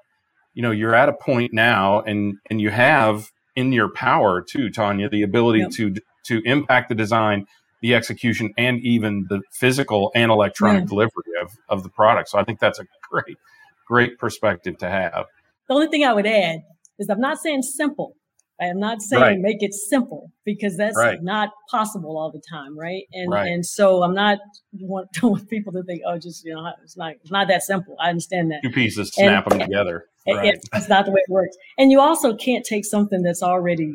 you 0.54 0.62
know, 0.62 0.70
you're 0.70 0.94
at 0.94 1.08
a 1.08 1.12
point 1.12 1.52
now 1.52 2.00
and 2.00 2.36
and 2.50 2.60
you 2.60 2.70
have 2.70 3.30
in 3.54 3.72
your 3.72 3.90
power 3.92 4.42
too, 4.42 4.70
Tanya, 4.70 5.08
the 5.08 5.22
ability 5.22 5.60
yep. 5.60 5.70
to 5.72 5.94
to 6.26 6.42
impact 6.44 6.88
the 6.88 6.94
design, 6.94 7.46
the 7.80 7.94
execution, 7.94 8.52
and 8.58 8.80
even 8.80 9.26
the 9.28 9.40
physical 9.52 10.10
and 10.14 10.30
electronic 10.30 10.82
yeah. 10.82 10.86
delivery 10.86 11.32
of, 11.40 11.52
of 11.68 11.82
the 11.82 11.88
product. 11.88 12.28
So 12.28 12.38
I 12.38 12.44
think 12.44 12.60
that's 12.60 12.78
a 12.78 12.84
great, 13.10 13.38
great 13.86 14.18
perspective 14.18 14.78
to 14.78 14.90
have. 14.90 15.26
The 15.68 15.74
only 15.74 15.88
thing 15.88 16.04
I 16.04 16.12
would 16.12 16.26
add 16.26 16.60
is 16.98 17.08
I'm 17.08 17.20
not 17.20 17.38
saying 17.38 17.62
simple. 17.62 18.14
I 18.60 18.66
am 18.66 18.80
not 18.80 19.02
saying 19.02 19.22
right. 19.22 19.38
make 19.38 19.62
it 19.62 19.72
simple 19.72 20.32
because 20.44 20.76
that's 20.76 20.96
right. 20.96 21.22
not 21.22 21.50
possible 21.70 22.18
all 22.18 22.30
the 22.30 22.42
time, 22.50 22.76
right? 22.76 23.04
And 23.12 23.32
right. 23.32 23.46
and 23.46 23.64
so 23.64 24.02
I'm 24.02 24.14
not 24.14 24.38
want, 24.80 25.08
don't 25.20 25.30
want 25.32 25.48
people 25.48 25.72
to 25.72 25.82
think, 25.84 26.02
oh, 26.06 26.18
just 26.18 26.44
you 26.44 26.54
know, 26.54 26.70
it's 26.82 26.96
not 26.96 27.14
it's 27.22 27.30
not 27.30 27.48
that 27.48 27.62
simple. 27.62 27.96
I 28.00 28.08
understand 28.10 28.50
that. 28.50 28.62
Two 28.62 28.70
pieces, 28.70 29.12
snap 29.12 29.46
and, 29.46 29.60
them 29.60 29.68
together. 29.68 30.06
Right. 30.26 30.54
It, 30.54 30.60
it's 30.74 30.88
not 30.88 31.06
the 31.06 31.12
way 31.12 31.20
it 31.26 31.32
works. 31.32 31.56
And 31.78 31.90
you 31.90 32.00
also 32.00 32.36
can't 32.36 32.64
take 32.64 32.84
something 32.84 33.22
that's 33.22 33.42
already 33.42 33.94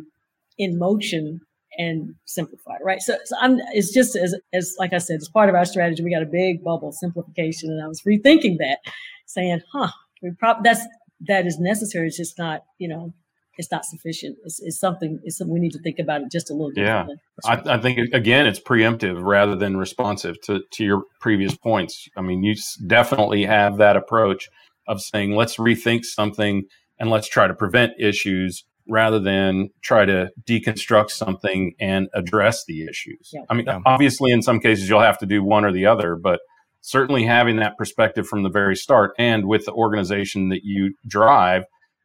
in 0.57 0.79
motion 0.79 1.41
and 1.77 2.13
simplify 2.25 2.75
right 2.83 3.01
so, 3.01 3.17
so 3.25 3.35
i'm 3.41 3.57
it's 3.73 3.91
just 3.91 4.15
as 4.15 4.35
as 4.53 4.75
like 4.77 4.93
i 4.93 4.99
said 4.99 5.15
it's 5.15 5.29
part 5.29 5.49
of 5.49 5.55
our 5.55 5.65
strategy 5.65 6.03
we 6.03 6.11
got 6.11 6.21
a 6.21 6.27
big 6.27 6.63
bubble 6.63 6.91
simplification 6.91 7.71
and 7.71 7.83
i 7.83 7.87
was 7.87 8.01
rethinking 8.03 8.57
that 8.59 8.77
saying 9.25 9.59
huh 9.71 9.89
we 10.21 10.31
probably 10.37 10.61
that's 10.63 10.85
that 11.21 11.47
is 11.47 11.57
necessary 11.59 12.07
it's 12.07 12.17
just 12.17 12.37
not 12.37 12.61
you 12.77 12.87
know 12.87 13.11
it's 13.57 13.71
not 13.71 13.85
sufficient 13.85 14.37
it's, 14.43 14.61
it's 14.61 14.79
something 14.79 15.19
it's 15.23 15.37
something 15.37 15.53
we 15.53 15.59
need 15.59 15.71
to 15.71 15.81
think 15.81 15.99
about 15.99 16.21
it 16.21 16.31
just 16.31 16.49
a 16.49 16.53
little 16.53 16.71
bit. 16.73 16.85
yeah 16.85 17.05
I, 17.45 17.61
I, 17.65 17.77
think 17.79 18.13
again 18.13 18.45
it's 18.47 18.59
preemptive 18.59 19.23
rather 19.23 19.55
than 19.55 19.77
responsive 19.77 20.41
to 20.43 20.61
to 20.71 20.83
your 20.83 21.03
previous 21.19 21.55
points 21.55 22.07
i 22.17 22.21
mean 22.21 22.43
you 22.43 22.55
definitely 22.87 23.45
have 23.45 23.77
that 23.77 23.95
approach 23.95 24.49
of 24.87 25.01
saying 25.01 25.35
let's 25.35 25.57
rethink 25.57 26.03
something 26.03 26.63
and 26.99 27.09
let's 27.09 27.27
try 27.27 27.47
to 27.47 27.53
prevent 27.53 27.93
issues 27.99 28.63
rather 28.87 29.19
than 29.19 29.69
try 29.81 30.05
to 30.05 30.29
deconstruct 30.45 31.09
something 31.09 31.73
and 31.79 32.07
address 32.13 32.65
the 32.67 32.83
issues. 32.83 33.31
Yeah. 33.33 33.41
I 33.49 33.53
mean, 33.53 33.65
yeah. 33.65 33.79
obviously, 33.85 34.31
in 34.31 34.41
some 34.41 34.59
cases, 34.59 34.89
you'll 34.89 35.01
have 35.01 35.17
to 35.19 35.25
do 35.25 35.43
one 35.43 35.65
or 35.65 35.71
the 35.71 35.85
other, 35.85 36.15
but 36.15 36.41
certainly 36.81 37.25
having 37.25 37.57
that 37.57 37.77
perspective 37.77 38.27
from 38.27 38.43
the 38.43 38.49
very 38.49 38.75
start 38.75 39.13
and 39.17 39.45
with 39.45 39.65
the 39.65 39.71
organization 39.71 40.49
that 40.49 40.61
you 40.63 40.95
drive, 41.07 41.63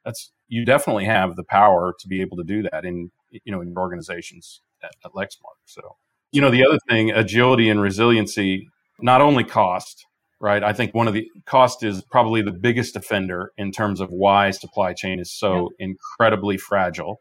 that's 0.08 0.32
you 0.48 0.64
definitely 0.64 1.04
have 1.04 1.36
the 1.36 1.44
power 1.44 1.94
to 2.00 2.08
be 2.08 2.20
able 2.22 2.38
to 2.38 2.44
do 2.44 2.62
that 2.62 2.84
in 2.84 3.10
you 3.30 3.52
know 3.52 3.60
in 3.60 3.68
your 3.68 3.78
organizations 3.78 4.62
at, 4.82 4.92
at 5.04 5.12
Lexmark. 5.12 5.58
So, 5.66 5.96
you 6.32 6.40
know, 6.40 6.50
the 6.50 6.66
other 6.66 6.78
thing, 6.88 7.10
agility 7.10 7.68
and 7.68 7.80
resiliency, 7.80 8.68
not 9.00 9.20
only 9.20 9.44
cost, 9.44 10.06
right? 10.40 10.62
I 10.62 10.72
think 10.72 10.94
one 10.94 11.08
of 11.08 11.14
the 11.14 11.28
cost 11.46 11.82
is 11.82 12.02
probably 12.10 12.42
the 12.42 12.52
biggest 12.52 12.96
offender 12.96 13.52
in 13.56 13.70
terms 13.70 14.00
of 14.00 14.10
why 14.10 14.50
supply 14.50 14.94
chain 14.94 15.20
is 15.20 15.32
so 15.32 15.70
yeah. 15.78 15.86
incredibly 15.86 16.56
fragile. 16.56 17.20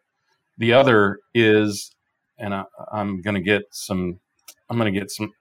The 0.57 0.73
other 0.73 1.19
is, 1.33 1.91
and 2.37 2.53
I, 2.53 2.63
am 2.93 3.21
going 3.21 3.35
to 3.35 3.41
get 3.41 3.63
some, 3.71 4.19
I'm 4.69 4.77
going 4.77 4.91
to 4.91 4.99
get 4.99 5.11
some 5.11 5.31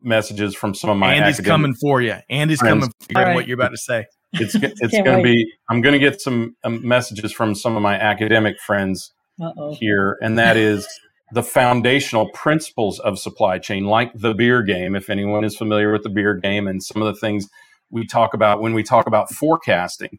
messages 0.00 0.54
from 0.54 0.74
some 0.74 0.90
of 0.90 0.96
my. 0.96 1.14
Andy's 1.14 1.40
coming 1.40 1.74
for 1.74 2.00
you. 2.00 2.16
Andy's 2.30 2.60
friends. 2.60 2.72
coming 2.72 2.90
for 3.00 3.22
right. 3.22 3.34
what 3.34 3.46
you're 3.46 3.56
about 3.56 3.70
to 3.70 3.78
say. 3.78 4.06
It's 4.34 4.54
it's 4.60 4.92
going 4.92 5.18
to 5.18 5.22
be. 5.22 5.50
I'm 5.70 5.80
going 5.80 5.94
to 5.94 5.98
get 5.98 6.20
some 6.20 6.56
um, 6.64 6.86
messages 6.86 7.32
from 7.32 7.54
some 7.54 7.76
of 7.76 7.82
my 7.82 7.94
academic 7.94 8.60
friends 8.60 9.12
Uh-oh. 9.40 9.74
here, 9.74 10.18
and 10.22 10.38
that 10.38 10.56
is 10.56 10.86
the 11.32 11.42
foundational 11.42 12.28
principles 12.30 12.98
of 13.00 13.18
supply 13.18 13.58
chain, 13.58 13.86
like 13.86 14.12
the 14.14 14.34
beer 14.34 14.62
game, 14.62 14.94
if 14.94 15.08
anyone 15.08 15.44
is 15.44 15.56
familiar 15.56 15.90
with 15.90 16.02
the 16.02 16.10
beer 16.10 16.34
game 16.34 16.68
and 16.68 16.82
some 16.82 17.00
of 17.00 17.12
the 17.12 17.18
things 17.18 17.48
we 17.90 18.06
talk 18.06 18.34
about 18.34 18.60
when 18.60 18.74
we 18.74 18.82
talk 18.82 19.06
about 19.06 19.30
forecasting, 19.30 20.18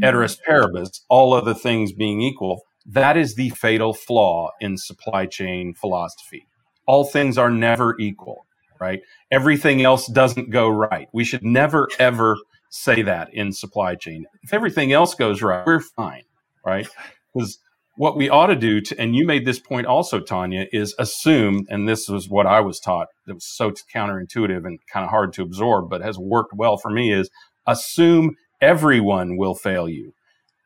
ceteris 0.00 0.38
paribus, 0.46 1.02
all 1.10 1.34
other 1.34 1.52
things 1.52 1.92
being 1.92 2.22
equal, 2.22 2.62
that 2.86 3.16
is 3.16 3.34
the 3.34 3.50
fatal 3.50 3.92
flaw 3.92 4.50
in 4.60 4.78
supply 4.78 5.26
chain 5.26 5.74
philosophy. 5.74 6.46
All 6.86 7.04
things 7.04 7.36
are 7.36 7.50
never 7.50 7.98
equal, 7.98 8.46
right? 8.80 9.02
Everything 9.30 9.82
else 9.82 10.06
doesn't 10.06 10.50
go 10.50 10.68
right. 10.68 11.08
We 11.12 11.24
should 11.24 11.44
never, 11.44 11.88
ever 11.98 12.36
say 12.76 13.02
that 13.02 13.32
in 13.32 13.52
supply 13.52 13.94
chain. 13.94 14.26
If 14.42 14.52
everything 14.52 14.92
else 14.92 15.14
goes 15.14 15.42
right, 15.42 15.66
we're 15.66 15.80
fine, 15.80 16.24
right? 16.64 16.88
Because 17.34 17.58
what 17.96 18.16
we 18.16 18.28
ought 18.28 18.46
to 18.46 18.56
do 18.56 18.80
to, 18.80 18.98
and 19.00 19.16
you 19.16 19.26
made 19.26 19.44
this 19.44 19.58
point 19.58 19.86
also 19.86 20.20
tanya 20.20 20.66
is 20.72 20.94
assume 20.98 21.66
and 21.68 21.88
this 21.88 22.08
was 22.08 22.28
what 22.28 22.46
i 22.46 22.60
was 22.60 22.78
taught 22.78 23.08
that 23.26 23.34
was 23.34 23.46
so 23.46 23.72
counterintuitive 23.94 24.64
and 24.64 24.78
kind 24.92 25.04
of 25.04 25.10
hard 25.10 25.32
to 25.32 25.42
absorb 25.42 25.90
but 25.90 26.02
has 26.02 26.18
worked 26.18 26.52
well 26.54 26.76
for 26.76 26.90
me 26.90 27.12
is 27.12 27.28
assume 27.66 28.34
everyone 28.60 29.36
will 29.36 29.54
fail 29.54 29.88
you 29.88 30.12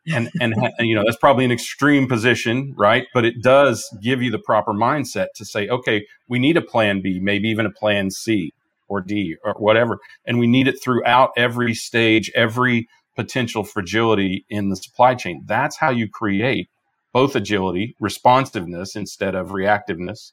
and 0.06 0.30
and 0.40 0.54
you 0.80 0.94
know 0.94 1.02
that's 1.04 1.16
probably 1.16 1.44
an 1.44 1.52
extreme 1.52 2.06
position 2.06 2.74
right 2.76 3.06
but 3.14 3.24
it 3.24 3.34
does 3.42 3.88
give 4.02 4.22
you 4.22 4.30
the 4.30 4.38
proper 4.38 4.72
mindset 4.72 5.26
to 5.34 5.44
say 5.44 5.68
okay 5.68 6.04
we 6.28 6.38
need 6.38 6.56
a 6.56 6.62
plan 6.62 7.00
b 7.00 7.18
maybe 7.20 7.48
even 7.48 7.66
a 7.66 7.70
plan 7.70 8.10
c 8.10 8.52
or 8.90 9.00
d 9.00 9.36
or 9.44 9.54
whatever 9.54 9.98
and 10.26 10.38
we 10.38 10.46
need 10.46 10.68
it 10.68 10.82
throughout 10.82 11.30
every 11.36 11.72
stage 11.72 12.30
every 12.34 12.86
potential 13.16 13.64
fragility 13.64 14.44
in 14.50 14.68
the 14.68 14.76
supply 14.76 15.14
chain 15.14 15.42
that's 15.46 15.78
how 15.78 15.90
you 15.90 16.08
create 16.08 16.68
both 17.12 17.34
agility, 17.34 17.96
responsiveness 18.00 18.94
instead 18.94 19.34
of 19.34 19.48
reactiveness, 19.48 20.32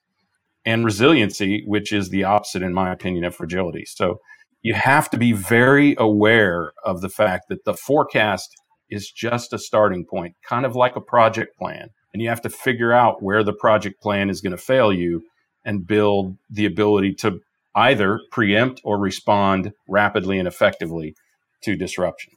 and 0.66 0.86
resiliency, 0.86 1.64
which 1.66 1.92
is 1.92 2.10
the 2.10 2.24
opposite, 2.24 2.62
in 2.62 2.74
my 2.74 2.92
opinion, 2.92 3.24
of 3.24 3.36
fragility. 3.36 3.86
So 3.86 4.20
you 4.62 4.74
have 4.74 5.10
to 5.12 5.18
be 5.18 5.32
very 5.32 5.96
aware 5.98 6.74
of 6.84 7.02
the 7.02 7.10
fact 7.10 7.46
that 7.50 7.64
the 7.66 7.74
forecast 7.74 8.50
is 8.90 9.12
just 9.12 9.54
a 9.54 9.60
starting 9.60 10.06
point, 10.06 10.36
kind 10.48 10.66
of 10.66 10.76
like 10.76 10.96
a 10.96 11.02
project 11.02 11.58
plan. 11.58 11.90
And 12.14 12.22
you 12.22 12.30
have 12.30 12.42
to 12.42 12.50
figure 12.50 12.94
out 12.94 13.22
where 13.22 13.44
the 13.44 13.54
project 13.54 14.02
plan 14.02 14.30
is 14.30 14.42
going 14.42 14.52
to 14.52 14.58
fail 14.58 14.92
you 14.92 15.24
and 15.66 15.86
build 15.86 16.38
the 16.50 16.66
ability 16.66 17.14
to 17.16 17.40
either 17.78 18.20
preempt 18.32 18.82
or 18.84 19.00
respond 19.00 19.72
rapidly 19.88 20.40
and 20.40 20.48
effectively 20.48 21.14
to 21.64 21.76
disruption. 21.76 22.34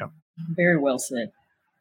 Yep. 0.00 0.10
Very 0.56 0.78
well 0.78 0.98
said. 0.98 1.28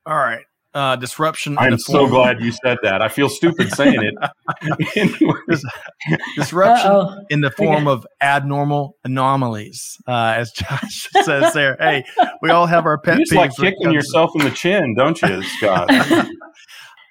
All 0.05 0.17
right 0.17 0.43
uh, 0.73 0.95
disruption. 0.95 1.57
I'm 1.57 1.77
so 1.77 2.07
glad 2.07 2.41
you 2.41 2.51
said 2.63 2.77
that. 2.83 3.01
I 3.01 3.09
feel 3.09 3.29
stupid 3.29 3.71
saying 3.71 4.01
it. 4.01 4.15
disruption 6.37 6.91
Uh-oh. 6.91 7.17
in 7.29 7.41
the 7.41 7.51
form 7.51 7.87
of 7.87 8.05
abnormal 8.21 8.95
anomalies, 9.03 9.97
uh, 10.07 10.33
as 10.37 10.51
Josh 10.51 11.09
says 11.23 11.53
there. 11.53 11.75
Hey, 11.79 12.03
we 12.41 12.49
all 12.49 12.67
have 12.67 12.85
our 12.85 12.97
pet. 12.97 13.19
You 13.19 13.25
just 13.25 13.35
like 13.35 13.55
kicking 13.55 13.91
yourself 13.91 14.31
in 14.35 14.45
the 14.45 14.51
chin, 14.51 14.95
don't 14.95 15.21
you, 15.21 15.43
Scott? 15.43 15.89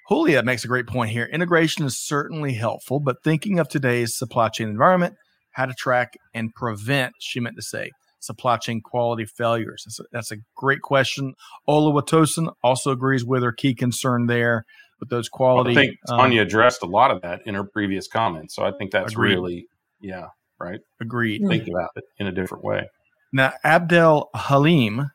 Julia 0.09 0.43
makes 0.43 0.65
a 0.65 0.67
great 0.67 0.87
point 0.87 1.11
here. 1.11 1.25
Integration 1.25 1.85
is 1.85 1.97
certainly 1.97 2.53
helpful, 2.53 2.99
but 2.99 3.23
thinking 3.23 3.59
of 3.59 3.69
today's 3.69 4.17
supply 4.17 4.49
chain 4.49 4.67
environment, 4.67 5.15
how 5.51 5.65
to 5.65 5.73
track 5.73 6.13
and 6.33 6.53
prevent, 6.53 7.13
she 7.19 7.39
meant 7.39 7.55
to 7.55 7.61
say, 7.61 7.91
supply 8.19 8.57
chain 8.57 8.81
quality 8.81 9.25
failures? 9.25 9.83
That's 9.85 9.99
a, 9.99 10.03
that's 10.11 10.31
a 10.31 10.37
great 10.55 10.81
question. 10.81 11.33
Ola 11.67 11.91
Watosan 11.91 12.53
also 12.63 12.91
agrees 12.91 13.25
with 13.25 13.43
her 13.43 13.51
key 13.51 13.73
concern 13.73 14.27
there 14.27 14.65
with 14.99 15.09
those 15.09 15.27
quality. 15.27 15.75
Well, 15.75 15.79
I 15.79 15.85
think 15.87 15.97
um, 16.09 16.17
Tanya 16.19 16.41
um, 16.41 16.47
addressed 16.47 16.83
a 16.83 16.87
lot 16.87 17.11
of 17.11 17.21
that 17.23 17.41
in 17.45 17.55
her 17.55 17.63
previous 17.63 18.07
comments. 18.07 18.55
So 18.55 18.63
I 18.63 18.71
think 18.77 18.91
that's 18.91 19.13
agreed. 19.13 19.31
really, 19.31 19.65
yeah, 19.99 20.27
right. 20.59 20.79
Agreed. 21.01 21.41
Think 21.47 21.67
about 21.67 21.89
it 21.95 22.03
in 22.19 22.27
a 22.27 22.31
different 22.31 22.63
way. 22.63 22.87
Now, 23.33 23.53
Abdel 23.63 24.29
Halim 24.35 25.11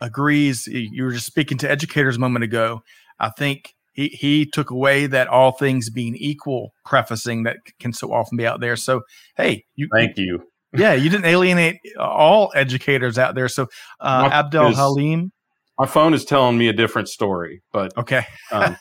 agrees. 0.00 0.66
You 0.66 1.04
were 1.04 1.12
just 1.12 1.26
speaking 1.26 1.58
to 1.58 1.70
educators 1.70 2.16
a 2.16 2.20
moment 2.20 2.44
ago. 2.44 2.82
I 3.18 3.30
think 3.30 3.74
he, 3.98 4.08
he 4.10 4.46
took 4.46 4.70
away 4.70 5.06
that 5.08 5.26
all 5.26 5.50
things 5.50 5.90
being 5.90 6.14
equal 6.14 6.72
prefacing 6.84 7.42
that 7.42 7.56
can 7.80 7.92
so 7.92 8.12
often 8.12 8.36
be 8.36 8.46
out 8.46 8.60
there. 8.60 8.76
So, 8.76 9.00
hey, 9.36 9.64
you 9.74 9.88
thank 9.92 10.16
you 10.16 10.40
yeah, 10.76 10.92
you 10.92 11.10
didn't 11.10 11.24
alienate 11.24 11.78
all 11.98 12.52
educators 12.54 13.18
out 13.18 13.34
there. 13.34 13.48
So 13.48 13.66
uh, 14.00 14.30
Abdel 14.32 14.72
Halim. 14.72 15.32
My 15.80 15.86
phone 15.86 16.14
is 16.14 16.24
telling 16.24 16.58
me 16.58 16.68
a 16.68 16.72
different 16.72 17.08
story, 17.08 17.62
but 17.72 17.96
okay. 17.96 18.24
Um, 18.52 18.76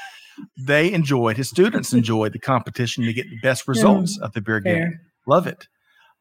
they 0.56 0.92
enjoyed 0.92 1.36
his 1.36 1.48
students 1.48 1.92
enjoyed 1.92 2.32
the 2.32 2.38
competition 2.38 3.04
to 3.04 3.12
get 3.12 3.28
the 3.30 3.38
best 3.42 3.66
results 3.66 4.18
of 4.18 4.32
the 4.32 4.40
beer 4.40 4.60
game. 4.60 5.00
Love 5.26 5.48
it. 5.48 5.66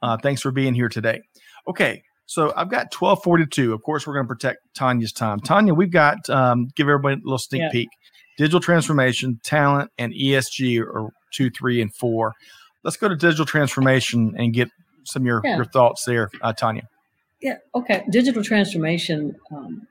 Uh, 0.01 0.17
thanks 0.17 0.41
for 0.41 0.51
being 0.51 0.73
here 0.73 0.89
today. 0.89 1.21
Okay, 1.67 2.03
so 2.25 2.53
I've 2.55 2.69
got 2.69 2.91
twelve 2.91 3.21
forty 3.23 3.45
two. 3.45 3.73
Of 3.73 3.83
course, 3.83 4.07
we're 4.07 4.13
going 4.13 4.25
to 4.25 4.33
protect 4.33 4.59
Tanya's 4.73 5.11
time. 5.11 5.39
Tanya, 5.39 5.75
we've 5.75 5.91
got 5.91 6.27
um, 6.29 6.69
give 6.75 6.87
everybody 6.87 7.15
a 7.15 7.23
little 7.23 7.37
sneak 7.37 7.61
yeah. 7.61 7.69
peek. 7.71 7.89
Digital 8.37 8.59
transformation, 8.59 9.39
talent, 9.43 9.91
and 9.97 10.13
ESG 10.13 10.79
are 10.81 11.09
two, 11.31 11.49
three, 11.49 11.81
and 11.81 11.93
four. 11.93 12.33
Let's 12.83 12.97
go 12.97 13.07
to 13.07 13.15
digital 13.15 13.45
transformation 13.45 14.33
and 14.37 14.53
get 14.53 14.69
some 15.03 15.23
of 15.23 15.25
your, 15.25 15.41
yeah. 15.43 15.55
your 15.57 15.65
thoughts 15.65 16.05
there, 16.05 16.29
uh, 16.41 16.53
Tanya. 16.53 16.87
Yeah. 17.41 17.57
Okay. 17.75 18.03
Digital 18.09 18.43
transformation. 18.43 19.35
Um, 19.51 19.87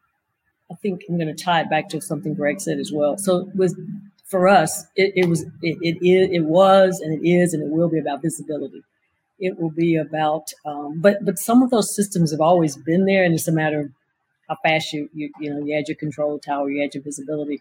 I 0.70 0.74
think 0.76 1.02
I'm 1.08 1.16
going 1.16 1.34
to 1.34 1.44
tie 1.44 1.62
it 1.62 1.70
back 1.70 1.88
to 1.90 2.00
something 2.00 2.34
Greg 2.34 2.60
said 2.60 2.78
as 2.78 2.92
well. 2.92 3.18
So 3.18 3.50
with 3.54 3.76
for 4.24 4.46
us, 4.46 4.86
it, 4.94 5.12
it 5.16 5.28
was 5.28 5.42
it, 5.62 5.76
it 5.80 5.98
is 6.06 6.28
it 6.30 6.44
was 6.44 7.00
and 7.00 7.12
it 7.12 7.28
is 7.28 7.52
and 7.52 7.62
it 7.62 7.70
will 7.70 7.88
be 7.88 7.98
about 7.98 8.22
visibility. 8.22 8.82
It 9.40 9.58
will 9.58 9.70
be 9.70 9.96
about, 9.96 10.52
um, 10.64 11.00
but 11.00 11.24
but 11.24 11.38
some 11.38 11.62
of 11.62 11.70
those 11.70 11.94
systems 11.94 12.30
have 12.30 12.40
always 12.40 12.76
been 12.76 13.06
there, 13.06 13.24
and 13.24 13.34
it's 13.34 13.48
a 13.48 13.52
matter 13.52 13.80
of 13.80 13.90
how 14.48 14.56
fast 14.62 14.92
you 14.92 15.08
you 15.14 15.30
you 15.40 15.50
know 15.50 15.64
you 15.64 15.76
add 15.76 15.88
your 15.88 15.96
control 15.96 16.38
tower, 16.38 16.70
you 16.70 16.84
add 16.84 16.94
your 16.94 17.02
visibility 17.02 17.60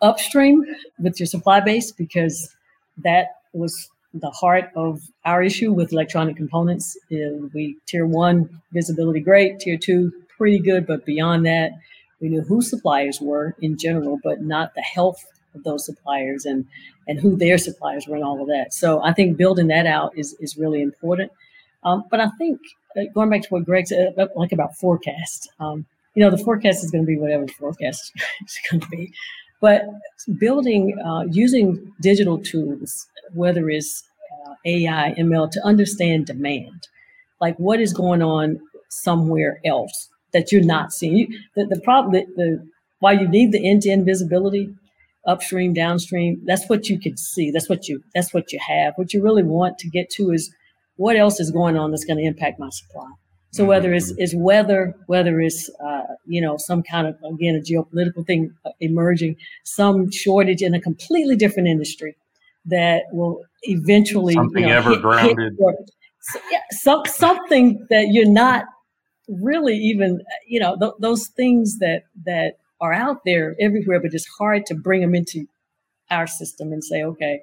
upstream 0.00 0.64
with 0.98 1.18
your 1.18 1.26
supply 1.26 1.60
base 1.60 1.92
because 1.92 2.54
that 2.98 3.36
was 3.52 3.88
the 4.14 4.30
heart 4.30 4.70
of 4.74 5.00
our 5.24 5.42
issue 5.42 5.72
with 5.72 5.92
electronic 5.92 6.36
components. 6.36 6.96
we 7.10 7.76
tier 7.86 8.06
one 8.06 8.60
visibility 8.72 9.20
great, 9.20 9.60
tier 9.60 9.76
two 9.76 10.12
pretty 10.36 10.58
good, 10.58 10.86
but 10.86 11.04
beyond 11.04 11.44
that, 11.46 11.72
we 12.20 12.28
knew 12.28 12.42
who 12.42 12.62
suppliers 12.62 13.20
were 13.20 13.54
in 13.60 13.76
general, 13.76 14.18
but 14.22 14.40
not 14.40 14.74
the 14.74 14.82
health 14.82 15.24
of 15.54 15.64
those 15.64 15.84
suppliers 15.84 16.44
and 16.44 16.66
and 17.06 17.18
who 17.18 17.36
their 17.36 17.58
suppliers 17.58 18.06
were 18.06 18.16
and 18.16 18.24
all 18.24 18.40
of 18.40 18.48
that. 18.48 18.74
So 18.74 19.02
I 19.02 19.12
think 19.12 19.36
building 19.36 19.68
that 19.68 19.86
out 19.86 20.16
is 20.16 20.34
is 20.40 20.56
really 20.56 20.82
important. 20.82 21.32
Um, 21.84 22.04
but 22.10 22.20
I 22.20 22.28
think 22.38 22.60
uh, 22.96 23.02
going 23.14 23.30
back 23.30 23.42
to 23.42 23.48
what 23.48 23.64
Greg 23.64 23.86
said, 23.86 24.14
like 24.34 24.52
about 24.52 24.76
forecast, 24.76 25.48
um, 25.60 25.86
you 26.14 26.22
know, 26.22 26.30
the 26.30 26.38
forecast 26.38 26.84
is 26.84 26.90
going 26.90 27.04
to 27.04 27.06
be 27.06 27.16
whatever 27.16 27.46
the 27.46 27.52
forecast 27.52 28.12
is 28.44 28.58
going 28.70 28.80
to 28.80 28.88
be. 28.88 29.12
But 29.60 29.86
building, 30.38 30.98
uh, 31.04 31.24
using 31.30 31.92
digital 32.00 32.38
tools, 32.38 33.06
whether 33.34 33.68
it's 33.68 34.04
uh, 34.46 34.54
AI, 34.64 35.14
ML, 35.18 35.50
to 35.50 35.60
understand 35.64 36.26
demand, 36.26 36.88
like 37.40 37.56
what 37.58 37.80
is 37.80 37.92
going 37.92 38.22
on 38.22 38.60
somewhere 38.88 39.60
else 39.64 40.08
that 40.32 40.52
you're 40.52 40.62
not 40.62 40.92
seeing. 40.92 41.16
You, 41.16 41.28
the, 41.56 41.66
the 41.66 41.80
problem, 41.80 42.12
the, 42.12 42.26
the 42.36 42.68
why 43.00 43.12
you 43.12 43.28
need 43.28 43.52
the 43.52 43.68
end-to-end 43.68 44.04
visibility, 44.04 44.74
upstream, 45.26 45.72
downstream, 45.72 46.42
that's 46.44 46.68
what 46.68 46.88
you 46.88 46.98
can 46.98 47.16
see. 47.16 47.50
That's 47.50 47.68
what 47.68 47.88
you 47.88 48.02
that's 48.14 48.34
what 48.34 48.52
you 48.52 48.58
have. 48.66 48.94
What 48.96 49.12
you 49.12 49.22
really 49.22 49.42
want 49.42 49.78
to 49.78 49.88
get 49.88 50.10
to 50.10 50.30
is 50.30 50.52
what 50.96 51.16
else 51.16 51.38
is 51.38 51.50
going 51.50 51.76
on 51.76 51.90
that's 51.90 52.04
going 52.04 52.18
to 52.18 52.24
impact 52.24 52.58
my 52.58 52.70
supply. 52.70 53.08
So 53.50 53.62
mm-hmm. 53.62 53.68
whether 53.68 53.94
it's, 53.94 54.12
it's 54.18 54.34
weather, 54.36 54.94
whether 55.06 55.40
it's 55.40 55.70
uh, 55.84 56.02
you 56.26 56.40
know 56.40 56.56
some 56.58 56.82
kind 56.82 57.06
of 57.06 57.16
again 57.32 57.56
a 57.56 57.60
geopolitical 57.60 58.26
thing 58.26 58.54
uh, 58.64 58.70
emerging, 58.80 59.36
some 59.64 60.10
shortage 60.10 60.62
in 60.62 60.74
a 60.74 60.80
completely 60.80 61.36
different 61.36 61.68
industry 61.68 62.16
that 62.66 63.04
will 63.12 63.42
eventually 63.62 64.34
something 64.34 64.62
you 64.62 64.68
know, 64.68 64.76
ever 64.76 64.90
hit, 64.90 65.02
grounded. 65.02 65.56
Hit 65.58 65.90
so, 66.20 66.40
yeah, 66.50 66.60
some, 66.70 67.02
something 67.06 67.86
that 67.88 68.08
you're 68.10 68.28
not 68.28 68.66
really 69.28 69.76
even 69.76 70.20
you 70.46 70.60
know 70.60 70.76
th- 70.78 70.92
those 71.00 71.28
things 71.28 71.78
that 71.78 72.02
that 72.24 72.58
are 72.80 72.92
out 72.92 73.24
there 73.24 73.56
everywhere, 73.60 74.00
but 74.00 74.14
it's 74.14 74.28
hard 74.38 74.66
to 74.66 74.74
bring 74.74 75.00
them 75.00 75.14
into 75.14 75.46
our 76.10 76.26
system 76.26 76.72
and 76.72 76.82
say, 76.82 77.02
okay, 77.02 77.40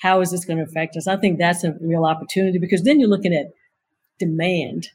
how 0.00 0.20
is 0.20 0.30
this 0.30 0.44
going 0.44 0.58
to 0.58 0.64
affect 0.64 0.96
us? 0.96 1.06
I 1.06 1.16
think 1.16 1.38
that's 1.38 1.64
a 1.64 1.74
real 1.80 2.04
opportunity 2.04 2.58
because 2.58 2.82
then 2.82 3.00
you're 3.00 3.08
looking 3.08 3.34
at 3.34 3.52
demand, 4.18 4.88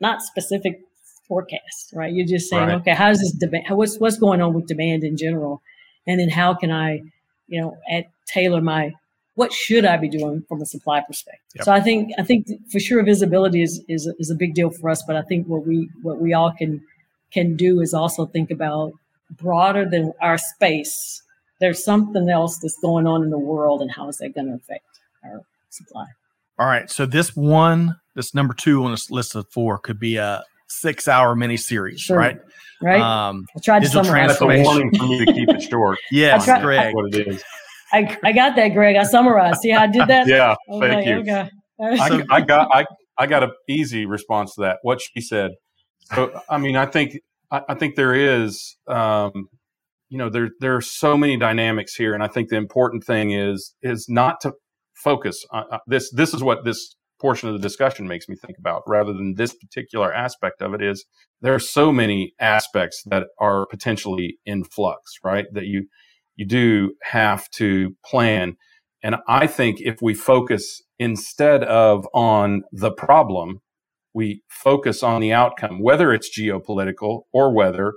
not 0.00 0.22
specific 0.22 0.80
forecast, 1.28 1.92
right? 1.94 2.12
You're 2.12 2.26
just 2.26 2.50
saying, 2.50 2.68
right. 2.68 2.80
okay, 2.80 2.94
how 2.94 3.10
is 3.10 3.20
this 3.20 3.32
demand? 3.32 3.64
What's 3.70 3.98
what's 3.98 4.18
going 4.18 4.40
on 4.40 4.52
with 4.54 4.66
demand 4.66 5.04
in 5.04 5.16
general, 5.16 5.62
and 6.06 6.18
then 6.18 6.28
how 6.28 6.54
can 6.54 6.70
I, 6.70 7.02
you 7.48 7.60
know, 7.60 7.76
at, 7.90 8.06
tailor 8.26 8.60
my 8.60 8.92
what 9.34 9.52
should 9.52 9.84
I 9.84 9.96
be 9.96 10.08
doing 10.08 10.44
from 10.48 10.60
a 10.60 10.66
supply 10.66 11.00
perspective? 11.00 11.40
Yep. 11.56 11.64
So 11.64 11.72
I 11.72 11.80
think 11.80 12.12
I 12.18 12.22
think 12.22 12.46
for 12.70 12.80
sure 12.80 13.02
visibility 13.02 13.62
is 13.62 13.82
is 13.88 14.12
is 14.18 14.30
a 14.30 14.34
big 14.34 14.54
deal 14.54 14.70
for 14.70 14.90
us, 14.90 15.02
but 15.06 15.16
I 15.16 15.22
think 15.22 15.46
what 15.46 15.66
we 15.66 15.88
what 16.02 16.20
we 16.20 16.34
all 16.34 16.52
can 16.52 16.82
can 17.32 17.56
do 17.56 17.80
is 17.80 17.94
also 17.94 18.26
think 18.26 18.50
about 18.50 18.92
broader 19.30 19.88
than 19.88 20.12
our 20.20 20.36
space. 20.36 21.22
There's 21.60 21.84
something 21.84 22.28
else 22.28 22.58
that's 22.58 22.78
going 22.80 23.06
on 23.06 23.22
in 23.22 23.30
the 23.30 23.38
world, 23.38 23.82
and 23.82 23.90
how 23.90 24.08
is 24.08 24.18
that 24.18 24.34
going 24.34 24.48
to 24.48 24.54
affect 24.54 24.84
our 25.24 25.42
supply? 25.70 26.06
All 26.60 26.66
right. 26.66 26.90
So 26.90 27.06
this 27.06 27.34
one, 27.34 27.96
this 28.14 28.34
number 28.34 28.52
two 28.52 28.84
on 28.84 28.90
this 28.90 29.10
list 29.10 29.34
of 29.34 29.46
four, 29.50 29.78
could 29.78 29.98
be 29.98 30.18
a 30.18 30.44
six-hour 30.68 31.34
mini 31.34 31.56
series, 31.56 32.02
sure. 32.02 32.18
right? 32.18 32.38
Right. 32.82 33.00
Um, 33.00 33.46
I 33.56 33.60
tried 33.60 33.80
to 33.80 33.88
summarize. 33.88 34.28
That's 34.28 34.42
a 34.42 34.46
warning 34.46 34.94
for 34.94 35.06
me 35.06 35.24
to 35.24 35.32
keep 35.32 35.48
it 35.48 35.62
short. 35.70 35.98
yes, 36.12 36.44
tried, 36.44 36.60
Greg. 36.60 36.94
what 36.94 37.14
it 37.14 37.28
is. 37.28 37.42
I, 37.94 38.14
I 38.22 38.32
got 38.32 38.56
that, 38.56 38.68
Greg. 38.68 38.96
I 38.96 39.04
summarized. 39.04 39.60
See 39.62 39.70
how 39.70 39.84
I 39.84 39.86
did 39.86 40.06
that? 40.08 40.26
yeah, 40.26 40.54
thank 40.68 40.82
like, 40.82 41.06
you. 41.06 41.14
Okay. 41.20 41.48
I, 41.82 42.22
I 42.30 42.40
got 42.42 42.68
I, 42.74 42.84
I 43.16 43.26
got 43.26 43.42
an 43.42 43.52
easy 43.66 44.04
response 44.04 44.54
to 44.56 44.60
that. 44.60 44.80
What 44.82 45.00
she 45.00 45.22
said. 45.22 45.52
So 46.14 46.42
I 46.50 46.58
mean, 46.58 46.76
I 46.76 46.84
think 46.84 47.18
I, 47.50 47.62
I 47.70 47.74
think 47.74 47.96
there 47.96 48.14
is, 48.14 48.76
um, 48.86 49.48
you 50.10 50.18
know, 50.18 50.28
there 50.28 50.50
there 50.60 50.76
are 50.76 50.82
so 50.82 51.16
many 51.16 51.38
dynamics 51.38 51.94
here, 51.94 52.12
and 52.12 52.22
I 52.22 52.28
think 52.28 52.50
the 52.50 52.56
important 52.56 53.04
thing 53.04 53.30
is 53.30 53.74
is 53.82 54.06
not 54.10 54.42
to 54.42 54.52
focus. 55.02 55.44
On, 55.50 55.64
uh, 55.72 55.78
this 55.86 56.10
this 56.12 56.34
is 56.34 56.42
what 56.42 56.64
this 56.64 56.96
portion 57.20 57.48
of 57.48 57.54
the 57.54 57.60
discussion 57.60 58.08
makes 58.08 58.28
me 58.28 58.36
think 58.36 58.56
about, 58.58 58.82
rather 58.86 59.12
than 59.12 59.34
this 59.34 59.54
particular 59.54 60.12
aspect 60.12 60.62
of 60.62 60.74
it. 60.74 60.82
Is 60.82 61.04
there 61.40 61.54
are 61.54 61.58
so 61.60 61.92
many 61.92 62.32
aspects 62.40 63.02
that 63.06 63.24
are 63.38 63.66
potentially 63.66 64.38
in 64.44 64.64
flux, 64.64 65.18
right? 65.24 65.46
That 65.52 65.66
you 65.66 65.86
you 66.36 66.46
do 66.46 66.94
have 67.02 67.48
to 67.50 67.96
plan. 68.04 68.56
And 69.02 69.16
I 69.28 69.46
think 69.46 69.80
if 69.80 70.02
we 70.02 70.14
focus 70.14 70.82
instead 70.98 71.64
of 71.64 72.06
on 72.12 72.62
the 72.72 72.92
problem, 72.92 73.60
we 74.14 74.42
focus 74.48 75.02
on 75.02 75.20
the 75.20 75.32
outcome, 75.32 75.80
whether 75.82 76.12
it's 76.12 76.36
geopolitical 76.38 77.22
or 77.32 77.54
weather 77.54 77.94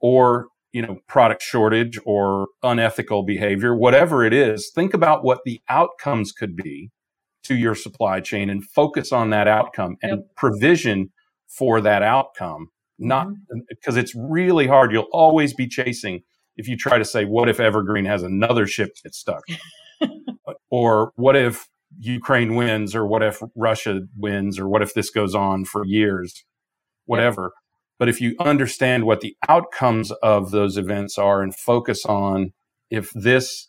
or 0.00 0.46
you 0.72 0.82
know 0.82 0.98
product 1.08 1.42
shortage 1.42 1.98
or 2.04 2.48
unethical 2.62 3.22
behavior 3.22 3.74
whatever 3.74 4.24
it 4.24 4.32
is 4.32 4.70
think 4.74 4.94
about 4.94 5.24
what 5.24 5.40
the 5.44 5.60
outcomes 5.68 6.32
could 6.32 6.56
be 6.56 6.90
to 7.42 7.56
your 7.56 7.74
supply 7.74 8.20
chain 8.20 8.50
and 8.50 8.64
focus 8.64 9.12
on 9.12 9.30
that 9.30 9.48
outcome 9.48 9.96
and 10.02 10.18
yep. 10.18 10.20
provision 10.36 11.08
for 11.48 11.80
that 11.80 12.02
outcome 12.02 12.66
not 12.98 13.28
because 13.68 13.94
mm-hmm. 13.94 14.00
it's 14.00 14.14
really 14.14 14.66
hard 14.66 14.92
you'll 14.92 15.08
always 15.12 15.54
be 15.54 15.66
chasing 15.66 16.20
if 16.56 16.68
you 16.68 16.76
try 16.76 16.98
to 16.98 17.04
say 17.04 17.24
what 17.24 17.48
if 17.48 17.58
evergreen 17.58 18.04
has 18.04 18.22
another 18.22 18.66
ship 18.66 18.90
get 19.02 19.14
stuck 19.14 19.42
or 20.70 21.12
what 21.16 21.36
if 21.36 21.66
Ukraine 21.98 22.54
wins 22.54 22.94
or 22.94 23.06
what 23.06 23.22
if 23.22 23.42
Russia 23.56 24.00
wins 24.16 24.58
or 24.58 24.68
what 24.68 24.82
if 24.82 24.94
this 24.94 25.10
goes 25.10 25.34
on 25.34 25.64
for 25.64 25.84
years, 25.84 26.44
whatever. 27.04 27.52
Yeah. 28.00 28.06
But 28.06 28.08
if 28.08 28.20
you 28.20 28.34
understand 28.40 29.04
what 29.04 29.20
the 29.20 29.36
outcomes 29.48 30.10
of 30.22 30.50
those 30.50 30.76
events 30.76 31.18
are 31.18 31.42
and 31.42 31.54
focus 31.54 32.04
on 32.06 32.52
if 32.90 33.10
this 33.14 33.68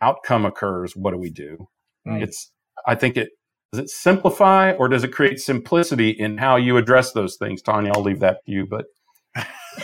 outcome 0.00 0.46
occurs, 0.46 0.94
what 0.94 1.12
do 1.12 1.18
we 1.18 1.30
do? 1.30 1.68
Right. 2.06 2.22
It's, 2.22 2.50
I 2.86 2.94
think 2.94 3.16
it, 3.16 3.30
does 3.72 3.80
it 3.80 3.90
simplify 3.90 4.72
or 4.72 4.88
does 4.88 5.04
it 5.04 5.08
create 5.08 5.40
simplicity 5.40 6.10
in 6.10 6.38
how 6.38 6.56
you 6.56 6.76
address 6.76 7.12
those 7.12 7.36
things? 7.36 7.62
Tanya, 7.62 7.92
I'll 7.94 8.02
leave 8.02 8.20
that 8.20 8.44
to 8.46 8.52
you, 8.52 8.66
but. 8.66 8.86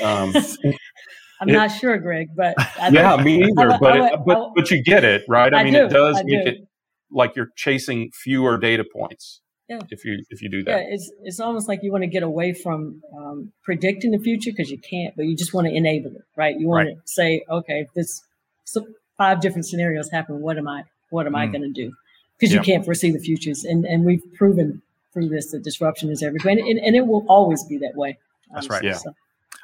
Um, 0.03 0.34
I'm 1.40 1.49
it, 1.49 1.53
not 1.53 1.68
sure, 1.68 1.99
Greg, 1.99 2.28
but 2.36 2.55
yeah, 2.90 3.16
me 3.16 3.44
either. 3.44 3.78
but 3.80 3.96
it, 3.96 4.20
but 4.26 4.51
but 4.57 4.70
you 4.70 4.82
get 4.82 5.05
it, 5.05 5.22
right? 5.28 5.55
I, 5.55 5.61
I 5.61 5.64
mean, 5.64 5.74
do, 5.74 5.84
it 5.84 5.90
does 5.90 6.16
I 6.16 6.22
make 6.24 6.44
do. 6.44 6.51
it 6.51 6.68
like 7.11 7.36
you're 7.36 7.51
chasing 7.57 8.11
fewer 8.12 8.59
data 8.59 8.84
points. 8.92 9.40
Yeah. 9.68 9.80
If 9.90 10.04
you 10.04 10.24
if 10.30 10.40
you 10.40 10.48
do 10.48 10.64
that. 10.64 10.70
Yeah, 10.70 10.94
it's 10.94 11.12
it's 11.22 11.40
almost 11.40 11.68
like 11.68 11.82
you 11.82 11.92
want 11.92 12.02
to 12.02 12.08
get 12.08 12.22
away 12.22 12.54
from 12.54 13.02
um, 13.16 13.52
predicting 13.62 14.12
the 14.12 14.18
future 14.18 14.50
because 14.50 14.70
you 14.70 14.78
can't, 14.78 15.14
but 15.14 15.26
you 15.26 15.36
just 15.36 15.52
want 15.52 15.66
to 15.66 15.74
enable 15.74 16.10
it, 16.12 16.24
right? 16.36 16.58
You 16.58 16.68
want 16.68 16.88
right. 16.88 16.94
to 16.94 17.00
say, 17.04 17.44
okay, 17.50 17.80
if 17.80 17.92
this 17.92 18.22
so 18.64 18.86
five 19.18 19.40
different 19.42 19.66
scenarios 19.66 20.10
happen, 20.10 20.40
what 20.40 20.56
am 20.56 20.68
I 20.68 20.84
what 21.10 21.26
am 21.26 21.34
mm. 21.34 21.38
I 21.38 21.46
going 21.46 21.62
to 21.62 21.70
do? 21.70 21.92
Because 22.38 22.54
yeah. 22.54 22.60
you 22.60 22.64
can't 22.64 22.84
foresee 22.84 23.10
the 23.10 23.18
futures, 23.18 23.64
and 23.64 23.84
and 23.84 24.06
we've 24.06 24.22
proven 24.34 24.80
through 25.12 25.28
this 25.28 25.50
that 25.50 25.62
disruption 25.62 26.10
is 26.10 26.22
everywhere, 26.22 26.52
and, 26.52 26.78
and, 26.78 26.96
it 26.96 27.06
will 27.06 27.24
always 27.28 27.64
be 27.64 27.78
that 27.78 27.94
way. 27.94 28.18
That's 28.52 28.68
right. 28.68 28.82
Yeah. 28.82 28.94
So. 28.94 29.14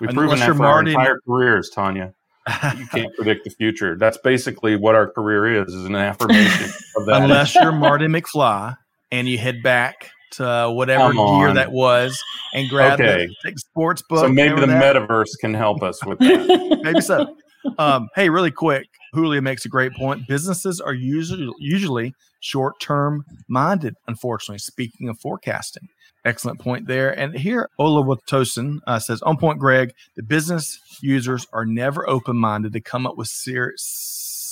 We've 0.00 0.10
proven 0.10 0.38
that 0.38 0.48
for 0.48 0.54
Martin, 0.54 0.96
our 0.96 1.02
entire 1.02 1.20
careers, 1.26 1.70
Tanya 1.70 2.14
you 2.76 2.86
can't 2.88 3.14
predict 3.14 3.44
the 3.44 3.50
future. 3.50 3.96
That's 3.96 4.18
basically 4.18 4.76
what 4.76 4.94
our 4.94 5.08
career 5.08 5.62
is, 5.62 5.72
is 5.72 5.84
an 5.86 5.96
affirmation 5.96 6.70
of 6.96 7.06
that. 7.06 7.22
Unless 7.22 7.54
you're 7.54 7.72
Marty 7.72 8.06
McFly 8.06 8.76
and 9.14 9.28
you 9.28 9.38
head 9.38 9.62
back 9.62 10.10
to 10.32 10.70
whatever 10.74 11.12
year 11.14 11.54
that 11.54 11.70
was 11.70 12.20
and 12.52 12.68
grab 12.68 13.00
okay. 13.00 13.28
the 13.44 13.52
sports 13.56 14.02
book. 14.08 14.18
So 14.18 14.28
maybe 14.28 14.60
the 14.60 14.66
that. 14.66 14.96
metaverse 14.96 15.38
can 15.40 15.54
help 15.54 15.82
us 15.82 16.04
with 16.04 16.18
that. 16.18 16.80
maybe 16.82 17.00
so. 17.00 17.36
Um, 17.78 18.08
hey, 18.16 18.28
really 18.28 18.50
quick, 18.50 18.86
Julia 19.14 19.40
makes 19.40 19.64
a 19.64 19.68
great 19.68 19.94
point. 19.94 20.26
Businesses 20.26 20.80
are 20.80 20.92
usually 20.92 21.48
usually 21.58 22.12
short 22.40 22.80
term 22.80 23.24
minded, 23.48 23.94
unfortunately, 24.08 24.58
speaking 24.58 25.08
of 25.08 25.18
forecasting. 25.20 25.88
Excellent 26.24 26.58
point 26.58 26.88
there. 26.88 27.10
And 27.10 27.36
here, 27.36 27.68
Olawatosin 27.78 28.78
uh, 28.86 28.98
says, 28.98 29.20
on 29.22 29.36
point, 29.36 29.58
Greg, 29.58 29.92
the 30.16 30.22
business 30.22 30.78
users 31.02 31.46
are 31.52 31.66
never 31.66 32.08
open 32.08 32.36
minded 32.36 32.72
to 32.72 32.80
come 32.80 33.06
up 33.06 33.16
with 33.16 33.28
ser- 33.28 33.74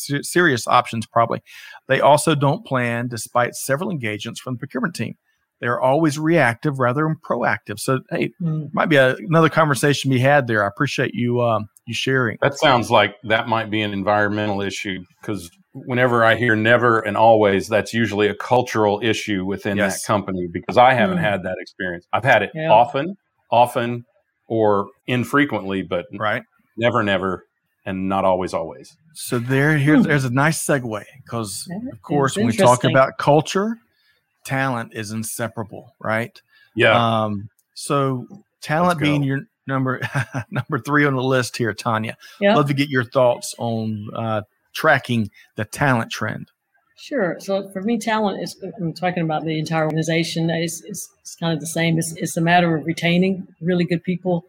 ser- 0.03 0.23
serious 0.23 0.67
options, 0.67 1.07
probably. 1.07 1.43
They 1.89 2.01
also 2.01 2.35
don't 2.35 2.65
plan 2.65 3.09
despite 3.09 3.55
several 3.55 3.91
engagements 3.91 4.41
from 4.41 4.55
the 4.55 4.59
procurement 4.59 4.95
team. 4.95 5.17
They're 5.61 5.81
always 5.81 6.19
reactive 6.19 6.81
rather 6.81 7.03
than 7.03 7.17
proactive. 7.25 7.79
So, 7.79 8.01
hey, 8.11 8.33
mm. 8.43 8.69
might 8.75 8.89
be 8.89 8.97
a, 8.97 9.15
another 9.15 9.49
conversation 9.49 10.11
we 10.11 10.19
had 10.19 10.49
there. 10.49 10.65
I 10.65 10.67
appreciate 10.67 11.15
you 11.15 11.41
um, 11.41 11.69
you 11.87 11.95
sharing. 11.95 12.37
That 12.43 12.59
sounds 12.59 12.91
like 12.91 13.15
that 13.25 13.47
might 13.47 13.71
be 13.71 13.81
an 13.81 13.93
environmental 13.93 14.61
issue 14.61 15.05
because 15.21 15.49
whenever 15.73 16.25
I 16.25 16.35
hear 16.35 16.57
never 16.57 17.01
and 17.01 17.17
always, 17.17 17.69
that's 17.69 17.95
usually 17.95 18.27
a 18.27 18.35
cultural 18.35 19.01
issue 19.05 19.45
within 19.45 19.77
yes. 19.77 20.03
that 20.03 20.07
company 20.07 20.49
because 20.53 20.77
I 20.77 20.95
haven't 20.95 21.19
mm. 21.19 21.23
had 21.23 21.45
that 21.45 21.57
experience. 21.61 22.07
I've 22.13 22.25
had 22.25 22.43
it 22.43 22.51
yeah. 22.55 22.69
often, 22.69 23.17
often, 23.51 24.05
or 24.49 24.89
infrequently, 25.07 25.83
but 25.83 26.07
right, 26.19 26.43
never, 26.77 27.05
never, 27.05 27.45
and 27.85 28.09
not 28.09 28.25
always, 28.25 28.55
always. 28.55 28.97
So 29.15 29.39
there, 29.39 29.77
here's 29.77 30.05
there's 30.05 30.25
a 30.25 30.31
nice 30.31 30.65
segue 30.65 31.05
because 31.23 31.69
of 31.93 32.03
course 32.03 32.37
when 32.37 32.47
we 32.47 32.57
talk 32.57 32.85
about 32.85 33.19
culture, 33.19 33.79
talent 34.45 34.93
is 34.95 35.11
inseparable, 35.11 35.95
right? 35.99 36.41
Yeah. 36.75 37.25
Um, 37.25 37.49
so 37.75 38.27
talent 38.61 39.01
being 39.01 39.23
your 39.23 39.43
number 39.67 40.01
number 40.51 40.79
three 40.79 41.05
on 41.05 41.15
the 41.15 41.23
list 41.23 41.57
here, 41.57 41.75
Tanya. 41.75 42.17
Yeah. 42.41 42.57
Love 42.57 42.69
to 42.69 42.75
get 42.75 42.89
your 42.89 43.05
thoughts 43.05 43.55
on 43.59 44.09
uh, 44.15 44.43
tracking 44.73 45.31
the 45.57 45.65
talent 45.65 46.11
trend? 46.11 46.51
Sure. 46.97 47.37
So 47.41 47.69
for 47.71 47.83
me, 47.83 47.99
talent 47.99 48.43
is, 48.43 48.63
I'm 48.79 48.93
talking 48.93 49.23
about 49.25 49.45
the 49.45 49.59
entire 49.59 49.85
organization, 49.85 50.51
it's, 50.51 50.83
it's, 50.85 51.09
it's 51.21 51.35
kind 51.37 51.53
of 51.53 51.61
the 51.61 51.67
same. 51.67 51.99
It's, 51.99 52.13
it's 52.17 52.37
a 52.37 52.41
matter 52.41 52.77
of 52.77 52.87
retaining 52.87 53.47
really 53.61 53.85
good 53.85 54.05
people 54.05 54.47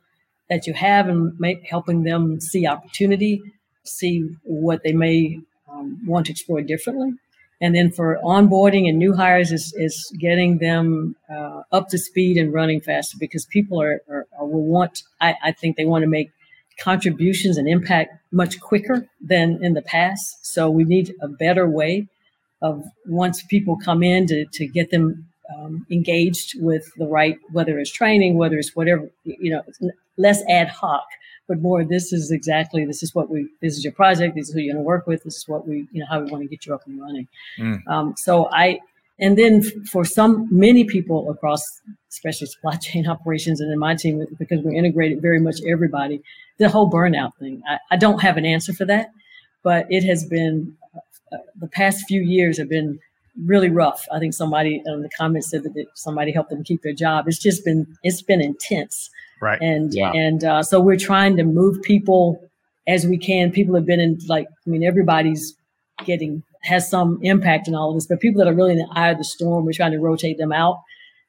that 0.50 0.68
you 0.68 0.74
have 0.74 1.08
and 1.08 1.34
helping 1.70 2.04
them 2.04 2.40
see 2.40 2.68
opportunity, 2.68 3.42
see 3.84 4.30
what 4.44 4.82
they 4.84 4.94
may 4.94 5.40
um, 5.72 6.00
want 6.06 6.26
to 6.28 6.32
explore 6.32 6.62
differently. 6.62 7.14
And 7.62 7.74
then 7.74 7.92
for 7.92 8.20
onboarding 8.24 8.90
and 8.90 8.98
new 8.98 9.14
hires 9.14 9.52
is, 9.52 9.74
is 9.78 10.12
getting 10.20 10.58
them 10.58 11.16
uh, 11.30 11.62
up 11.72 11.88
to 11.90 11.98
speed 11.98 12.38
and 12.38 12.54
running 12.54 12.82
faster 12.82 13.18
because 13.18 13.46
people 13.46 13.82
are, 13.82 14.02
are, 14.10 14.28
are 14.38 14.46
will 14.46 14.66
want, 14.66 15.04
I, 15.22 15.36
I 15.42 15.52
think 15.54 15.78
they 15.78 15.86
want 15.86 16.04
to 16.04 16.10
make 16.10 16.32
contributions 16.80 17.58
and 17.58 17.70
impact 17.70 18.12
much 18.32 18.60
quicker 18.60 19.08
than 19.22 19.64
in 19.64 19.74
the 19.74 19.82
past. 19.82 20.46
So 20.46 20.70
we 20.70 20.84
need 20.84 21.14
a 21.22 21.28
better 21.28 21.70
way 21.70 22.08
of 22.62 22.84
once 23.06 23.44
people 23.44 23.78
come 23.78 24.04
in 24.04 24.28
to, 24.28 24.46
to 24.46 24.68
get 24.68 24.92
them 24.92 25.26
um, 25.56 25.86
engaged 25.90 26.62
with 26.62 26.92
the 26.98 27.06
right, 27.06 27.38
whether 27.52 27.78
it's 27.80 27.92
training, 27.92 28.38
whether 28.38 28.58
it's 28.58 28.76
whatever, 28.76 29.10
you 29.24 29.52
know, 29.52 29.64
less 30.18 30.44
ad 30.50 30.68
hoc, 30.70 31.06
but 31.48 31.62
more 31.62 31.84
this 31.84 32.14
is 32.14 32.32
exactly 32.32 32.86
this 32.86 33.04
is 33.04 33.14
what 33.14 33.30
we 33.30 33.48
this 33.62 33.78
is 33.78 33.84
your 33.84 33.94
project 33.94 34.36
this 34.36 34.50
is 34.50 34.54
who 34.54 34.62
you're 34.62 34.74
going 34.74 34.84
to 34.84 34.88
work 34.88 35.08
with 35.08 35.24
this 35.24 35.38
is 35.38 35.48
what 35.48 35.68
we 35.68 35.88
you 35.92 36.00
know 36.00 36.06
how 36.10 36.20
we 36.20 36.30
want 36.32 36.44
to 36.44 36.48
get 36.48 36.66
you 36.66 36.74
up 36.74 36.82
and 36.86 37.02
running. 37.02 37.28
Mm. 37.60 37.88
um, 37.88 38.14
so 38.18 38.50
i 38.52 38.80
and 39.20 39.38
then 39.38 39.62
for 39.86 40.04
some 40.04 40.48
many 40.52 40.84
people 40.84 41.30
across 41.30 41.82
especially 42.10 42.48
supply 42.48 42.76
chain 42.82 43.08
operations 43.08 43.62
and 43.62 43.72
in 43.72 43.80
my 43.80 43.96
team 43.96 44.26
because 44.40 44.62
we're 44.64 44.74
integrated 44.74 45.22
very 45.22 45.40
much 45.40 45.58
everybody 45.68 46.22
the 46.60 46.70
whole 46.70 46.90
burnout 46.90 47.36
thing. 47.40 47.62
I, 47.68 47.80
I 47.92 47.98
don't 47.98 48.22
have 48.22 48.38
an 48.38 48.46
answer 48.46 48.74
for 48.74 48.86
that 48.86 49.12
but 49.64 49.86
it 49.90 50.04
has 50.04 50.26
been 50.26 50.76
uh, 51.32 51.38
the 51.60 51.68
past 51.68 52.06
few 52.08 52.22
years 52.22 52.58
have 52.58 52.70
been 52.70 53.00
really 53.46 53.70
rough. 53.70 54.06
I 54.12 54.20
think 54.20 54.36
somebody 54.36 54.84
in 54.86 55.02
the 55.02 55.10
comments 55.18 55.50
said 55.50 55.64
that 55.64 55.86
somebody 55.96 56.32
helped 56.32 56.52
them 56.52 56.64
keep 56.64 56.84
their 56.84 56.94
job. 56.94 57.28
It's 57.28 57.40
just 57.40 57.66
been 57.66 57.88
it's 58.04 58.22
been 58.22 58.42
intense 58.42 59.10
Right. 59.42 59.62
And 59.62 59.94
yeah. 59.94 60.12
and 60.12 60.44
uh, 60.44 60.64
so 60.64 60.80
we're 60.80 60.98
trying 60.98 61.38
to 61.38 61.44
move 61.44 61.82
people 61.82 62.40
as 62.88 63.06
we 63.06 63.18
can. 63.18 63.52
People 63.52 63.76
have 63.76 63.86
been 63.86 64.00
in 64.00 64.20
like 64.28 64.48
I 64.48 64.70
mean 64.70 64.84
everybody's 64.84 65.56
getting 66.06 66.44
has 66.64 66.90
some 66.90 67.20
impact 67.24 67.68
in 67.68 67.76
all 67.76 67.90
of 67.90 67.96
this, 67.96 68.08
but 68.08 68.20
people 68.20 68.40
that 68.40 68.50
are 68.50 68.54
really 68.56 68.72
in 68.72 68.78
the 68.78 68.90
eye 68.94 69.10
of 69.10 69.18
the 69.18 69.24
storm, 69.24 69.66
we're 69.66 69.74
trying 69.74 69.92
to 69.92 70.00
rotate 70.00 70.38
them 70.38 70.52
out 70.52 70.78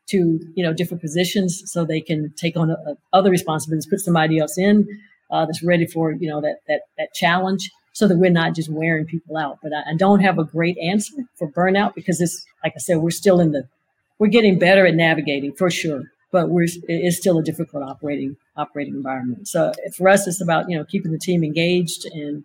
to 0.06 0.38
you 0.54 0.62
know 0.62 0.72
different 0.72 1.00
positions 1.00 1.62
so 1.66 1.84
they 1.84 2.00
can 2.00 2.32
take 2.36 2.56
on 2.56 2.70
a, 2.70 2.74
a 2.74 2.96
other 3.12 3.30
responsibilities, 3.30 3.86
put 3.86 4.00
somebody 4.00 4.38
else 4.38 4.58
in 4.58 4.86
uh, 5.30 5.44
that's 5.46 5.62
ready 5.62 5.86
for 5.86 6.12
you 6.12 6.28
know 6.28 6.40
that 6.40 6.58
that 6.68 6.82
that 6.98 7.12
challenge, 7.14 7.70
so 7.92 8.06
that 8.06 8.16
we're 8.16 8.30
not 8.30 8.54
just 8.54 8.68
wearing 8.68 9.06
people 9.06 9.36
out. 9.36 9.58
But 9.62 9.72
I, 9.72 9.92
I 9.92 9.94
don't 9.96 10.20
have 10.20 10.38
a 10.38 10.44
great 10.44 10.78
answer 10.78 11.14
for 11.36 11.50
burnout 11.50 11.94
because 11.94 12.20
it's 12.20 12.44
like 12.62 12.74
I 12.76 12.78
said, 12.78 12.98
we're 12.98 13.10
still 13.10 13.40
in 13.40 13.52
the 13.52 13.66
we're 14.18 14.28
getting 14.28 14.58
better 14.58 14.86
at 14.86 14.94
navigating 14.94 15.52
for 15.52 15.70
sure 15.70 16.04
but 16.34 16.50
we're 16.50 16.66
it's 16.88 17.16
still 17.16 17.38
a 17.38 17.44
difficult 17.44 17.84
operating 17.84 18.36
operating 18.56 18.94
environment. 18.94 19.46
So 19.46 19.72
for 19.96 20.08
us, 20.08 20.26
it's 20.26 20.42
about 20.42 20.68
you 20.68 20.76
know 20.76 20.84
keeping 20.84 21.12
the 21.12 21.18
team 21.18 21.44
engaged 21.44 22.04
and 22.06 22.44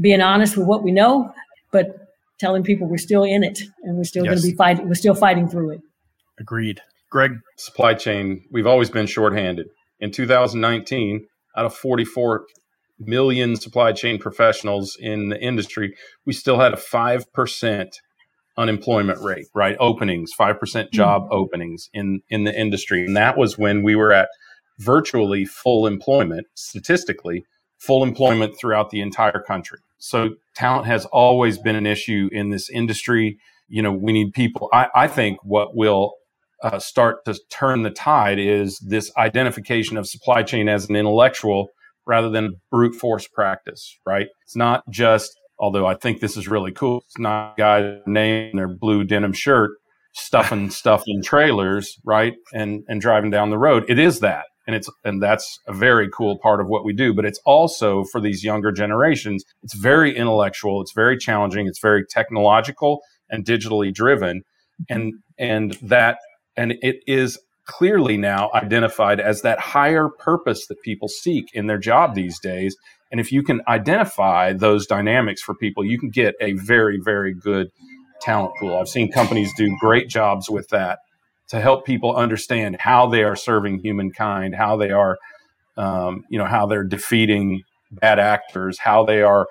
being 0.00 0.20
honest 0.20 0.56
with 0.56 0.66
what 0.66 0.82
we 0.82 0.90
know, 0.90 1.32
but 1.70 2.08
telling 2.40 2.64
people 2.64 2.88
we're 2.88 2.98
still 2.98 3.22
in 3.22 3.44
it 3.44 3.60
and 3.84 3.96
we're 3.96 4.02
still 4.02 4.24
yes. 4.24 4.32
going 4.32 4.42
to 4.42 4.48
be 4.48 4.56
fighting. 4.56 4.88
We're 4.88 4.94
still 4.94 5.14
fighting 5.14 5.48
through 5.48 5.70
it. 5.70 5.80
Agreed, 6.40 6.80
Greg. 7.10 7.38
Supply 7.56 7.94
chain. 7.94 8.44
We've 8.50 8.66
always 8.66 8.90
been 8.90 9.06
shorthanded. 9.06 9.68
In 10.00 10.10
2019, 10.10 11.24
out 11.56 11.64
of 11.64 11.72
44 11.76 12.44
million 12.98 13.54
supply 13.54 13.92
chain 13.92 14.18
professionals 14.18 14.96
in 14.98 15.28
the 15.28 15.40
industry, 15.40 15.94
we 16.26 16.32
still 16.32 16.58
had 16.58 16.72
a 16.72 16.76
five 16.76 17.32
percent 17.32 18.00
unemployment 18.58 19.20
rate, 19.22 19.46
right? 19.54 19.76
Openings, 19.80 20.32
5% 20.38 20.90
job 20.90 21.22
mm-hmm. 21.22 21.32
openings 21.32 21.88
in, 21.94 22.20
in 22.28 22.44
the 22.44 22.58
industry. 22.58 23.04
And 23.04 23.16
that 23.16 23.38
was 23.38 23.56
when 23.56 23.82
we 23.82 23.96
were 23.96 24.12
at 24.12 24.28
virtually 24.78 25.44
full 25.44 25.86
employment, 25.86 26.46
statistically, 26.54 27.44
full 27.78 28.02
employment 28.02 28.54
throughout 28.60 28.90
the 28.90 29.00
entire 29.00 29.40
country. 29.40 29.78
So 29.98 30.30
talent 30.54 30.86
has 30.86 31.06
always 31.06 31.58
been 31.58 31.76
an 31.76 31.86
issue 31.86 32.28
in 32.32 32.50
this 32.50 32.68
industry. 32.68 33.38
You 33.68 33.82
know, 33.82 33.92
we 33.92 34.12
need 34.12 34.32
people. 34.32 34.68
I, 34.72 34.88
I 34.94 35.08
think 35.08 35.38
what 35.42 35.76
will 35.76 36.14
uh, 36.62 36.78
start 36.78 37.24
to 37.24 37.38
turn 37.50 37.82
the 37.82 37.90
tide 37.90 38.38
is 38.38 38.78
this 38.78 39.12
identification 39.16 39.96
of 39.96 40.08
supply 40.08 40.42
chain 40.42 40.68
as 40.68 40.88
an 40.88 40.96
intellectual 40.96 41.68
rather 42.06 42.30
than 42.30 42.60
brute 42.70 42.94
force 42.94 43.28
practice, 43.28 43.96
right? 44.06 44.26
It's 44.44 44.56
not 44.56 44.82
just 44.90 45.38
although 45.58 45.86
I 45.86 45.94
think 45.94 46.20
this 46.20 46.36
is 46.36 46.48
really 46.48 46.72
cool. 46.72 47.02
It's 47.06 47.18
not 47.18 47.52
a 47.52 47.54
guy 47.58 47.98
name 48.06 48.56
their 48.56 48.68
blue 48.68 49.04
denim 49.04 49.32
shirt 49.32 49.72
stuffing 50.12 50.70
stuff 50.82 51.04
in 51.06 51.22
trailers, 51.22 51.98
right? 52.04 52.34
And 52.52 52.84
and 52.88 53.00
driving 53.00 53.30
down 53.30 53.50
the 53.50 53.58
road. 53.58 53.84
It 53.88 53.98
is 53.98 54.20
that. 54.20 54.46
And 54.66 54.76
it's 54.76 54.90
and 55.04 55.22
that's 55.22 55.60
a 55.66 55.72
very 55.72 56.08
cool 56.10 56.38
part 56.38 56.60
of 56.60 56.68
what 56.68 56.84
we 56.84 56.92
do. 56.92 57.14
But 57.14 57.24
it's 57.24 57.40
also 57.44 58.04
for 58.04 58.20
these 58.20 58.44
younger 58.44 58.70
generations, 58.70 59.44
it's 59.62 59.74
very 59.74 60.14
intellectual, 60.14 60.82
it's 60.82 60.92
very 60.92 61.16
challenging, 61.16 61.66
it's 61.66 61.80
very 61.80 62.04
technological 62.04 63.00
and 63.30 63.44
digitally 63.44 63.92
driven. 63.92 64.42
And 64.88 65.14
and 65.38 65.72
that 65.82 66.18
and 66.56 66.74
it 66.82 67.02
is 67.06 67.38
clearly 67.68 68.16
now 68.16 68.50
identified 68.54 69.20
as 69.20 69.42
that 69.42 69.58
higher 69.60 70.08
purpose 70.08 70.66
that 70.66 70.80
people 70.82 71.06
seek 71.06 71.44
in 71.52 71.66
their 71.66 71.78
job 71.78 72.14
these 72.14 72.38
days 72.40 72.76
and 73.10 73.20
if 73.20 73.32
you 73.32 73.42
can 73.42 73.62
identify 73.66 74.52
those 74.52 74.86
dynamics 74.86 75.42
for 75.42 75.54
people, 75.54 75.84
you 75.84 75.98
can 75.98 76.10
get 76.10 76.34
a 76.40 76.52
very, 76.52 76.98
very 77.02 77.34
good 77.34 77.70
talent 78.20 78.52
pool. 78.60 78.78
I've 78.78 78.88
seen 78.88 79.10
companies 79.10 79.52
do 79.56 79.74
great 79.80 80.08
jobs 80.08 80.50
with 80.50 80.68
that 80.68 80.98
to 81.48 81.60
help 81.60 81.86
people 81.86 82.14
understand 82.14 82.76
how 82.80 83.06
they 83.06 83.22
are 83.22 83.36
serving 83.36 83.78
humankind, 83.78 84.54
how 84.54 84.76
they 84.76 84.90
are, 84.90 85.18
um, 85.76 86.24
you 86.28 86.38
know, 86.38 86.44
how 86.44 86.66
they're 86.66 86.84
defeating 86.84 87.62
bad 87.90 88.18
actors, 88.18 88.78
how 88.80 89.04
they 89.04 89.22
are 89.22 89.46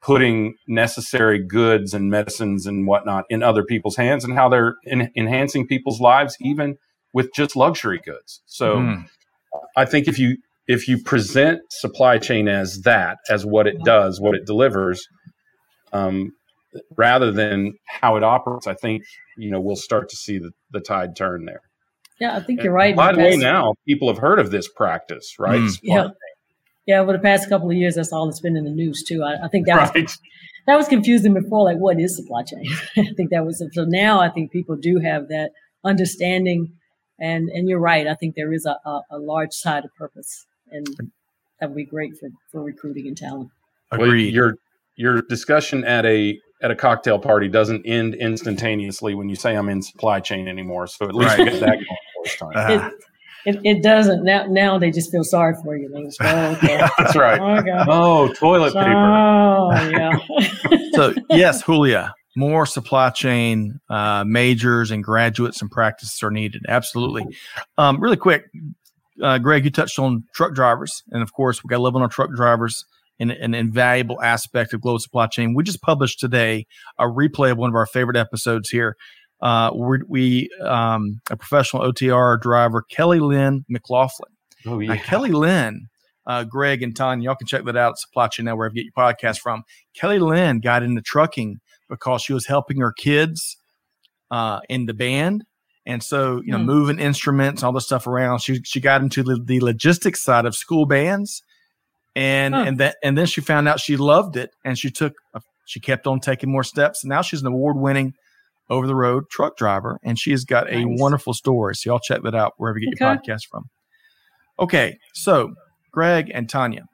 putting 0.00 0.54
necessary 0.66 1.38
goods 1.44 1.94
and 1.94 2.10
medicines 2.10 2.66
and 2.66 2.86
whatnot 2.86 3.24
in 3.28 3.42
other 3.42 3.62
people's 3.62 3.96
hands, 3.96 4.24
and 4.24 4.34
how 4.34 4.48
they're 4.48 4.74
in, 4.84 5.10
enhancing 5.14 5.66
people's 5.66 6.00
lives 6.00 6.36
even 6.40 6.76
with 7.12 7.30
just 7.34 7.54
luxury 7.54 8.00
goods. 8.04 8.40
So, 8.46 8.76
mm. 8.76 9.06
I 9.76 9.84
think 9.84 10.08
if 10.08 10.18
you 10.18 10.38
if 10.66 10.88
you 10.88 11.02
present 11.02 11.60
supply 11.70 12.18
chain 12.18 12.48
as 12.48 12.80
that, 12.84 13.18
as 13.28 13.44
what 13.44 13.66
it 13.66 13.76
does, 13.84 14.20
what 14.20 14.34
it 14.34 14.46
delivers, 14.46 15.04
um, 15.92 16.30
rather 16.96 17.32
than 17.32 17.72
how 17.88 18.16
it 18.16 18.22
operates, 18.22 18.66
I 18.66 18.74
think 18.74 19.02
you 19.36 19.50
know 19.50 19.60
we'll 19.60 19.76
start 19.76 20.08
to 20.10 20.16
see 20.16 20.38
the, 20.38 20.50
the 20.70 20.80
tide 20.80 21.16
turn 21.16 21.44
there. 21.44 21.60
Yeah, 22.20 22.36
I 22.36 22.40
think 22.40 22.62
you're 22.62 22.72
right. 22.72 22.94
By 22.94 23.12
the 23.12 23.18
way, 23.18 23.36
now 23.36 23.74
people 23.86 24.08
have 24.08 24.18
heard 24.18 24.38
of 24.38 24.50
this 24.50 24.68
practice, 24.76 25.34
right? 25.38 25.60
Mm. 25.60 25.78
Yeah, 25.82 26.08
yeah. 26.86 27.00
Over 27.00 27.12
the 27.12 27.18
past 27.18 27.48
couple 27.48 27.70
of 27.70 27.76
years, 27.76 27.96
that's 27.96 28.12
all 28.12 28.26
that's 28.26 28.40
been 28.40 28.56
in 28.56 28.64
the 28.64 28.70
news 28.70 29.02
too. 29.06 29.22
I, 29.22 29.46
I 29.46 29.48
think 29.48 29.66
that 29.66 29.94
right. 29.94 30.02
was 30.02 30.18
that 30.66 30.76
was 30.76 30.88
confusing 30.88 31.34
before. 31.34 31.64
Like, 31.64 31.78
what 31.78 31.98
is 31.98 32.16
supply 32.16 32.42
chain? 32.44 32.64
I 32.96 33.12
think 33.16 33.30
that 33.30 33.44
was 33.44 33.62
so. 33.72 33.84
Now 33.84 34.20
I 34.20 34.30
think 34.30 34.52
people 34.52 34.76
do 34.76 35.00
have 35.00 35.28
that 35.28 35.50
understanding, 35.84 36.72
and 37.18 37.48
and 37.48 37.68
you're 37.68 37.80
right. 37.80 38.06
I 38.06 38.14
think 38.14 38.36
there 38.36 38.52
is 38.52 38.66
a, 38.66 38.78
a, 38.88 39.00
a 39.10 39.18
large 39.18 39.52
side 39.52 39.84
of 39.84 39.90
purpose 39.98 40.46
and 40.72 40.86
that 41.60 41.68
would 41.68 41.76
be 41.76 41.84
great 41.84 42.12
for, 42.18 42.28
for 42.50 42.62
recruiting 42.62 43.06
and 43.06 43.16
talent. 43.16 43.50
Agreed. 43.90 44.26
Well, 44.26 44.34
your 44.34 44.54
your 44.96 45.22
discussion 45.22 45.84
at 45.84 46.04
a 46.04 46.38
at 46.62 46.70
a 46.70 46.76
cocktail 46.76 47.18
party 47.18 47.48
doesn't 47.48 47.84
end 47.84 48.14
instantaneously 48.14 49.14
when 49.14 49.28
you 49.28 49.36
say 49.36 49.54
I'm 49.54 49.68
in 49.68 49.82
supply 49.82 50.20
chain 50.20 50.48
anymore. 50.48 50.86
So 50.86 51.06
at 51.08 51.14
least 51.14 51.38
right. 51.38 51.48
get 51.48 51.60
that 51.60 51.78
going 52.40 52.56
uh-huh. 52.56 52.90
It, 53.44 53.56
it, 53.56 53.60
it, 53.64 53.82
doesn't 53.82 54.22
now. 54.22 54.46
Now 54.46 54.78
they 54.78 54.92
just 54.92 55.10
feel 55.10 55.24
sorry 55.24 55.54
for 55.64 55.76
you. 55.76 55.88
They 55.92 56.04
just, 56.04 56.18
oh, 56.22 56.50
okay. 56.62 56.86
That's 56.96 57.16
right. 57.16 57.40
Oh, 57.40 58.28
oh 58.28 58.32
toilet 58.34 58.72
paper. 58.72 58.92
Oh, 58.94 59.70
yeah. 59.90 60.78
so 60.92 61.12
yes, 61.28 61.64
Julia, 61.64 62.14
more 62.36 62.66
supply 62.66 63.10
chain 63.10 63.80
uh, 63.90 64.22
majors 64.24 64.92
and 64.92 65.02
graduates 65.02 65.60
and 65.60 65.70
practices 65.70 66.22
are 66.22 66.30
needed. 66.30 66.62
Absolutely. 66.68 67.36
Um, 67.76 68.00
really 68.00 68.16
quick, 68.16 68.44
uh, 69.20 69.38
Greg, 69.38 69.64
you 69.64 69.70
touched 69.70 69.98
on 69.98 70.24
truck 70.34 70.54
drivers, 70.54 71.02
and 71.10 71.22
of 71.22 71.32
course, 71.32 71.62
we 71.62 71.68
got 71.68 71.76
to 71.76 71.82
love 71.82 71.96
on 71.96 72.02
our 72.02 72.08
truck 72.08 72.30
drivers 72.34 72.84
and 73.20 73.30
an 73.30 73.54
invaluable 73.54 74.20
aspect 74.22 74.72
of 74.72 74.80
global 74.80 74.98
supply 74.98 75.26
chain. 75.26 75.54
We 75.54 75.62
just 75.62 75.82
published 75.82 76.18
today 76.18 76.66
a 76.98 77.04
replay 77.04 77.52
of 77.52 77.58
one 77.58 77.70
of 77.70 77.76
our 77.76 77.86
favorite 77.86 78.16
episodes 78.16 78.70
here. 78.70 78.96
Uh, 79.40 79.70
we 80.08 80.48
um, 80.60 81.20
a 81.30 81.36
professional 81.36 81.82
OTR 81.82 82.40
driver, 82.40 82.82
Kelly 82.82 83.20
Lynn 83.20 83.64
McLaughlin. 83.68 84.32
Oh 84.66 84.78
yeah, 84.78 84.94
now, 84.94 85.02
Kelly 85.02 85.32
Lynn. 85.32 85.88
Uh, 86.24 86.44
Greg 86.44 86.84
and 86.84 86.94
Tanya, 86.94 87.24
y'all 87.24 87.34
can 87.34 87.48
check 87.48 87.64
that 87.64 87.76
out 87.76 87.92
at 87.92 87.98
Supply 87.98 88.28
Chain 88.28 88.46
Now, 88.46 88.54
wherever 88.54 88.72
you 88.76 88.84
get 88.84 88.92
your 88.96 89.04
podcast 89.04 89.40
from. 89.40 89.64
Kelly 89.92 90.20
Lynn 90.20 90.60
got 90.60 90.84
into 90.84 91.02
trucking 91.02 91.58
because 91.88 92.22
she 92.22 92.32
was 92.32 92.46
helping 92.46 92.78
her 92.78 92.92
kids 92.92 93.56
uh, 94.30 94.60
in 94.68 94.86
the 94.86 94.94
band 94.94 95.42
and 95.84 96.02
so, 96.02 96.40
you 96.44 96.52
know, 96.52 96.58
mm. 96.58 96.64
moving 96.64 96.98
instruments, 96.98 97.62
all 97.62 97.72
the 97.72 97.80
stuff 97.80 98.06
around. 98.06 98.40
She 98.40 98.60
she 98.64 98.80
got 98.80 99.02
into 99.02 99.22
the, 99.22 99.40
the 99.42 99.60
logistics 99.60 100.22
side 100.22 100.46
of 100.46 100.54
school 100.54 100.86
bands, 100.86 101.42
and 102.14 102.54
huh. 102.54 102.64
and 102.66 102.78
that 102.78 102.96
and 103.02 103.16
then 103.16 103.26
she 103.26 103.40
found 103.40 103.68
out 103.68 103.80
she 103.80 103.96
loved 103.96 104.36
it, 104.36 104.50
and 104.64 104.78
she 104.78 104.90
took 104.90 105.14
a 105.34 105.40
She 105.64 105.80
kept 105.80 106.06
on 106.06 106.20
taking 106.20 106.50
more 106.50 106.64
steps. 106.64 107.02
And 107.02 107.08
now 107.08 107.22
she's 107.22 107.40
an 107.40 107.46
award 107.46 107.76
winning 107.76 108.14
over 108.68 108.86
the 108.86 108.94
road 108.94 109.24
truck 109.30 109.56
driver. 109.56 109.98
And 110.02 110.18
she 110.18 110.30
has 110.32 110.44
got 110.44 110.66
nice. 110.66 110.84
a 110.84 110.86
wonderful 110.86 111.34
story. 111.34 111.74
So 111.74 111.90
y'all 111.90 112.00
check 112.00 112.22
that 112.22 112.34
out 112.34 112.54
wherever 112.56 112.78
you 112.78 112.90
get 112.90 113.02
okay. 113.02 113.04
your 113.04 113.16
podcast 113.16 113.46
from. 113.50 113.64
Okay. 114.58 114.98
So, 115.14 115.54
Greg 115.90 116.30
and 116.32 116.48
Tanya, 116.48 116.84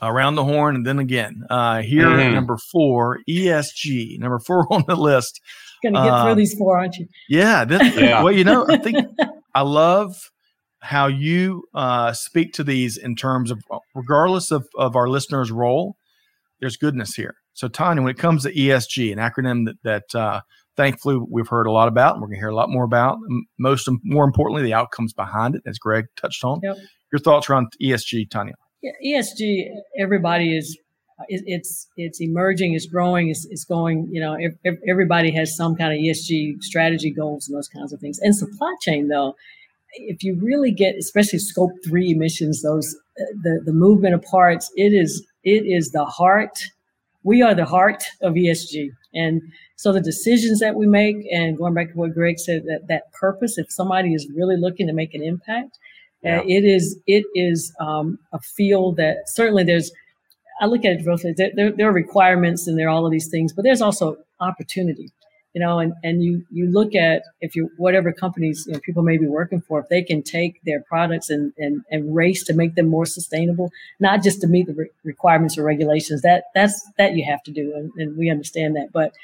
around 0.00 0.34
the 0.34 0.44
horn 0.44 0.76
and 0.76 0.86
then 0.86 0.98
again. 0.98 1.42
Uh, 1.50 1.82
here, 1.82 2.06
mm-hmm. 2.06 2.34
number 2.34 2.56
four, 2.56 3.20
ESG, 3.28 4.18
number 4.18 4.38
four 4.38 4.66
on 4.72 4.84
the 4.86 4.96
list. 4.96 5.40
Going 5.84 5.94
to 5.94 6.00
get 6.00 6.12
uh, 6.12 6.24
through 6.24 6.34
these 6.36 6.54
four, 6.54 6.78
aren't 6.78 6.96
you? 6.96 7.06
Yeah, 7.28 7.64
this, 7.66 7.94
yeah. 7.94 8.22
Well, 8.22 8.32
you 8.32 8.42
know, 8.42 8.66
I 8.66 8.78
think 8.78 9.06
I 9.54 9.60
love 9.60 10.30
how 10.80 11.06
you 11.06 11.64
uh, 11.74 12.12
speak 12.14 12.54
to 12.54 12.64
these 12.64 12.96
in 12.96 13.16
terms 13.16 13.50
of, 13.50 13.62
regardless 13.94 14.50
of, 14.50 14.66
of 14.78 14.96
our 14.96 15.08
listeners' 15.08 15.50
role, 15.50 15.96
there's 16.60 16.78
goodness 16.78 17.14
here. 17.14 17.34
So, 17.52 17.68
Tanya, 17.68 18.02
when 18.02 18.10
it 18.10 18.18
comes 18.18 18.44
to 18.44 18.52
ESG, 18.52 19.12
an 19.12 19.18
acronym 19.18 19.66
that, 19.66 19.76
that 19.84 20.18
uh, 20.18 20.40
thankfully 20.76 21.18
we've 21.30 21.48
heard 21.48 21.66
a 21.66 21.70
lot 21.70 21.88
about 21.88 22.14
and 22.14 22.22
we're 22.22 22.28
going 22.28 22.36
to 22.36 22.40
hear 22.40 22.48
a 22.48 22.56
lot 22.56 22.70
more 22.70 22.84
about, 22.84 23.18
most 23.58 23.88
more 24.02 24.24
importantly, 24.24 24.62
the 24.62 24.72
outcomes 24.72 25.12
behind 25.12 25.54
it, 25.54 25.62
as 25.66 25.78
Greg 25.78 26.06
touched 26.16 26.44
on. 26.44 26.60
Yep. 26.62 26.76
Your 27.12 27.20
thoughts 27.20 27.50
around 27.50 27.68
ESG, 27.82 28.30
Tanya? 28.30 28.54
Yeah, 28.82 28.92
ESG, 29.20 29.68
everybody 29.98 30.56
is 30.56 30.78
it's 31.28 31.88
it's 31.96 32.20
emerging, 32.20 32.74
it's 32.74 32.86
growing, 32.86 33.28
it's, 33.28 33.46
it's 33.46 33.64
going. 33.64 34.08
You 34.10 34.20
know, 34.20 34.36
everybody 34.88 35.30
has 35.32 35.56
some 35.56 35.76
kind 35.76 35.92
of 35.92 35.98
ESG 35.98 36.62
strategy 36.62 37.10
goals 37.10 37.48
and 37.48 37.56
those 37.56 37.68
kinds 37.68 37.92
of 37.92 38.00
things. 38.00 38.18
And 38.20 38.34
supply 38.34 38.74
chain, 38.82 39.08
though, 39.08 39.36
if 39.94 40.22
you 40.22 40.38
really 40.40 40.72
get, 40.72 40.96
especially 40.96 41.38
scope 41.38 41.72
three 41.84 42.10
emissions, 42.10 42.62
those 42.62 42.96
the 43.42 43.62
the 43.64 43.72
movement 43.72 44.14
of 44.14 44.22
parts, 44.22 44.70
it 44.76 44.92
is 44.92 45.24
it 45.44 45.64
is 45.66 45.90
the 45.90 46.04
heart. 46.04 46.58
We 47.22 47.40
are 47.42 47.54
the 47.54 47.64
heart 47.64 48.04
of 48.20 48.34
ESG, 48.34 48.90
and 49.14 49.40
so 49.76 49.92
the 49.92 50.00
decisions 50.00 50.60
that 50.60 50.74
we 50.74 50.86
make, 50.86 51.16
and 51.32 51.56
going 51.56 51.74
back 51.74 51.92
to 51.92 51.98
what 51.98 52.12
Greg 52.12 52.38
said, 52.38 52.64
that 52.64 52.88
that 52.88 53.12
purpose, 53.12 53.56
if 53.56 53.70
somebody 53.70 54.14
is 54.14 54.28
really 54.34 54.56
looking 54.56 54.86
to 54.88 54.92
make 54.92 55.14
an 55.14 55.22
impact, 55.22 55.78
yeah. 56.22 56.40
Uh, 56.40 56.42
it 56.46 56.64
is 56.64 56.98
it 57.06 57.24
is 57.34 57.72
um, 57.80 58.18
a 58.32 58.40
field 58.40 58.96
that 58.96 59.28
certainly 59.28 59.64
there's. 59.64 59.92
I 60.60 60.66
look 60.66 60.84
at 60.84 60.92
it 60.92 61.04
both. 61.04 61.22
There, 61.22 61.72
there, 61.72 61.88
are 61.88 61.92
requirements 61.92 62.66
and 62.66 62.78
there 62.78 62.86
are 62.86 62.90
all 62.90 63.06
of 63.06 63.12
these 63.12 63.28
things, 63.28 63.52
but 63.52 63.62
there's 63.62 63.82
also 63.82 64.18
opportunity. 64.40 65.10
You 65.52 65.60
know, 65.60 65.78
and, 65.78 65.92
and 66.02 66.20
you 66.24 66.44
you 66.50 66.68
look 66.68 66.96
at 66.96 67.22
if 67.40 67.54
you 67.54 67.70
whatever 67.76 68.12
companies 68.12 68.64
you 68.66 68.72
know, 68.72 68.80
people 68.80 69.04
may 69.04 69.18
be 69.18 69.28
working 69.28 69.60
for, 69.60 69.78
if 69.78 69.88
they 69.88 70.02
can 70.02 70.20
take 70.20 70.60
their 70.64 70.80
products 70.80 71.30
and, 71.30 71.52
and, 71.58 71.82
and 71.92 72.12
race 72.12 72.42
to 72.44 72.54
make 72.54 72.74
them 72.74 72.88
more 72.88 73.06
sustainable, 73.06 73.70
not 74.00 74.20
just 74.20 74.40
to 74.40 74.48
meet 74.48 74.66
the 74.66 74.74
re- 74.74 74.90
requirements 75.04 75.56
or 75.56 75.62
regulations, 75.62 76.22
that 76.22 76.46
that's 76.56 76.84
that 76.98 77.14
you 77.14 77.24
have 77.24 77.40
to 77.44 77.52
do, 77.52 77.72
and, 77.76 77.92
and 77.96 78.18
we 78.18 78.30
understand 78.30 78.74
that. 78.74 78.90
But 78.92 79.14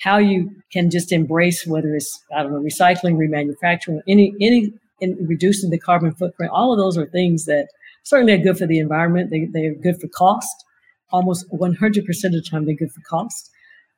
how 0.00 0.18
you 0.18 0.50
can 0.72 0.90
just 0.90 1.12
embrace 1.12 1.64
whether 1.66 1.94
it's 1.94 2.20
I 2.34 2.42
don't 2.42 2.52
know 2.52 2.60
recycling, 2.60 3.16
remanufacturing, 3.16 4.00
any 4.08 4.34
any 4.40 4.72
in 5.00 5.16
reducing 5.26 5.70
the 5.70 5.78
carbon 5.78 6.12
footprint. 6.14 6.52
All 6.52 6.72
of 6.72 6.78
those 6.78 6.98
are 6.98 7.06
things 7.06 7.44
that 7.44 7.68
certainly 8.02 8.32
are 8.32 8.38
good 8.38 8.58
for 8.58 8.66
the 8.66 8.78
environment. 8.78 9.30
They, 9.30 9.46
they're 9.46 9.74
good 9.74 10.00
for 10.00 10.08
cost. 10.08 10.64
Almost 11.10 11.50
100% 11.50 11.98
of 12.24 12.32
the 12.32 12.42
time, 12.48 12.66
they're 12.66 12.74
good 12.74 12.92
for 12.92 13.00
cost. 13.02 13.50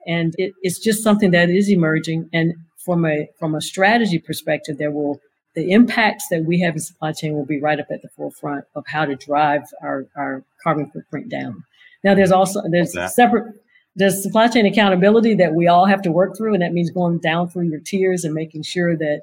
And 0.06 0.34
it, 0.38 0.52
it's 0.62 0.78
just 0.78 1.02
something 1.02 1.30
that 1.32 1.50
is 1.50 1.70
emerging. 1.70 2.28
And 2.32 2.54
from 2.76 3.04
a 3.04 3.28
from 3.38 3.54
a 3.54 3.60
strategy 3.60 4.18
perspective, 4.18 4.78
there 4.78 4.90
will 4.90 5.20
the 5.54 5.72
impacts 5.72 6.28
that 6.30 6.44
we 6.44 6.60
have 6.60 6.74
in 6.74 6.80
supply 6.80 7.12
chain 7.12 7.34
will 7.34 7.44
be 7.44 7.60
right 7.60 7.80
up 7.80 7.88
at 7.90 8.02
the 8.02 8.08
forefront 8.16 8.64
of 8.74 8.84
how 8.86 9.04
to 9.04 9.16
drive 9.16 9.62
our, 9.82 10.06
our 10.16 10.44
carbon 10.62 10.88
footprint 10.90 11.28
down. 11.28 11.64
Now, 12.04 12.14
there's 12.14 12.30
also 12.30 12.62
there's 12.70 12.92
separate 13.14 13.54
there's 13.96 14.22
supply 14.22 14.48
chain 14.48 14.64
accountability 14.64 15.34
that 15.34 15.54
we 15.54 15.66
all 15.66 15.86
have 15.86 16.02
to 16.02 16.12
work 16.12 16.36
through, 16.36 16.54
and 16.54 16.62
that 16.62 16.72
means 16.72 16.90
going 16.90 17.18
down 17.18 17.48
through 17.48 17.68
your 17.68 17.80
tiers 17.80 18.24
and 18.24 18.32
making 18.32 18.62
sure 18.62 18.96
that 18.96 19.22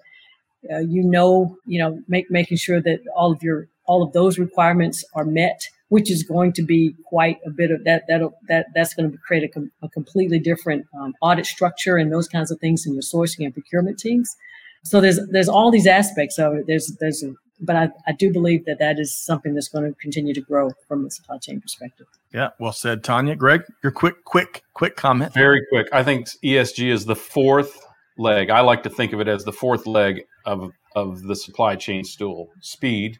uh, 0.73 0.79
you 0.79 1.03
know, 1.03 1.57
you 1.65 1.79
know, 1.79 2.01
make, 2.07 2.29
making 2.29 2.57
sure 2.57 2.81
that 2.81 2.99
all 3.15 3.31
of 3.31 3.41
your 3.43 3.67
all 3.85 4.01
of 4.01 4.13
those 4.13 4.39
requirements 4.39 5.05
are 5.13 5.25
met, 5.25 5.67
which 5.89 6.09
is 6.09 6.23
going 6.23 6.51
to 6.53 6.63
be 6.63 6.95
quite 7.05 7.37
a 7.45 7.49
bit 7.49 7.71
of 7.71 7.83
that. 7.83 8.03
That'll 8.07 8.37
that 8.47 8.67
that's 8.73 8.93
going 8.93 9.11
to 9.11 9.17
create 9.17 9.43
a, 9.43 9.47
com- 9.47 9.71
a 9.81 9.89
completely 9.89 10.39
different 10.39 10.85
um, 10.99 11.13
audit 11.21 11.45
structure 11.45 11.97
and 11.97 12.11
those 12.11 12.27
kinds 12.27 12.51
of 12.51 12.59
things 12.59 12.85
in 12.85 12.93
your 12.93 13.03
sourcing 13.03 13.45
and 13.45 13.53
procurement 13.53 13.99
teams. 13.99 14.35
So 14.83 15.01
there's 15.01 15.19
there's 15.31 15.49
all 15.49 15.71
these 15.71 15.87
aspects 15.87 16.37
of 16.39 16.53
it. 16.55 16.65
There's 16.67 16.95
there's 16.99 17.23
a, 17.23 17.33
but 17.59 17.75
I, 17.75 17.89
I 18.07 18.11
do 18.11 18.31
believe 18.31 18.65
that 18.65 18.79
that 18.79 18.99
is 18.99 19.15
something 19.15 19.53
that's 19.53 19.69
going 19.69 19.85
to 19.85 19.97
continue 19.99 20.33
to 20.33 20.41
grow 20.41 20.71
from 20.87 21.05
a 21.05 21.09
supply 21.09 21.37
chain 21.37 21.61
perspective. 21.61 22.07
Yeah, 22.33 22.49
well 22.59 22.73
said, 22.73 23.03
Tanya. 23.03 23.35
Greg, 23.35 23.63
your 23.81 23.93
quick, 23.93 24.25
quick, 24.25 24.63
quick 24.73 24.97
comment. 24.97 25.33
Very 25.33 25.65
quick. 25.69 25.87
I 25.93 26.03
think 26.03 26.27
ESG 26.43 26.91
is 26.91 27.05
the 27.05 27.15
fourth 27.15 27.79
leg. 28.17 28.49
I 28.49 28.59
like 28.59 28.83
to 28.83 28.89
think 28.89 29.13
of 29.13 29.21
it 29.21 29.27
as 29.27 29.45
the 29.45 29.53
fourth 29.53 29.87
leg 29.87 30.23
of, 30.45 30.71
of 30.95 31.23
the 31.23 31.35
supply 31.35 31.75
chain 31.75 32.03
stool 32.03 32.49
speed, 32.59 33.19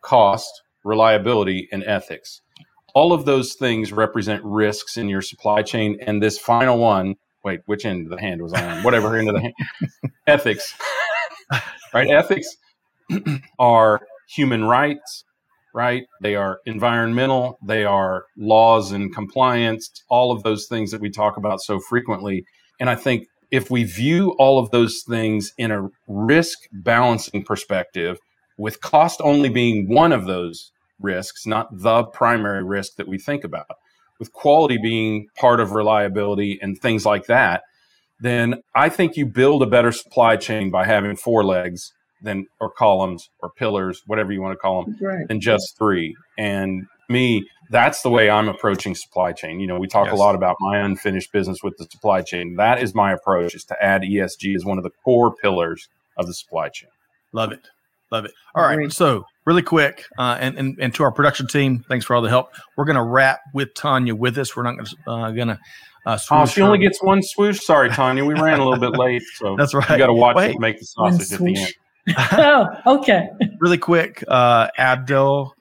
cost, 0.00 0.62
reliability, 0.86 1.68
and 1.72 1.84
ethics. 1.84 2.40
All 2.94 3.12
of 3.12 3.26
those 3.26 3.54
things 3.54 3.92
represent 3.92 4.42
risks 4.44 4.96
in 4.96 5.08
your 5.08 5.20
supply 5.20 5.62
chain. 5.62 5.98
And 6.00 6.22
this 6.22 6.38
final 6.38 6.78
one, 6.78 7.16
wait, 7.44 7.60
which 7.66 7.84
end 7.84 8.06
of 8.06 8.10
the 8.10 8.20
hand 8.20 8.40
was 8.40 8.54
I 8.54 8.78
on? 8.78 8.82
Whatever 8.82 9.18
end 9.18 9.28
of 9.28 9.34
the 9.34 9.42
hand. 9.42 9.54
ethics, 10.26 10.74
right? 11.92 12.08
Ethics 12.08 12.48
are 13.58 14.00
human 14.28 14.64
rights, 14.64 15.24
right? 15.74 16.04
They 16.22 16.36
are 16.36 16.60
environmental, 16.64 17.58
they 17.62 17.84
are 17.84 18.24
laws 18.38 18.92
and 18.92 19.14
compliance, 19.14 19.90
all 20.08 20.32
of 20.32 20.42
those 20.42 20.66
things 20.66 20.90
that 20.92 21.00
we 21.00 21.10
talk 21.10 21.36
about 21.36 21.60
so 21.60 21.78
frequently. 21.78 22.44
And 22.80 22.88
I 22.88 22.94
think 22.94 23.26
if 23.50 23.70
we 23.70 23.84
view 23.84 24.34
all 24.38 24.58
of 24.58 24.70
those 24.70 25.02
things 25.06 25.52
in 25.58 25.70
a 25.70 25.88
risk 26.08 26.58
balancing 26.72 27.44
perspective, 27.44 28.18
with 28.58 28.80
cost 28.80 29.20
only 29.22 29.48
being 29.48 29.88
one 29.88 30.12
of 30.12 30.26
those 30.26 30.72
risks, 31.00 31.46
not 31.46 31.68
the 31.72 32.04
primary 32.04 32.64
risk 32.64 32.96
that 32.96 33.08
we 33.08 33.18
think 33.18 33.44
about, 33.44 33.76
with 34.18 34.32
quality 34.32 34.78
being 34.82 35.26
part 35.36 35.60
of 35.60 35.72
reliability 35.72 36.58
and 36.60 36.78
things 36.78 37.04
like 37.04 37.26
that, 37.26 37.62
then 38.20 38.62
I 38.74 38.88
think 38.88 39.16
you 39.16 39.26
build 39.26 39.62
a 39.62 39.66
better 39.66 39.92
supply 39.92 40.36
chain 40.36 40.70
by 40.70 40.86
having 40.86 41.16
four 41.16 41.44
legs 41.44 41.92
than 42.22 42.46
or 42.60 42.70
columns 42.70 43.28
or 43.40 43.50
pillars, 43.50 44.02
whatever 44.06 44.32
you 44.32 44.40
want 44.40 44.52
to 44.52 44.58
call 44.58 44.84
them, 44.84 44.96
right. 45.00 45.28
than 45.28 45.40
just 45.40 45.76
three. 45.76 46.16
And 46.38 46.86
me, 47.08 47.46
that's 47.70 48.02
the 48.02 48.10
way 48.10 48.30
I'm 48.30 48.48
approaching 48.48 48.94
supply 48.94 49.32
chain. 49.32 49.60
You 49.60 49.66
know, 49.66 49.78
we 49.78 49.86
talk 49.86 50.06
yes. 50.06 50.14
a 50.14 50.16
lot 50.16 50.34
about 50.34 50.56
my 50.60 50.78
unfinished 50.78 51.32
business 51.32 51.58
with 51.62 51.76
the 51.76 51.84
supply 51.84 52.22
chain. 52.22 52.56
That 52.56 52.82
is 52.82 52.94
my 52.94 53.12
approach 53.12 53.54
is 53.54 53.64
to 53.64 53.84
add 53.84 54.02
ESG 54.02 54.54
as 54.54 54.64
one 54.64 54.78
of 54.78 54.84
the 54.84 54.92
core 55.04 55.34
pillars 55.34 55.88
of 56.16 56.26
the 56.26 56.34
supply 56.34 56.68
chain. 56.68 56.90
Love 57.32 57.52
it. 57.52 57.68
Love 58.10 58.24
it. 58.24 58.32
All 58.54 58.62
right. 58.62 58.92
So 58.92 59.24
really 59.46 59.62
quick, 59.62 60.04
uh, 60.18 60.36
and, 60.40 60.56
and 60.56 60.76
and 60.80 60.94
to 60.94 61.02
our 61.02 61.12
production 61.12 61.46
team, 61.46 61.84
thanks 61.88 62.04
for 62.04 62.14
all 62.14 62.22
the 62.22 62.28
help. 62.28 62.48
We're 62.76 62.84
going 62.84 62.96
to 62.96 63.02
wrap 63.02 63.40
with 63.52 63.74
Tanya 63.74 64.14
with 64.14 64.38
us. 64.38 64.56
We're 64.56 64.62
not 64.62 64.76
going 64.76 64.86
to 64.86 65.10
uh, 65.10 65.30
gonna. 65.32 65.58
Uh, 66.04 66.18
oh, 66.30 66.46
she 66.46 66.60
her. 66.60 66.66
only 66.66 66.78
gets 66.78 67.02
one 67.02 67.20
swoosh. 67.20 67.60
Sorry, 67.60 67.90
Tanya. 67.90 68.24
We 68.24 68.34
ran 68.34 68.60
a 68.60 68.64
little 68.64 68.78
bit 68.78 68.96
late, 68.96 69.22
so 69.34 69.56
that's 69.56 69.74
right. 69.74 69.90
You 69.90 69.98
got 69.98 70.06
to 70.06 70.14
watch 70.14 70.36
Wait. 70.36 70.54
it 70.54 70.60
make 70.60 70.78
the 70.78 70.84
sausage 70.84 71.32
at 71.32 71.40
the 71.40 71.56
end. 71.56 71.74
oh, 72.86 72.98
okay. 72.98 73.28
really 73.60 73.78
quick, 73.78 74.22
uh, 74.28 74.68
Abdel 74.78 75.52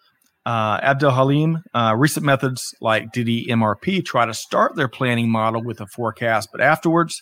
uh, 0.46 0.80
Abdel 0.82 1.12
Halim, 1.12 1.64
uh, 1.74 1.96
recent 1.98 2.26
methods 2.26 2.76
like 2.80 3.12
DD 3.12 3.48
MRP 3.48 4.06
try 4.06 4.26
to 4.26 4.34
start 4.34 4.76
their 4.76 4.88
planning 4.88 5.30
model 5.30 5.64
with 5.64 5.82
a 5.82 5.88
forecast, 5.88 6.50
but 6.52 6.62
afterwards, 6.62 7.22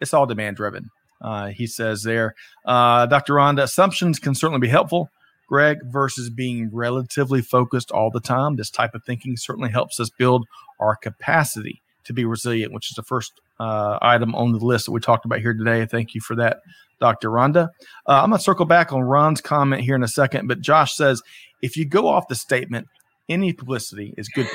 it's 0.00 0.12
all 0.12 0.26
demand 0.26 0.56
driven. 0.56 0.88
Uh, 1.24 1.48
he 1.48 1.66
says 1.66 2.02
there, 2.02 2.34
uh, 2.66 3.06
Dr. 3.06 3.34
Rhonda, 3.34 3.62
assumptions 3.62 4.18
can 4.18 4.34
certainly 4.34 4.60
be 4.60 4.68
helpful. 4.68 5.08
Greg, 5.48 5.78
versus 5.84 6.30
being 6.30 6.70
relatively 6.72 7.40
focused 7.42 7.90
all 7.90 8.10
the 8.10 8.20
time, 8.20 8.56
this 8.56 8.70
type 8.70 8.94
of 8.94 9.04
thinking 9.04 9.36
certainly 9.36 9.70
helps 9.70 10.00
us 10.00 10.10
build 10.10 10.46
our 10.80 10.96
capacity 10.96 11.82
to 12.04 12.12
be 12.12 12.24
resilient, 12.24 12.72
which 12.72 12.90
is 12.90 12.96
the 12.96 13.02
first 13.02 13.40
uh, 13.60 13.98
item 14.02 14.34
on 14.34 14.52
the 14.52 14.58
list 14.58 14.86
that 14.86 14.92
we 14.92 15.00
talked 15.00 15.24
about 15.24 15.40
here 15.40 15.54
today. 15.54 15.86
Thank 15.86 16.14
you 16.14 16.20
for 16.20 16.36
that, 16.36 16.58
Dr. 17.00 17.30
Rhonda. 17.30 17.68
Uh, 18.06 18.22
I'm 18.22 18.30
going 18.30 18.38
to 18.38 18.44
circle 18.44 18.66
back 18.66 18.92
on 18.92 19.02
Ron's 19.02 19.40
comment 19.40 19.82
here 19.82 19.94
in 19.94 20.02
a 20.02 20.08
second, 20.08 20.46
but 20.46 20.60
Josh 20.60 20.94
says 20.94 21.22
if 21.62 21.76
you 21.76 21.86
go 21.86 22.08
off 22.08 22.28
the 22.28 22.34
statement, 22.34 22.86
any 23.28 23.52
publicity 23.52 24.12
is 24.18 24.28
good 24.28 24.46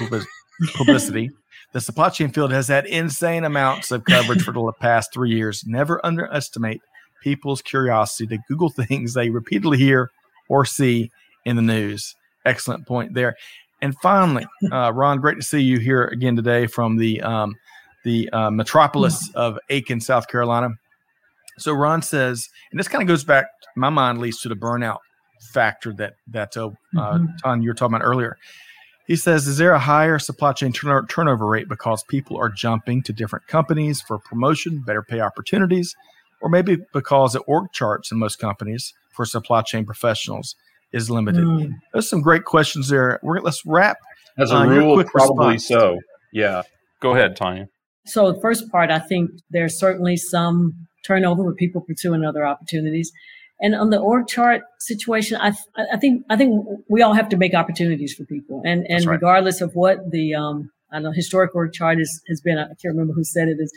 publicity. 0.75 1.31
The 1.71 1.81
supply 1.81 2.09
chain 2.09 2.29
field 2.31 2.51
has 2.51 2.67
had 2.67 2.85
insane 2.85 3.43
amounts 3.43 3.91
of 3.91 4.03
coverage 4.03 4.43
for 4.43 4.51
the 4.51 4.71
past 4.79 5.13
three 5.13 5.31
years. 5.31 5.63
Never 5.65 6.03
underestimate 6.05 6.81
people's 7.21 7.61
curiosity 7.61 8.27
to 8.27 8.43
Google 8.47 8.69
things 8.69 9.13
they 9.13 9.29
repeatedly 9.29 9.77
hear 9.77 10.11
or 10.47 10.65
see 10.65 11.11
in 11.45 11.55
the 11.55 11.61
news. 11.61 12.15
Excellent 12.45 12.87
point 12.87 13.13
there. 13.13 13.35
And 13.81 13.95
finally, 14.01 14.45
uh, 14.71 14.91
Ron, 14.93 15.19
great 15.19 15.37
to 15.37 15.43
see 15.43 15.61
you 15.61 15.79
here 15.79 16.05
again 16.05 16.35
today 16.35 16.67
from 16.67 16.97
the 16.97 17.21
um, 17.21 17.55
the 18.05 18.29
uh, 18.31 18.49
metropolis 18.49 19.29
of 19.35 19.59
Aiken, 19.69 19.99
South 19.99 20.27
Carolina. 20.27 20.69
So 21.57 21.73
Ron 21.73 22.01
says, 22.01 22.47
and 22.71 22.79
this 22.79 22.87
kind 22.87 23.01
of 23.01 23.07
goes 23.07 23.25
back, 23.25 23.47
my 23.75 23.89
mind 23.89 24.19
leads 24.19 24.41
to 24.41 24.49
the 24.49 24.55
burnout 24.55 24.99
factor 25.53 25.93
that 25.93 26.13
that 26.27 26.55
uh, 26.57 26.67
uh, 26.67 26.71
mm-hmm. 26.93 27.25
Ton 27.43 27.61
you 27.61 27.69
were 27.69 27.73
talking 27.73 27.95
about 27.95 28.05
earlier. 28.05 28.37
He 29.09 29.15
says, 29.15 29.47
Is 29.47 29.57
there 29.57 29.71
a 29.71 29.79
higher 29.79 30.19
supply 30.19 30.53
chain 30.53 30.71
turn- 30.71 31.07
turnover 31.07 31.47
rate 31.47 31.67
because 31.67 32.03
people 32.03 32.37
are 32.37 32.47
jumping 32.47 33.01
to 33.03 33.11
different 33.11 33.47
companies 33.47 34.03
for 34.03 34.19
promotion, 34.19 34.83
better 34.85 35.01
pay 35.01 35.19
opportunities, 35.19 35.95
or 36.43 36.49
maybe 36.49 36.77
because 36.93 37.33
the 37.33 37.39
org 37.39 37.71
charts 37.73 38.11
in 38.11 38.19
most 38.19 38.37
companies 38.37 38.93
for 39.15 39.25
supply 39.25 39.63
chain 39.63 39.83
professionals 39.83 40.55
is 40.93 41.09
limited? 41.09 41.43
Mm. 41.43 41.71
There's 41.91 42.07
some 42.07 42.21
great 42.21 42.45
questions 42.45 42.89
there. 42.89 43.19
We're, 43.23 43.39
let's 43.39 43.65
wrap. 43.65 43.97
As 44.37 44.51
a 44.51 44.57
uh, 44.57 44.65
rule, 44.67 45.03
probably 45.05 45.53
response. 45.53 45.67
so. 45.67 45.99
Yeah. 46.31 46.61
Go 47.01 47.15
ahead, 47.15 47.35
Tanya. 47.35 47.67
So, 48.05 48.31
the 48.31 48.39
first 48.39 48.69
part, 48.69 48.91
I 48.91 48.99
think 48.99 49.31
there's 49.49 49.79
certainly 49.79 50.17
some 50.17 50.87
turnover 51.03 51.41
with 51.41 51.57
people 51.57 51.81
pursuing 51.81 52.23
other 52.23 52.45
opportunities. 52.45 53.11
And 53.61 53.75
on 53.75 53.89
the 53.89 53.99
org 53.99 54.27
chart 54.27 54.61
situation, 54.79 55.37
I, 55.41 55.53
I 55.91 55.97
think 55.97 56.23
I 56.29 56.37
think 56.37 56.65
we 56.87 57.01
all 57.01 57.13
have 57.13 57.29
to 57.29 57.37
make 57.37 57.53
opportunities 57.53 58.13
for 58.13 58.23
people, 58.25 58.61
and 58.65 58.85
and 58.87 59.05
right. 59.05 59.13
regardless 59.13 59.59
of 59.61 59.73
what 59.73 60.11
the 60.11 60.33
um, 60.33 60.71
I 60.91 60.95
don't 60.95 61.03
know 61.03 61.11
historic 61.11 61.53
org 61.53 61.73
chart 61.73 61.99
is, 61.99 62.21
has 62.29 62.41
been, 62.41 62.57
I 62.57 62.67
can't 62.67 62.95
remember 62.95 63.13
who 63.13 63.23
said 63.23 63.47
it 63.47 63.57
is. 63.59 63.71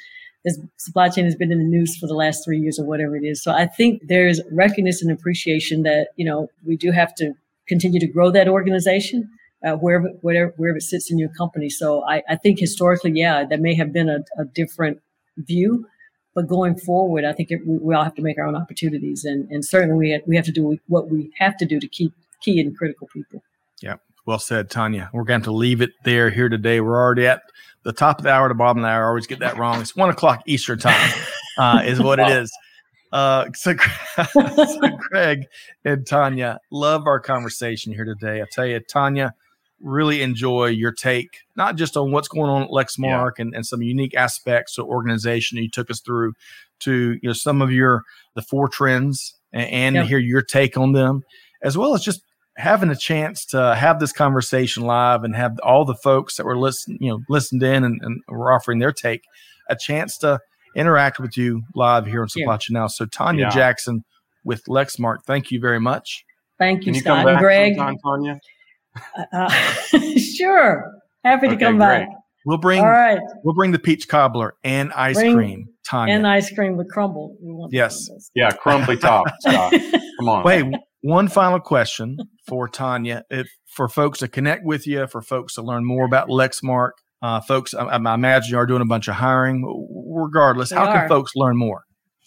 This 0.45 0.59
supply 0.77 1.09
chain 1.09 1.25
has 1.25 1.37
been 1.37 1.53
in 1.53 1.59
the 1.59 1.65
news 1.65 1.97
for 1.99 2.07
the 2.07 2.15
last 2.15 2.45
three 2.45 2.59
years 2.59 2.79
or 2.79 2.85
whatever 2.85 3.17
it 3.17 3.25
is. 3.25 3.43
So 3.43 3.53
I 3.53 3.67
think 3.67 4.03
there's 4.09 4.41
recognition 4.51 5.09
and 5.09 5.19
appreciation 5.19 5.83
that 5.83 6.09
you 6.17 6.25
know 6.25 6.49
we 6.65 6.77
do 6.77 6.91
have 6.91 7.15
to 7.17 7.33
continue 7.69 8.01
to 8.01 8.07
grow 8.07 8.31
that 8.31 8.49
organization 8.49 9.31
uh, 9.65 9.73
wherever 9.73 10.09
wherever 10.21 10.53
wherever 10.57 10.79
it 10.79 10.83
sits 10.83 11.11
in 11.11 11.19
your 11.19 11.29
company. 11.31 11.69
So 11.69 12.05
I, 12.05 12.23
I 12.29 12.37
think 12.37 12.59
historically, 12.59 13.13
yeah, 13.15 13.45
that 13.45 13.61
may 13.61 13.75
have 13.75 13.93
been 13.93 14.09
a, 14.09 14.21
a 14.39 14.45
different 14.45 15.01
view 15.37 15.87
but 16.35 16.47
going 16.47 16.77
forward, 16.77 17.25
I 17.25 17.33
think 17.33 17.51
it, 17.51 17.67
we, 17.67 17.79
we, 17.79 17.95
all 17.95 18.05
have 18.05 18.15
to 18.15 18.23
make 18.23 18.39
our 18.39 18.47
own 18.47 18.57
opportunities, 18.57 19.25
and, 19.25 19.51
and 19.51 19.65
certainly 19.65 19.97
we 19.97 20.11
have, 20.11 20.23
we 20.27 20.37
have 20.37 20.45
to 20.47 20.53
do 20.53 20.79
what 20.89 21.11
we 21.11 21.31
have 21.39 21.57
to 21.59 21.67
do 21.67 21.79
to 21.81 21.89
keep 21.89 22.13
key 22.41 22.61
and 22.61 22.77
critical 22.77 23.09
people. 23.13 23.43
Yeah, 23.83 23.97
well 24.27 24.39
said, 24.39 24.71
Tanya. 24.71 25.11
We're 25.13 25.25
going 25.25 25.43
to 25.43 25.53
leave 25.53 25.81
it 25.81 25.91
there 26.05 26.31
here 26.31 26.49
today. 26.49 26.81
We're 26.81 26.97
already 26.97 27.27
at 27.27 27.43
the 27.85 27.93
top 27.93 28.19
of 28.19 28.25
the 28.25 28.31
hour, 28.31 28.49
the 28.49 28.55
bottom 28.55 28.79
of 28.79 28.83
the 28.83 28.89
hour. 28.89 29.05
I 29.05 29.09
always 29.09 29.27
get 29.27 29.41
that 29.41 29.59
wrong. 29.59 29.81
It's 29.81 29.97
one 29.97 30.11
o'clock 30.11 30.43
Eastern 30.47 30.79
time, 30.79 31.13
uh, 31.59 31.83
is 31.85 32.01
what 32.01 32.19
it 32.19 32.29
is. 32.29 32.53
Uh, 33.13 33.47
so, 33.55 33.75
so, 34.33 34.81
Greg 35.11 35.47
and 35.85 36.07
Tanya, 36.07 36.59
love 36.71 37.07
our 37.07 37.21
conversation 37.21 37.93
here 37.93 38.07
today. 38.07 38.41
I 38.41 38.47
tell 38.51 38.67
you, 38.67 38.81
Tanya, 38.81 39.35
really 39.83 40.23
enjoy 40.23 40.67
your 40.67 40.93
take, 40.93 41.39
not 41.57 41.77
just 41.77 41.97
on 41.97 42.13
what's 42.13 42.29
going 42.29 42.51
on 42.51 42.63
at 42.63 42.71
Lexmark 42.71 43.33
yeah. 43.39 43.43
and, 43.43 43.55
and 43.55 43.67
some 43.67 43.83
unique 43.83 44.15
aspects 44.15 44.79
of 44.79 44.87
organization 44.87 45.59
you 45.59 45.69
took 45.69 45.91
us 45.91 46.01
through 46.01 46.35
to 46.81 47.19
you 47.23 47.29
know 47.29 47.33
some 47.33 47.63
of 47.63 47.71
your 47.71 48.03
the 48.35 48.43
four 48.43 48.69
trends 48.69 49.35
and, 49.53 49.97
and 49.97 50.09
hear 50.09 50.19
your 50.19 50.43
take 50.43 50.77
on 50.77 50.93
them, 50.93 51.23
as 51.63 51.77
well 51.77 51.95
as 51.95 52.03
just 52.03 52.23
having 52.57 52.91
a 52.91 52.97
chance 52.97 53.47
to 53.47 53.75
have 53.75 53.99
this 53.99 54.13
conversation 54.13 54.85
live 54.85 55.25
and 55.25 55.35
have 55.35 55.59
all 55.63 55.85
the 55.85 55.95
folks 55.95 56.37
that 56.37 56.45
were 56.45 56.59
listening, 56.59 56.99
you 57.01 57.11
know, 57.11 57.21
listened 57.29 57.63
in 57.63 57.85
and, 57.85 58.01
and 58.03 58.21
were 58.29 58.53
offering 58.53 58.79
their 58.79 58.93
take, 58.93 59.23
a 59.69 59.77
chance 59.77 60.19
to 60.19 60.39
interact 60.77 61.19
with 61.19 61.37
you 61.37 61.63
live 61.75 62.07
here 62.07 62.23
on 62.23 62.29
Supply 62.29 62.57
Chain 62.57 62.75
Now. 62.75 62.87
So 62.87 63.07
Tanya 63.07 63.45
yeah. 63.45 63.51
Jackson 63.51 64.05
with 64.45 64.65
Lexmark, 64.65 65.25
thank 65.25 65.51
you 65.51 65.61
very 65.61 65.81
much. 65.81 66.25
Thank 66.59 66.87
you, 66.87 66.93
Can 66.93 67.01
Scott 67.01 67.29
and 67.29 67.39
Greg. 67.39 67.77
Tanya? 67.77 68.39
Uh, 69.33 69.49
sure. 70.37 70.93
Happy 71.25 71.49
to 71.49 71.55
okay, 71.55 71.65
come 71.65 71.79
great. 71.79 72.07
back. 72.07 72.09
We'll 72.45 72.59
bring 72.59 72.81
All 72.81 72.91
right. 72.91 73.21
We'll 73.45 73.55
bring 73.55 73.71
the 73.71 73.79
peach 73.79 74.09
cobbler 74.09 74.55
and 74.65 74.93
ice 74.93 75.17
bring, 75.17 75.35
cream. 75.35 75.69
Tanya. 75.89 76.15
And 76.15 76.27
ice 76.27 76.53
cream 76.53 76.77
with 76.77 76.91
crumble. 76.91 77.37
yes. 77.71 78.09
Yeah, 78.35 78.51
crumbly 78.51 78.97
top. 78.97 79.27
Come 79.45 80.29
on. 80.29 80.45
Wait, 80.45 80.65
one 81.03 81.29
final 81.29 81.61
question 81.61 82.19
for 82.47 82.69
Tanya. 82.69 83.25
If 83.31 83.49
for 83.67 83.89
folks 83.89 84.21
to 84.21 84.29
connect 84.29 84.65
with 84.65 84.87
you, 84.87 85.07
for 85.07 85.23
folks 85.23 85.55
to 85.55 85.63
learn 85.63 85.85
more 85.85 86.05
about 86.05 86.29
Lexmark, 86.29 86.93
uh, 87.23 87.41
folks, 87.41 87.75
I, 87.75 87.85
I, 87.85 88.15
imagine 88.15 88.51
you 88.51 88.59
are 88.59 88.67
doing 88.67 88.83
a 88.83 88.87
bunch 88.87 89.07
of 89.09 89.15
hiring. 89.15 89.65
Regardless, 90.09 90.73
how 90.73 90.87
are. 90.87 91.01
can 91.01 91.09
folks 91.09 91.33
learn 91.37 91.57
more? 91.57 91.85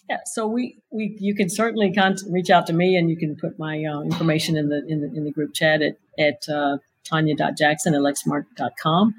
Yeah, 0.08 0.18
so 0.24 0.46
we, 0.46 0.78
we 0.90 1.16
you 1.20 1.34
can 1.34 1.50
certainly 1.50 1.92
con- 1.92 2.16
reach 2.30 2.48
out 2.48 2.66
to 2.68 2.72
me, 2.72 2.96
and 2.96 3.10
you 3.10 3.16
can 3.16 3.36
put 3.36 3.58
my 3.58 3.84
uh, 3.84 4.02
information 4.02 4.56
in 4.56 4.68
the 4.68 4.82
in 4.88 5.00
the 5.00 5.10
in 5.14 5.24
the 5.24 5.32
group 5.32 5.52
chat 5.52 5.82
at 5.82 5.96
at 6.18 6.48
uh, 6.48 6.78
tanya.jackson 7.04 7.94
at 7.94 8.00
lexmark.com. 8.00 9.14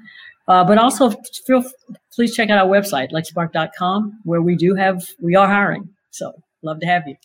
Uh, 0.46 0.64
but 0.64 0.78
also 0.78 1.10
feel 1.46 1.62
please 2.14 2.34
check 2.34 2.48
out 2.48 2.58
our 2.58 2.66
website 2.66 3.12
lexmark.com 3.12 4.18
where 4.24 4.40
we 4.40 4.56
do 4.56 4.74
have 4.74 5.04
we 5.20 5.36
are 5.36 5.46
hiring. 5.46 5.90
So 6.10 6.32
love 6.62 6.80
to 6.80 6.86
have 6.86 7.06
you. 7.06 7.16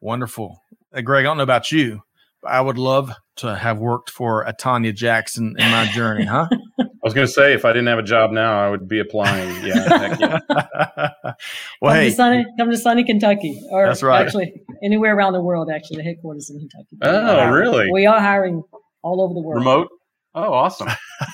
Wonderful, 0.00 0.62
uh, 0.92 1.00
Greg. 1.00 1.24
I 1.24 1.28
don't 1.28 1.38
know 1.38 1.42
about 1.42 1.72
you, 1.72 2.02
but 2.42 2.52
I 2.52 2.60
would 2.60 2.76
love 2.76 3.12
to 3.36 3.54
have 3.54 3.78
worked 3.78 4.10
for 4.10 4.42
a 4.42 4.52
Tanya 4.52 4.92
Jackson 4.92 5.56
in 5.58 5.70
my 5.70 5.86
journey, 5.86 6.24
huh? 6.24 6.48
I 6.78 6.84
was 7.02 7.14
going 7.14 7.26
to 7.26 7.32
say, 7.32 7.54
if 7.54 7.64
I 7.64 7.72
didn't 7.72 7.86
have 7.86 7.98
a 7.98 8.02
job 8.02 8.32
now, 8.32 8.58
I 8.58 8.68
would 8.68 8.88
be 8.88 8.98
applying. 8.98 9.64
Yeah. 9.64 10.16
yeah. 10.18 10.38
well, 11.80 11.92
come, 11.92 11.94
hey, 11.94 12.10
to 12.10 12.16
sunny, 12.16 12.46
come 12.58 12.70
to 12.70 12.76
sunny 12.76 13.04
Kentucky, 13.04 13.62
or 13.70 13.86
that's 13.86 14.02
right. 14.02 14.24
actually 14.24 14.52
anywhere 14.82 15.14
around 15.16 15.32
the 15.32 15.40
world. 15.40 15.70
Actually, 15.70 15.98
the 15.98 16.02
headquarters 16.02 16.50
in 16.50 16.58
Kentucky. 16.58 16.98
Oh, 17.02 17.48
really? 17.50 17.90
We 17.92 18.06
are 18.06 18.20
hiring 18.20 18.64
all 19.06 19.20
over 19.22 19.34
the 19.34 19.40
world. 19.40 19.60
Remote. 19.60 19.88
Oh, 20.34 20.52
awesome. 20.52 20.88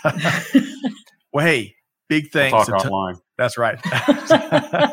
well, 1.32 1.44
hey, 1.44 1.74
big 2.08 2.30
thanks. 2.30 2.52
We'll 2.52 2.78
talk 2.78 2.86
online. 2.86 3.16
That's 3.38 3.58
right. 3.58 3.80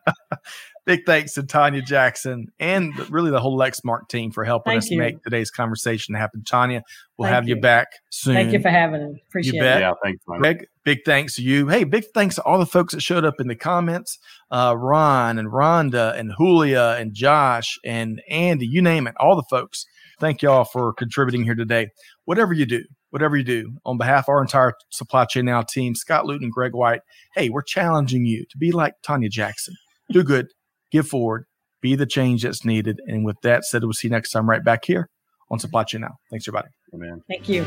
big 0.86 1.04
thanks 1.04 1.34
to 1.34 1.42
Tanya 1.42 1.82
Jackson 1.82 2.46
and 2.58 2.96
really 3.10 3.30
the 3.30 3.40
whole 3.40 3.58
Lexmark 3.58 4.08
team 4.08 4.30
for 4.30 4.44
helping 4.44 4.72
Thank 4.72 4.84
us 4.84 4.90
you. 4.90 4.98
make 4.98 5.22
today's 5.22 5.50
conversation 5.50 6.14
happen. 6.14 6.42
Tanya, 6.44 6.82
we'll 7.18 7.26
Thank 7.26 7.34
have 7.34 7.48
you. 7.48 7.56
you. 7.56 7.60
back 7.60 7.88
soon. 8.10 8.34
Thank 8.34 8.52
you 8.52 8.60
for 8.60 8.70
having 8.70 9.12
me. 9.12 9.22
Appreciate 9.28 9.54
you 9.54 9.60
bet. 9.60 9.78
it. 9.78 9.80
Yeah, 9.80 9.92
thanks, 10.02 10.24
man. 10.26 10.38
Greg, 10.40 10.66
big 10.84 11.00
thanks 11.04 11.34
to 11.34 11.42
you. 11.42 11.68
Hey, 11.68 11.84
big 11.84 12.04
thanks 12.14 12.36
to 12.36 12.42
all 12.44 12.58
the 12.58 12.66
folks 12.66 12.94
that 12.94 13.02
showed 13.02 13.24
up 13.24 13.40
in 13.40 13.48
the 13.48 13.56
comments. 13.56 14.18
Uh, 14.50 14.74
Ron 14.78 15.38
and 15.38 15.48
Rhonda 15.48 16.18
and 16.18 16.32
Julia 16.38 16.96
and 16.98 17.12
Josh 17.12 17.78
and 17.84 18.22
Andy, 18.30 18.66
you 18.66 18.80
name 18.80 19.06
it, 19.06 19.14
all 19.18 19.36
the 19.36 19.44
folks. 19.50 19.86
Thank 20.20 20.42
y'all 20.42 20.64
for 20.64 20.92
contributing 20.92 21.44
here 21.44 21.54
today. 21.54 21.88
Whatever 22.26 22.52
you 22.52 22.66
do, 22.66 22.84
whatever 23.08 23.36
you 23.36 23.42
do, 23.42 23.72
on 23.86 23.96
behalf 23.96 24.24
of 24.24 24.28
our 24.28 24.42
entire 24.42 24.74
Supply 24.90 25.24
Chain 25.24 25.46
Now 25.46 25.62
team, 25.62 25.94
Scott 25.94 26.26
Luton 26.26 26.50
Greg 26.50 26.74
White, 26.74 27.00
hey, 27.34 27.48
we're 27.48 27.62
challenging 27.62 28.26
you 28.26 28.44
to 28.50 28.58
be 28.58 28.70
like 28.70 28.94
Tanya 29.02 29.30
Jackson. 29.30 29.74
Do 30.10 30.22
good, 30.22 30.48
give 30.92 31.08
forward, 31.08 31.46
be 31.80 31.96
the 31.96 32.04
change 32.04 32.42
that's 32.42 32.66
needed. 32.66 33.00
And 33.06 33.24
with 33.24 33.36
that 33.42 33.64
said, 33.64 33.82
we'll 33.82 33.94
see 33.94 34.08
you 34.08 34.12
next 34.12 34.30
time 34.30 34.48
right 34.48 34.62
back 34.62 34.84
here 34.84 35.08
on 35.50 35.58
Supply 35.58 35.84
Chain 35.84 36.02
Now. 36.02 36.16
Thanks, 36.30 36.46
everybody. 36.46 36.68
Amen. 36.92 37.22
Thank 37.26 37.48
you. 37.48 37.64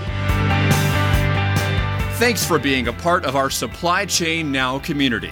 Thanks 2.17 2.45
for 2.45 2.59
being 2.59 2.87
a 2.87 2.93
part 2.93 3.25
of 3.25 3.35
our 3.35 3.49
Supply 3.49 4.05
Chain 4.05 4.51
Now 4.51 4.77
community. 4.79 5.31